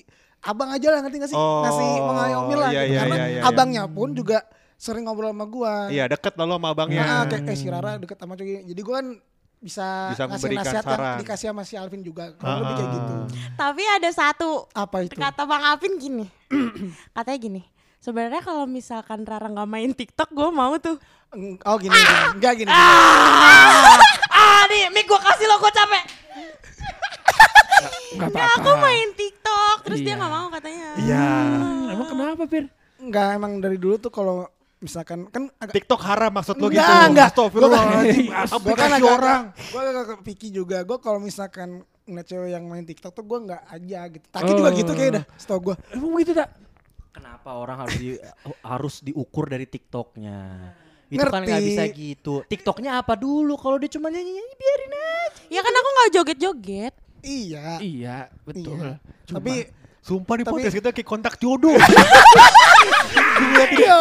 abang 0.46 0.70
aja 0.70 0.88
lah 0.88 1.00
ngerti 1.00 1.16
gak 1.18 1.30
sih 1.30 1.37
Oh, 1.37 1.61
ngasih 1.61 1.88
mengayomi 2.00 2.54
lah 2.54 2.70
iya, 2.70 2.80
gitu. 2.80 2.87
iya, 2.88 3.00
karena 3.00 3.16
iya, 3.16 3.26
iya, 3.28 3.40
abangnya 3.42 3.82
pun 3.87 4.09
juga 4.12 4.38
sering 4.76 5.04
ngobrol 5.04 5.30
sama 5.30 5.44
gue 5.44 5.74
iya 5.90 6.04
deket 6.06 6.32
lalu 6.35 6.52
sama 6.54 6.68
abangnya. 6.70 7.02
nah, 7.02 7.24
kayak 7.24 7.44
eh 7.44 7.56
si 7.56 7.66
Rara 7.66 7.96
deket 7.96 8.16
sama 8.16 8.32
cowok 8.32 8.46
ini. 8.46 8.61
jadi 8.64 8.80
gue 8.80 8.94
kan 8.94 9.09
bisa, 9.56 9.87
Bisa 10.12 10.24
ngasih 10.26 10.48
nasihat 10.52 10.74
yang 10.76 10.87
saran. 10.87 11.16
dikasih 11.18 11.46
sama 11.48 11.62
si 11.62 11.74
Alvin 11.74 12.00
juga 12.00 12.28
kurang 12.35 12.61
lebih 12.61 12.74
kayak 12.76 12.90
gitu 12.92 13.14
Tapi 13.54 13.82
ada 13.90 14.11
satu 14.11 14.50
apa 14.70 14.96
itu 15.00 15.16
kata 15.16 15.42
Bang 15.42 15.64
Alvin 15.64 15.96
gini. 15.96 16.24
Katanya 17.16 17.38
gini. 17.40 17.62
Sebenarnya 17.98 18.38
kalau 18.38 18.64
misalkan 18.64 19.24
Rara 19.24 19.48
nggak 19.48 19.66
main 19.66 19.90
TikTok, 19.90 20.28
gue 20.30 20.48
mau 20.52 20.76
tuh. 20.76 21.00
Oh 21.64 21.76
gini, 21.76 21.90
gini. 21.90 22.14
enggak 22.32 22.52
gini, 22.54 22.68
gini. 22.68 22.70
Ah, 22.70 23.98
ah 24.30 24.62
nih, 24.68 24.87
mic 24.88 25.04
gua 25.04 25.18
kasih 25.18 25.44
lo, 25.44 25.59
gua 25.59 25.72
capek. 25.74 26.04
Enggak 28.14 28.30
Ya 28.32 28.46
aku 28.54 28.70
apa-apa. 28.70 28.85
main 28.87 29.09
TikTok, 29.12 29.36
terus 29.87 29.99
dia 30.01 30.09
Iya. 30.09 30.18
nggak 30.18 30.33
mau 30.33 30.46
katanya. 30.51 30.88
Iya. 30.99 31.27
Hmm, 31.57 31.92
Emang 31.94 32.09
kenapa, 32.09 32.42
Pir? 32.44 32.64
enggak 32.96 33.29
emang 33.33 33.53
dari 33.57 33.77
dulu 33.77 33.94
tuh 33.96 34.09
kalau 34.09 34.49
misalkan 34.77 35.25
kan 35.27 35.49
agak 35.57 35.72
TikTok 35.75 36.01
haram 36.03 36.33
maksud 36.33 36.57
lu 36.57 36.68
gitu. 36.68 36.81
Enggak, 36.81 37.05
enggak. 37.09 37.29
Astagfirullahaladzim. 37.31 38.25
Gue 38.61 38.75
kan 38.75 38.90
agak 38.90 39.12
orang. 39.12 39.42
Gue 39.55 39.81
agak 39.81 40.20
picky 40.20 40.49
juga. 40.51 40.79
Gue 40.83 40.99
kalau 40.99 41.18
misalkan 41.18 41.68
ngeliat 42.05 42.25
cewek 42.25 42.51
yang 42.51 42.64
main 42.64 42.83
TikTok 42.83 43.12
tuh 43.12 43.25
gue 43.25 43.38
nggak 43.42 43.62
aja 43.64 44.01
gitu. 44.09 44.27
Taki 44.29 44.53
juga 44.53 44.70
gitu 44.72 44.92
kayak 44.92 45.12
dah. 45.12 45.25
Setahu 45.35 45.61
gue. 45.62 45.75
Emang 45.90 46.11
begitu 46.12 46.33
tak? 46.33 46.51
Kenapa 47.11 47.49
orang 47.53 47.77
harus 47.81 47.96
di 47.96 48.09
harus 48.62 48.94
diukur 49.01 49.44
dari 49.46 49.64
TikToknya? 49.64 50.38
Itu 51.07 51.22
kan 51.22 51.40
Ngerti. 51.40 51.49
nggak 51.49 51.62
bisa 51.64 51.83
gitu. 51.88 52.35
TikToknya 52.44 52.99
apa 52.99 53.14
dulu? 53.14 53.55
Kalau 53.57 53.77
dia 53.77 53.88
cuma 53.88 54.09
nyanyi-nyanyi 54.09 54.55
biarin 54.55 54.92
aja. 54.92 55.40
Ya 55.49 55.61
kan 55.62 55.72
aku 55.72 55.88
nggak 55.88 56.11
joget-joget. 56.12 56.94
Iya. 57.26 57.66
Iya, 57.78 58.16
betul. 58.42 58.78
Iya. 58.78 58.92
Cuma- 59.26 59.36
Tapi 59.36 59.54
Sumpah 59.98 60.38
di 60.38 60.44
Tapi- 60.46 60.54
podcast 60.54 60.74
kita 60.76 60.90
kayak 60.94 61.08
kontak 61.10 61.34
jodoh. 61.36 61.74
ya 63.74 63.96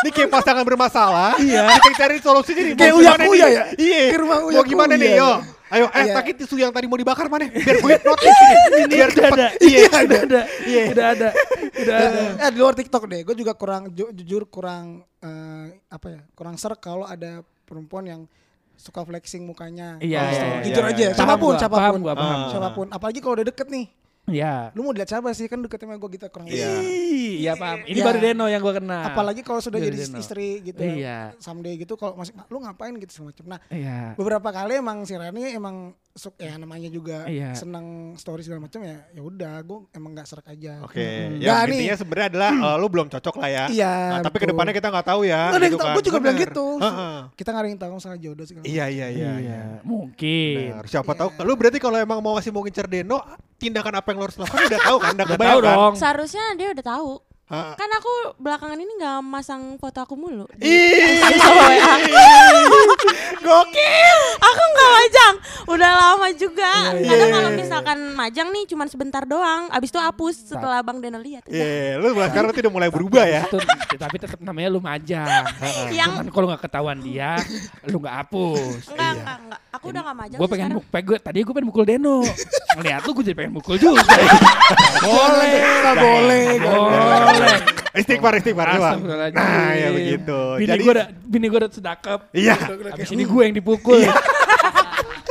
Ini 0.00 0.10
kayak 0.10 0.30
pasangan 0.32 0.64
bermasalah. 0.64 1.36
Iya. 1.38 1.70
Kita 1.76 1.90
cari 1.96 2.16
solusinya 2.18 2.62
nih. 2.64 2.74
Kayak 2.74 2.94
Uya 2.96 3.12
nih? 3.14 3.28
ya? 3.30 3.46
Iya. 3.76 4.00
Kayak 4.10 4.18
rumah 4.18 4.38
Uya 4.42 4.58
Mau 4.58 4.64
gimana 4.66 4.92
nih? 4.96 5.10
ya? 5.12 5.20
Yo. 5.20 5.30
Ayo, 5.70 5.86
eh 5.86 6.02
Iya. 6.02 6.14
sakit 6.18 6.34
tisu 6.34 6.58
yang 6.58 6.74
tadi 6.74 6.90
mau 6.90 6.98
dibakar 6.98 7.30
mana? 7.30 7.46
Biar 7.54 7.78
gue 7.78 7.94
notice 8.02 8.40
ini. 8.42 8.56
Biar 8.90 9.08
udah 9.12 9.26
ada. 9.30 9.46
Iya. 9.62 9.78
udah 9.86 10.20
ada. 10.26 10.40
Udah 10.66 11.06
ada. 11.06 11.28
Udah 11.70 11.94
ada. 11.94 12.20
eh 12.42 12.50
di 12.50 12.58
luar 12.58 12.74
TikTok 12.74 13.02
deh. 13.06 13.20
Gue 13.22 13.36
juga 13.38 13.52
kurang 13.54 13.94
ju- 13.94 14.10
jujur 14.10 14.50
kurang 14.50 15.06
eh, 15.22 15.66
apa 15.86 16.06
ya? 16.08 16.20
Kurang 16.34 16.58
ser 16.58 16.74
kalau 16.74 17.06
ada 17.06 17.46
perempuan 17.62 18.02
yang 18.02 18.20
suka 18.80 19.04
flexing 19.04 19.44
mukanya. 19.44 20.00
Iya, 20.00 20.08
iya, 20.08 20.20
Instagram. 20.24 20.56
iya, 20.56 20.64
Jujur 20.64 20.82
iya, 20.82 20.90
aja. 20.90 21.04
iya. 21.04 21.10
Siapa 21.12 21.34
pun, 21.34 21.38
Paham 21.38 21.40
gua, 21.46 21.60
siapa 21.60 21.70
pun. 21.70 21.80
paham 21.80 21.96
gua, 22.00 22.14
paham. 22.16 22.40
Siapa 22.48 22.68
pun. 22.72 22.86
Apalagi 22.88 23.18
kalau 23.20 23.34
udah 23.36 23.46
deket 23.46 23.68
nih. 23.68 23.86
Iya. 24.30 24.70
Lu 24.72 24.86
mau 24.86 24.94
dilihat 24.94 25.10
siapa 25.10 25.28
sih? 25.32 25.44
Kan 25.44 25.58
deketnya 25.58 25.90
sama 25.90 25.98
gue 25.98 26.10
gitu 26.14 26.24
kurang. 26.30 26.46
Iya. 26.46 26.70
Iya, 27.36 27.52
paham. 27.54 27.82
Ini 27.82 27.98
Iya. 27.98 28.04
baru 28.06 28.18
Deno 28.20 28.46
yang 28.46 28.62
gua 28.62 28.74
kenal. 28.74 29.02
Apalagi 29.04 29.42
kalau 29.42 29.58
sudah 29.58 29.76
jadi 29.76 29.96
Deno. 29.96 30.16
istri 30.16 30.62
gitu. 30.62 30.78
Iya. 30.78 31.34
Someday 31.36 31.74
gitu 31.74 31.98
kalau 31.98 32.14
masih 32.14 32.32
lu 32.46 32.62
ngapain 32.62 32.94
gitu 32.94 33.10
semacam. 33.12 33.56
Nah, 33.56 33.60
Iya. 33.66 34.14
beberapa 34.14 34.48
kali 34.48 34.78
emang 34.78 35.02
si 35.02 35.12
Rani 35.12 35.50
emang 35.50 35.92
ya 36.36 36.52
namanya 36.54 36.86
juga 36.86 37.24
Iya. 37.24 37.54
seneng 37.54 37.86
story 38.14 38.40
segala 38.40 38.60
macam 38.62 38.80
ya 38.80 39.00
ya 39.08 39.20
udah 39.20 39.54
gue 39.60 39.78
emang 39.90 40.12
nggak 40.12 40.26
serak 40.26 40.46
aja 40.46 40.82
Oke, 40.82 41.00
Hmm. 41.00 41.38
ya 41.38 41.64
nih. 41.64 41.80
intinya 41.80 41.96
sebenarnya 41.96 42.28
adalah 42.28 42.52
eh, 42.52 42.76
lu 42.76 42.86
belum 42.86 43.06
cocok 43.08 43.34
lah 43.36 43.48
ya. 43.48 43.64
Iya, 43.66 43.94
Nah, 44.10 44.20
tapi 44.20 44.34
betul. 44.34 44.42
ke 44.42 44.52
depannya 44.52 44.74
kita 44.74 44.88
nggak 44.88 45.06
tahu 45.06 45.20
ya. 45.22 45.42
Nggak 45.48 45.60
gitu 45.62 45.78
kan. 45.78 45.94
gue 45.94 46.04
juga 46.04 46.18
bilang 46.18 46.36
Bener. 46.36 46.46
gitu 46.46 46.66
Heeh. 46.78 47.16
kita 47.32 47.48
nggak 47.48 47.62
ada 47.62 47.68
yang 47.68 47.80
tahu 47.80 47.90
masalah 47.96 48.18
jodoh 48.18 48.44
segala. 48.44 48.64
Iya, 48.64 48.84
iya, 48.86 49.06
iya. 49.08 49.30
Iya. 49.30 49.32
iya. 49.40 49.60
Mungkin. 49.82 50.56
Benar. 50.70 50.84
Siapa 50.84 51.12
tahu 51.14 51.28
lu 51.40 51.52
berarti 51.54 51.78
kalau 51.78 51.96
emang 51.96 52.18
mau 52.18 52.34
masih 52.34 52.50
mau 52.50 52.60
ngincer 52.60 52.84
Deno, 52.84 53.18
tindakan 53.56 53.94
apa 53.94 54.08
yang 54.08 54.18
lu 54.18 54.24
harus 54.26 54.36
lakukan 54.36 54.64
udah 54.66 54.80
tahu 54.82 54.96
kan? 54.98 55.12
Udah 55.14 55.26
tahu 55.38 55.58
kan? 55.58 55.68
dong. 55.70 55.92
Seharusnya 55.96 56.44
dia 56.54 56.68
udah 56.70 56.84
tahu. 56.84 57.10
Heeh. 57.50 57.74
Kan 57.74 57.90
aku 57.90 58.12
belakangan 58.38 58.78
ini 58.78 58.94
nggak 58.94 59.26
masang 59.26 59.74
foto 59.74 59.98
aku 59.98 60.14
mulu. 60.14 60.46
Ih, 60.62 61.18
Gokil. 63.42 64.18
Aku 64.38 64.62
nggak 64.70 64.90
majang. 64.94 65.34
Udah 65.66 65.90
lama 65.90 66.28
juga. 66.30 66.94
Iya, 66.94 67.10
Kadang 67.10 67.30
kalau 67.34 67.50
misalkan 67.50 67.98
majang 68.14 68.48
nih 68.54 68.70
cuman 68.70 68.86
sebentar 68.86 69.26
doang. 69.26 69.66
Abis 69.74 69.90
itu 69.90 69.98
hapus 69.98 70.54
setelah 70.54 70.78
Bang 70.86 71.02
Deno 71.02 71.18
lihat. 71.18 71.42
Iya, 71.50 71.98
lu 71.98 72.14
sekarang 72.14 72.54
berarti 72.54 72.62
udah 72.62 72.72
mulai 72.72 72.86
berubah 72.86 73.24
ya. 73.26 73.42
Tapi 73.98 74.16
tetap 74.22 74.38
namanya 74.38 74.70
lu 74.70 74.78
majang. 74.78 75.26
Yang 75.90 76.10
Cuman 76.22 76.30
kalau 76.30 76.46
nggak 76.54 76.62
ketahuan 76.62 76.98
dia, 77.02 77.34
lu 77.90 77.98
nggak 77.98 78.14
hapus. 78.14 78.94
enggak 78.94 79.10
enggak 79.18 79.36
enggak. 79.42 79.60
Aku 79.70 79.84
udah 79.90 80.02
nggak 80.06 80.16
majang 80.18 80.38
Gue 80.38 80.46
sih 80.46 80.52
pengen 80.54 80.68
sekarang. 80.70 80.86
mukul, 80.86 81.00
gue 81.02 81.18
tadi 81.18 81.38
gue 81.42 81.54
pengen 81.54 81.66
mukul 81.66 81.84
Deno. 81.86 82.16
Ngeliat 82.78 83.02
lu 83.02 83.10
gue 83.10 83.24
jadi 83.26 83.36
pengen 83.36 83.52
mukul 83.58 83.74
juga. 83.74 84.02
boleh, 85.06 85.62
boleh 85.98 86.46
boleh. 86.62 87.39
Boleh. 87.40 87.58
Istighfar, 88.00 88.32
istighfar. 88.38 88.66
Nah, 89.34 89.70
ya 89.74 89.88
begitu. 89.90 90.38
Bini 90.62 90.70
Jadi 90.70 90.80
gue 90.86 90.92
udah, 90.94 91.06
bini 91.26 91.46
gue 91.50 91.58
udah 91.58 91.70
sedakep. 91.74 92.20
Iya. 92.30 92.54
Abis 92.94 93.10
ini 93.10 93.26
gue 93.26 93.42
yang 93.42 93.54
dipukul. 93.56 93.98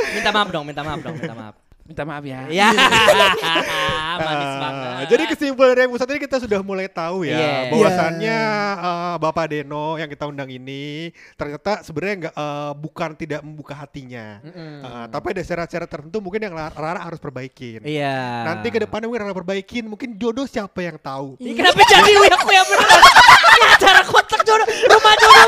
Minta 0.10 0.30
maaf 0.36 0.50
dong, 0.52 0.66
minta 0.68 0.82
maaf 0.84 1.00
dong, 1.00 1.16
minta 1.16 1.36
maaf. 1.38 1.69
Minta 1.90 2.06
maaf 2.06 2.22
ya. 2.22 2.46
Ya. 2.48 2.70
Manis 4.20 4.46
Ah, 4.46 4.60
banget. 4.62 5.04
Jadi 5.10 5.24
kesimpulan 5.28 5.74
dari 5.74 5.88
pusat 5.88 6.06
ini 6.06 6.20
kita 6.20 6.38
sudah 6.38 6.60
mulai 6.60 6.86
tahu 6.86 7.24
ya 7.24 7.34
Iya. 7.34 7.54
bahwasannya 7.68 8.40
eh, 8.78 9.16
Bapak 9.18 9.46
Deno 9.48 9.96
yang 9.96 10.06
kita 10.06 10.24
undang 10.24 10.46
ini 10.48 11.10
ternyata 11.34 11.82
sebenarnya 11.82 12.16
nggak 12.22 12.36
eh, 12.36 12.72
bukan 12.76 13.10
tidak 13.16 13.42
membuka 13.42 13.74
hatinya, 13.74 14.38
Mm-mm. 14.40 14.74
Eh, 14.80 15.06
tapi 15.10 15.26
ada 15.32 15.42
syarat-syarat 15.42 15.90
tertentu 15.90 16.20
mungkin 16.20 16.42
yang 16.42 16.54
Lara- 16.54 16.76
Rara 16.76 17.02
harus 17.02 17.18
perbaikin. 17.18 17.82
Iya. 17.82 18.46
Nanti 18.46 18.70
ke 18.70 18.80
depannya 18.80 19.10
mungkin 19.10 19.26
Rara 19.26 19.34
perbaikin, 19.34 19.84
mungkin 19.84 20.14
jodoh 20.14 20.46
siapa 20.46 20.84
yang 20.84 20.96
tahu. 20.96 21.42
Ih, 21.42 21.58
Kenapa 21.58 21.82
jadi 21.82 22.12
uya 22.14 22.38
kuya 22.38 22.62
beneran? 22.66 23.02
Ini 23.50 23.66
acara 23.72 24.02
kotak 24.06 24.42
jodoh, 24.44 24.68
rumah 24.86 25.14
jodoh. 25.16 25.46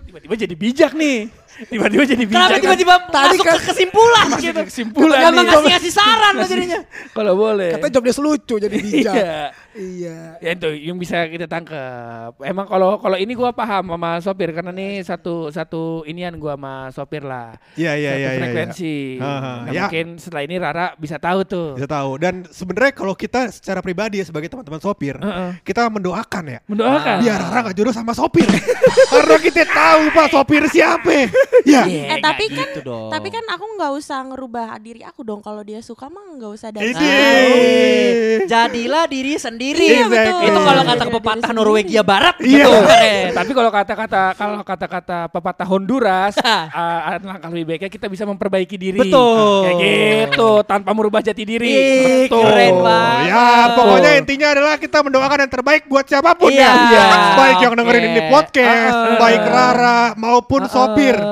Tiba-tiba 0.00 0.34
jadi 0.38 0.54
bijak 0.54 0.92
nih. 0.94 1.28
Tiba-tiba 1.56 2.04
jadi 2.04 2.22
bijak. 2.22 2.36
Kenapa 2.38 2.58
tiba-tiba 2.60 2.94
Tadi 3.08 3.26
masuk 3.32 3.44
kan- 3.44 3.56
ke 3.56 3.64
kesimpulan 3.66 4.24
Masuk 4.28 4.44
gitu? 4.44 4.58
ke 4.58 4.68
kesimpulan 4.68 5.16
Gak 5.16 5.30
nih. 5.32 5.44
ngasih-ngasih 5.46 5.92
saran 5.94 6.32
lo 6.34 6.44
jadinya. 6.44 6.78
Kalau 7.10 7.32
boleh. 7.34 7.70
Katanya 7.72 7.92
job 7.92 8.04
desk 8.04 8.20
lucu 8.20 8.54
jadi 8.58 8.76
bijak. 8.76 9.14
Iya. 9.76 10.40
iya. 10.40 10.40
Ya 10.42 10.50
itu 10.52 10.68
yang 10.72 10.96
bisa 10.96 11.22
kita 11.24 11.44
tangkap. 11.44 12.32
Emang 12.40 12.64
kalau 12.64 12.96
kalau 12.96 13.14
ini 13.14 13.32
gua 13.32 13.52
paham 13.52 13.92
sama 13.92 14.10
sopir 14.18 14.50
karena 14.50 14.72
nih 14.72 15.00
satu 15.00 15.48
satu 15.48 15.82
inian 16.02 16.36
gua 16.36 16.56
sama 16.56 16.74
sopir 16.90 17.20
lah. 17.20 17.54
Iya 17.74 17.92
iya 17.94 18.10
satu 18.10 18.18
iya. 18.18 18.28
iya, 18.28 18.40
frekuensi. 18.40 18.96
iya. 19.16 19.22
Ha, 19.22 19.32
ha. 19.36 19.52
Nah, 19.56 19.72
Ya. 19.72 19.82
mungkin 19.84 20.06
setelah 20.16 20.42
ini 20.42 20.54
Rara 20.56 20.86
bisa 20.96 21.16
tahu 21.16 21.40
tuh. 21.44 21.68
Bisa 21.76 21.86
tahu. 21.86 22.10
Dan 22.16 22.34
sebenarnya 22.48 22.92
kalau 22.92 23.12
kita 23.12 23.50
secara 23.50 23.78
pribadi 23.78 24.18
ya 24.18 24.24
sebagai 24.24 24.48
teman-teman 24.48 24.80
sopir, 24.80 25.20
Heeh. 25.20 25.60
kita 25.60 25.84
mendoakan 25.86 26.44
ya. 26.48 26.58
Mendoakan. 26.64 27.16
Biar 27.20 27.38
Rara 27.42 27.60
gak 27.68 27.76
jodoh 27.76 27.92
sama 27.92 28.12
sopir. 28.12 28.48
Karena 29.12 29.36
kita 29.36 29.62
tahu 29.66 30.02
Pak 30.10 30.26
sopir 30.30 30.62
siapa. 30.68 31.28
Ya. 31.66 31.82
Iya, 31.84 32.16
Eh 32.16 32.18
tapi 32.22 32.48
kan 32.48 32.68
gitu 32.70 32.80
dong. 32.82 33.10
tapi 33.10 33.28
kan 33.28 33.42
aku 33.50 33.64
nggak 33.76 33.92
usah 33.92 34.22
ngerubah 34.24 34.78
diri 34.78 35.02
aku 35.02 35.20
dong 35.22 35.42
kalau 35.42 35.60
dia 35.60 35.82
suka 35.82 36.06
mah 36.06 36.38
nggak 36.38 36.52
usah 36.52 36.68
Ini. 36.70 36.94
Eh, 36.94 38.36
Jadilah 38.46 39.04
diri 39.06 39.34
sendiri. 39.36 39.65
Iya, 39.74 40.06
betul. 40.06 40.38
Itu 40.46 40.60
kalau 40.60 40.82
kata 40.84 41.04
pepatah 41.10 41.50
Norwegia 41.50 42.02
Barat. 42.04 42.36
Iya. 42.38 42.62
gitu, 42.62 42.70
keren. 42.84 43.26
Tapi 43.38 43.50
kalau 43.50 43.70
kata-kata 43.72 44.22
kalau 44.36 44.60
kata-kata 44.62 45.18
pepatah 45.26 45.66
Honduras, 45.66 46.34
uh, 46.38 47.18
langkah 47.30 47.48
lebih 47.50 47.74
baiknya 47.74 47.90
kita 47.90 48.06
bisa 48.06 48.22
memperbaiki 48.22 48.76
diri. 48.76 49.00
Betul. 49.00 49.66
Kayak 49.66 49.76
gitu, 50.30 50.50
tanpa 50.62 50.90
merubah 50.92 51.24
jati 51.24 51.42
diri. 51.42 51.66
Ih, 51.66 52.26
Betul. 52.28 52.42
keren 52.44 52.76
banget. 52.80 53.26
Ya, 53.26 53.46
pokoknya 53.74 54.10
intinya 54.20 54.48
adalah 54.54 54.74
kita 54.76 54.98
mendoakan 55.02 55.38
yang 55.46 55.52
terbaik 55.52 55.82
buat 55.86 56.04
siapa 56.04 56.36
pun 56.36 56.50
Iya. 56.52 56.70
ya. 56.70 57.06
Baik 57.34 57.56
yang 57.64 57.74
dengerin 57.74 58.04
ini 58.06 58.20
Iya. 58.22 58.30
podcast, 58.30 58.94
Uh-uh. 58.94 59.18
baik 59.18 59.42
Rara 59.42 60.00
maupun 60.14 60.62
sopir. 60.68 61.16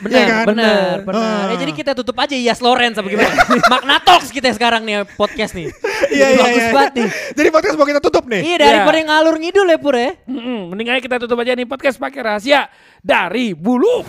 Benar, 0.00 0.16
Iya 0.16 0.24
kan? 0.32 0.44
benar, 0.48 0.94
benar. 1.04 1.20
Ah. 1.20 1.52
Ya, 1.52 1.56
jadi 1.60 1.72
kita 1.76 1.92
tutup 1.92 2.16
aja 2.16 2.32
Yas 2.32 2.64
Lorenz 2.64 2.96
apa 2.96 3.04
gimana? 3.04 3.36
Magna 3.68 4.00
Talks 4.00 4.32
kita 4.32 4.48
sekarang 4.56 4.80
nih 4.88 5.04
podcast 5.12 5.52
nih. 5.52 5.68
Iya, 6.08 6.26
iya, 6.32 6.40
Bagus 6.40 6.64
iya. 6.64 6.72
banget 6.72 6.92
nih. 6.96 7.08
Jadi 7.36 7.48
podcast 7.60 7.76
mau 7.76 7.84
kita 7.84 8.00
tutup 8.00 8.24
nih. 8.24 8.40
Iya 8.40 8.56
daripada 8.56 9.04
ngalur 9.04 9.36
ngidul 9.36 9.68
ya 9.68 9.76
Pur 9.76 9.92
ya. 9.92 10.16
Mm-mm, 10.24 10.72
mending 10.72 10.88
aja 10.96 11.00
kita 11.04 11.16
tutup 11.20 11.36
aja 11.44 11.52
nih 11.52 11.68
podcast 11.68 12.00
pakai 12.00 12.24
rahasia 12.24 12.72
dari 13.04 13.52
bulu. 13.52 14.00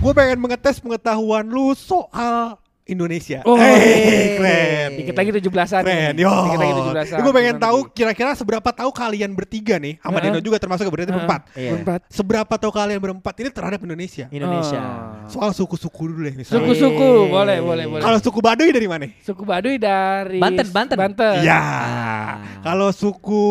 Gue 0.00 0.12
pengen 0.16 0.40
mengetes 0.40 0.80
pengetahuan 0.80 1.44
lu 1.52 1.76
soal 1.76 2.56
Indonesia. 2.86 3.42
Oh, 3.42 3.58
Eh, 3.58 4.38
keren. 4.38 4.88
Dikit 4.94 5.14
lagi 5.18 5.30
17-an. 5.34 5.82
Keren, 5.82 6.12
nih. 6.14 6.22
yo. 6.22 6.30
Dikit 6.30 6.58
lagi 6.58 6.72
17-an. 6.72 7.18
Gue 7.18 7.32
pengen 7.34 7.54
tahu 7.58 7.78
kira-kira 7.90 8.30
seberapa 8.32 8.70
tahu 8.70 8.90
kalian 8.94 9.34
bertiga 9.34 9.74
nih, 9.76 9.98
sama 9.98 10.22
Heeh. 10.22 10.30
Dino 10.30 10.38
juga 10.38 10.62
termasuk 10.62 10.86
berarti 10.86 11.10
berempat. 11.10 11.40
Iya. 11.58 11.70
Berempat. 11.74 12.00
Seberapa 12.06 12.54
tahu 12.54 12.70
kalian 12.70 13.00
berempat 13.02 13.34
ini 13.42 13.50
terhadap 13.50 13.82
Indonesia? 13.82 14.30
Indonesia. 14.30 14.78
Oh. 14.78 15.26
Soal 15.26 15.50
suku-suku 15.50 16.02
dulu 16.06 16.20
deh 16.24 16.34
misalnya. 16.38 16.62
Suku-suku, 16.62 17.10
boleh, 17.26 17.58
boleh, 17.58 17.84
boleh. 17.90 18.02
Kalau 18.06 18.18
suku 18.22 18.38
Baduy 18.38 18.70
dari 18.70 18.86
mana? 18.86 19.06
suku 19.18 19.42
Baduy 19.42 19.76
dari 19.82 20.38
Banten, 20.38 20.66
Banten. 20.70 20.96
Banten. 20.96 21.42
Ya. 21.42 21.58
Ah. 21.58 22.32
Kalau 22.62 22.94
suku 22.94 23.42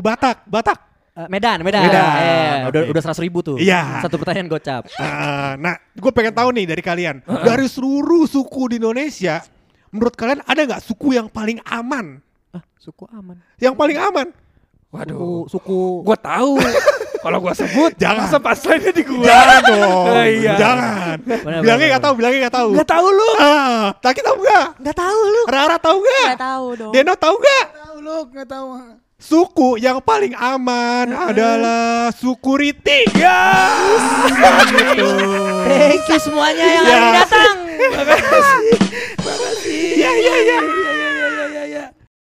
Batak, 0.00 0.46
Batak. 0.46 0.87
Eh, 1.18 1.26
Medan, 1.26 1.58
Medan. 1.66 1.82
Medan, 1.82 2.06
Eh, 2.14 2.58
udah 2.70 2.80
oke. 2.86 2.90
udah 2.94 3.00
seratus 3.02 3.18
ribu 3.18 3.42
tuh. 3.42 3.58
Iya. 3.58 4.06
Satu 4.06 4.22
pertanyaan 4.22 4.46
gocap. 4.46 4.86
Ah, 4.96 5.58
nah, 5.58 5.74
gue 5.90 6.12
pengen 6.14 6.30
tahu 6.30 6.54
nih 6.54 6.64
dari 6.64 6.78
kalian. 6.78 7.26
Dari 7.26 7.66
seluruh 7.66 8.22
suku 8.24 8.70
di 8.70 8.78
Indonesia, 8.78 9.42
menurut 9.90 10.14
kalian 10.14 10.46
ada 10.46 10.60
nggak 10.62 10.78
suku 10.78 11.18
yang 11.18 11.26
paling 11.26 11.58
aman? 11.66 12.22
Ah, 12.54 12.62
suku 12.78 13.02
aman. 13.10 13.34
Yang 13.58 13.74
paling 13.74 13.98
aman? 13.98 14.26
Waduh. 14.88 15.50
suku 15.50 16.06
Gua 16.06 16.14
tahu. 16.14 16.54
Kalau 17.26 17.42
gua 17.42 17.50
sebut, 17.50 17.98
Jangan. 17.98 18.30
masa 18.30 18.38
pas 18.38 18.54
lainnya 18.62 18.94
di 18.94 19.02
gua. 19.02 19.26
Jangan 19.26 19.60
dong. 19.66 19.90
Oh, 20.06 20.22
iya. 20.22 20.54
Jangan. 20.54 21.16
Benar, 21.26 21.60
bilangnya 21.66 21.86
nggak 21.90 22.04
tahu, 22.06 22.14
bilangnya 22.14 22.40
nggak 22.46 22.56
tahu. 22.56 22.70
Gak 22.78 22.88
tahu 22.88 23.06
lu. 23.10 23.30
Ah, 23.36 23.86
Taki 23.98 24.20
tahu 24.22 24.36
nggak? 24.38 24.66
nggak 24.78 24.96
tahu 24.96 25.20
lu 25.26 25.42
Rara 25.50 25.76
tahu 25.76 25.98
nggak? 25.98 26.28
nggak 26.30 26.44
tahu 26.46 26.66
dong 26.78 26.92
Deno 26.94 27.14
tahu 27.18 27.34
nggak? 27.36 27.64
Tahu 27.74 27.96
lu 27.98 28.16
nggak 28.30 28.48
tahu 28.48 28.66
suku 29.18 29.82
yang 29.82 29.98
paling 29.98 30.30
aman 30.38 31.10
hmm. 31.10 31.28
adalah 31.34 32.14
suku 32.14 32.54
Riti. 32.54 33.02
Ya. 33.18 33.66
Yes! 34.30 34.70
Thank 35.66 36.06
you 36.06 36.18
semuanya 36.22 36.62
yang 36.62 36.84
hari 36.86 37.08
datang. 37.18 37.54
Terima 37.66 38.02
kasih. 38.06 38.78
Terima 39.18 39.34
kasih. 39.42 39.82
Ya 39.98 40.10
ya 40.14 40.34
ya. 40.46 40.77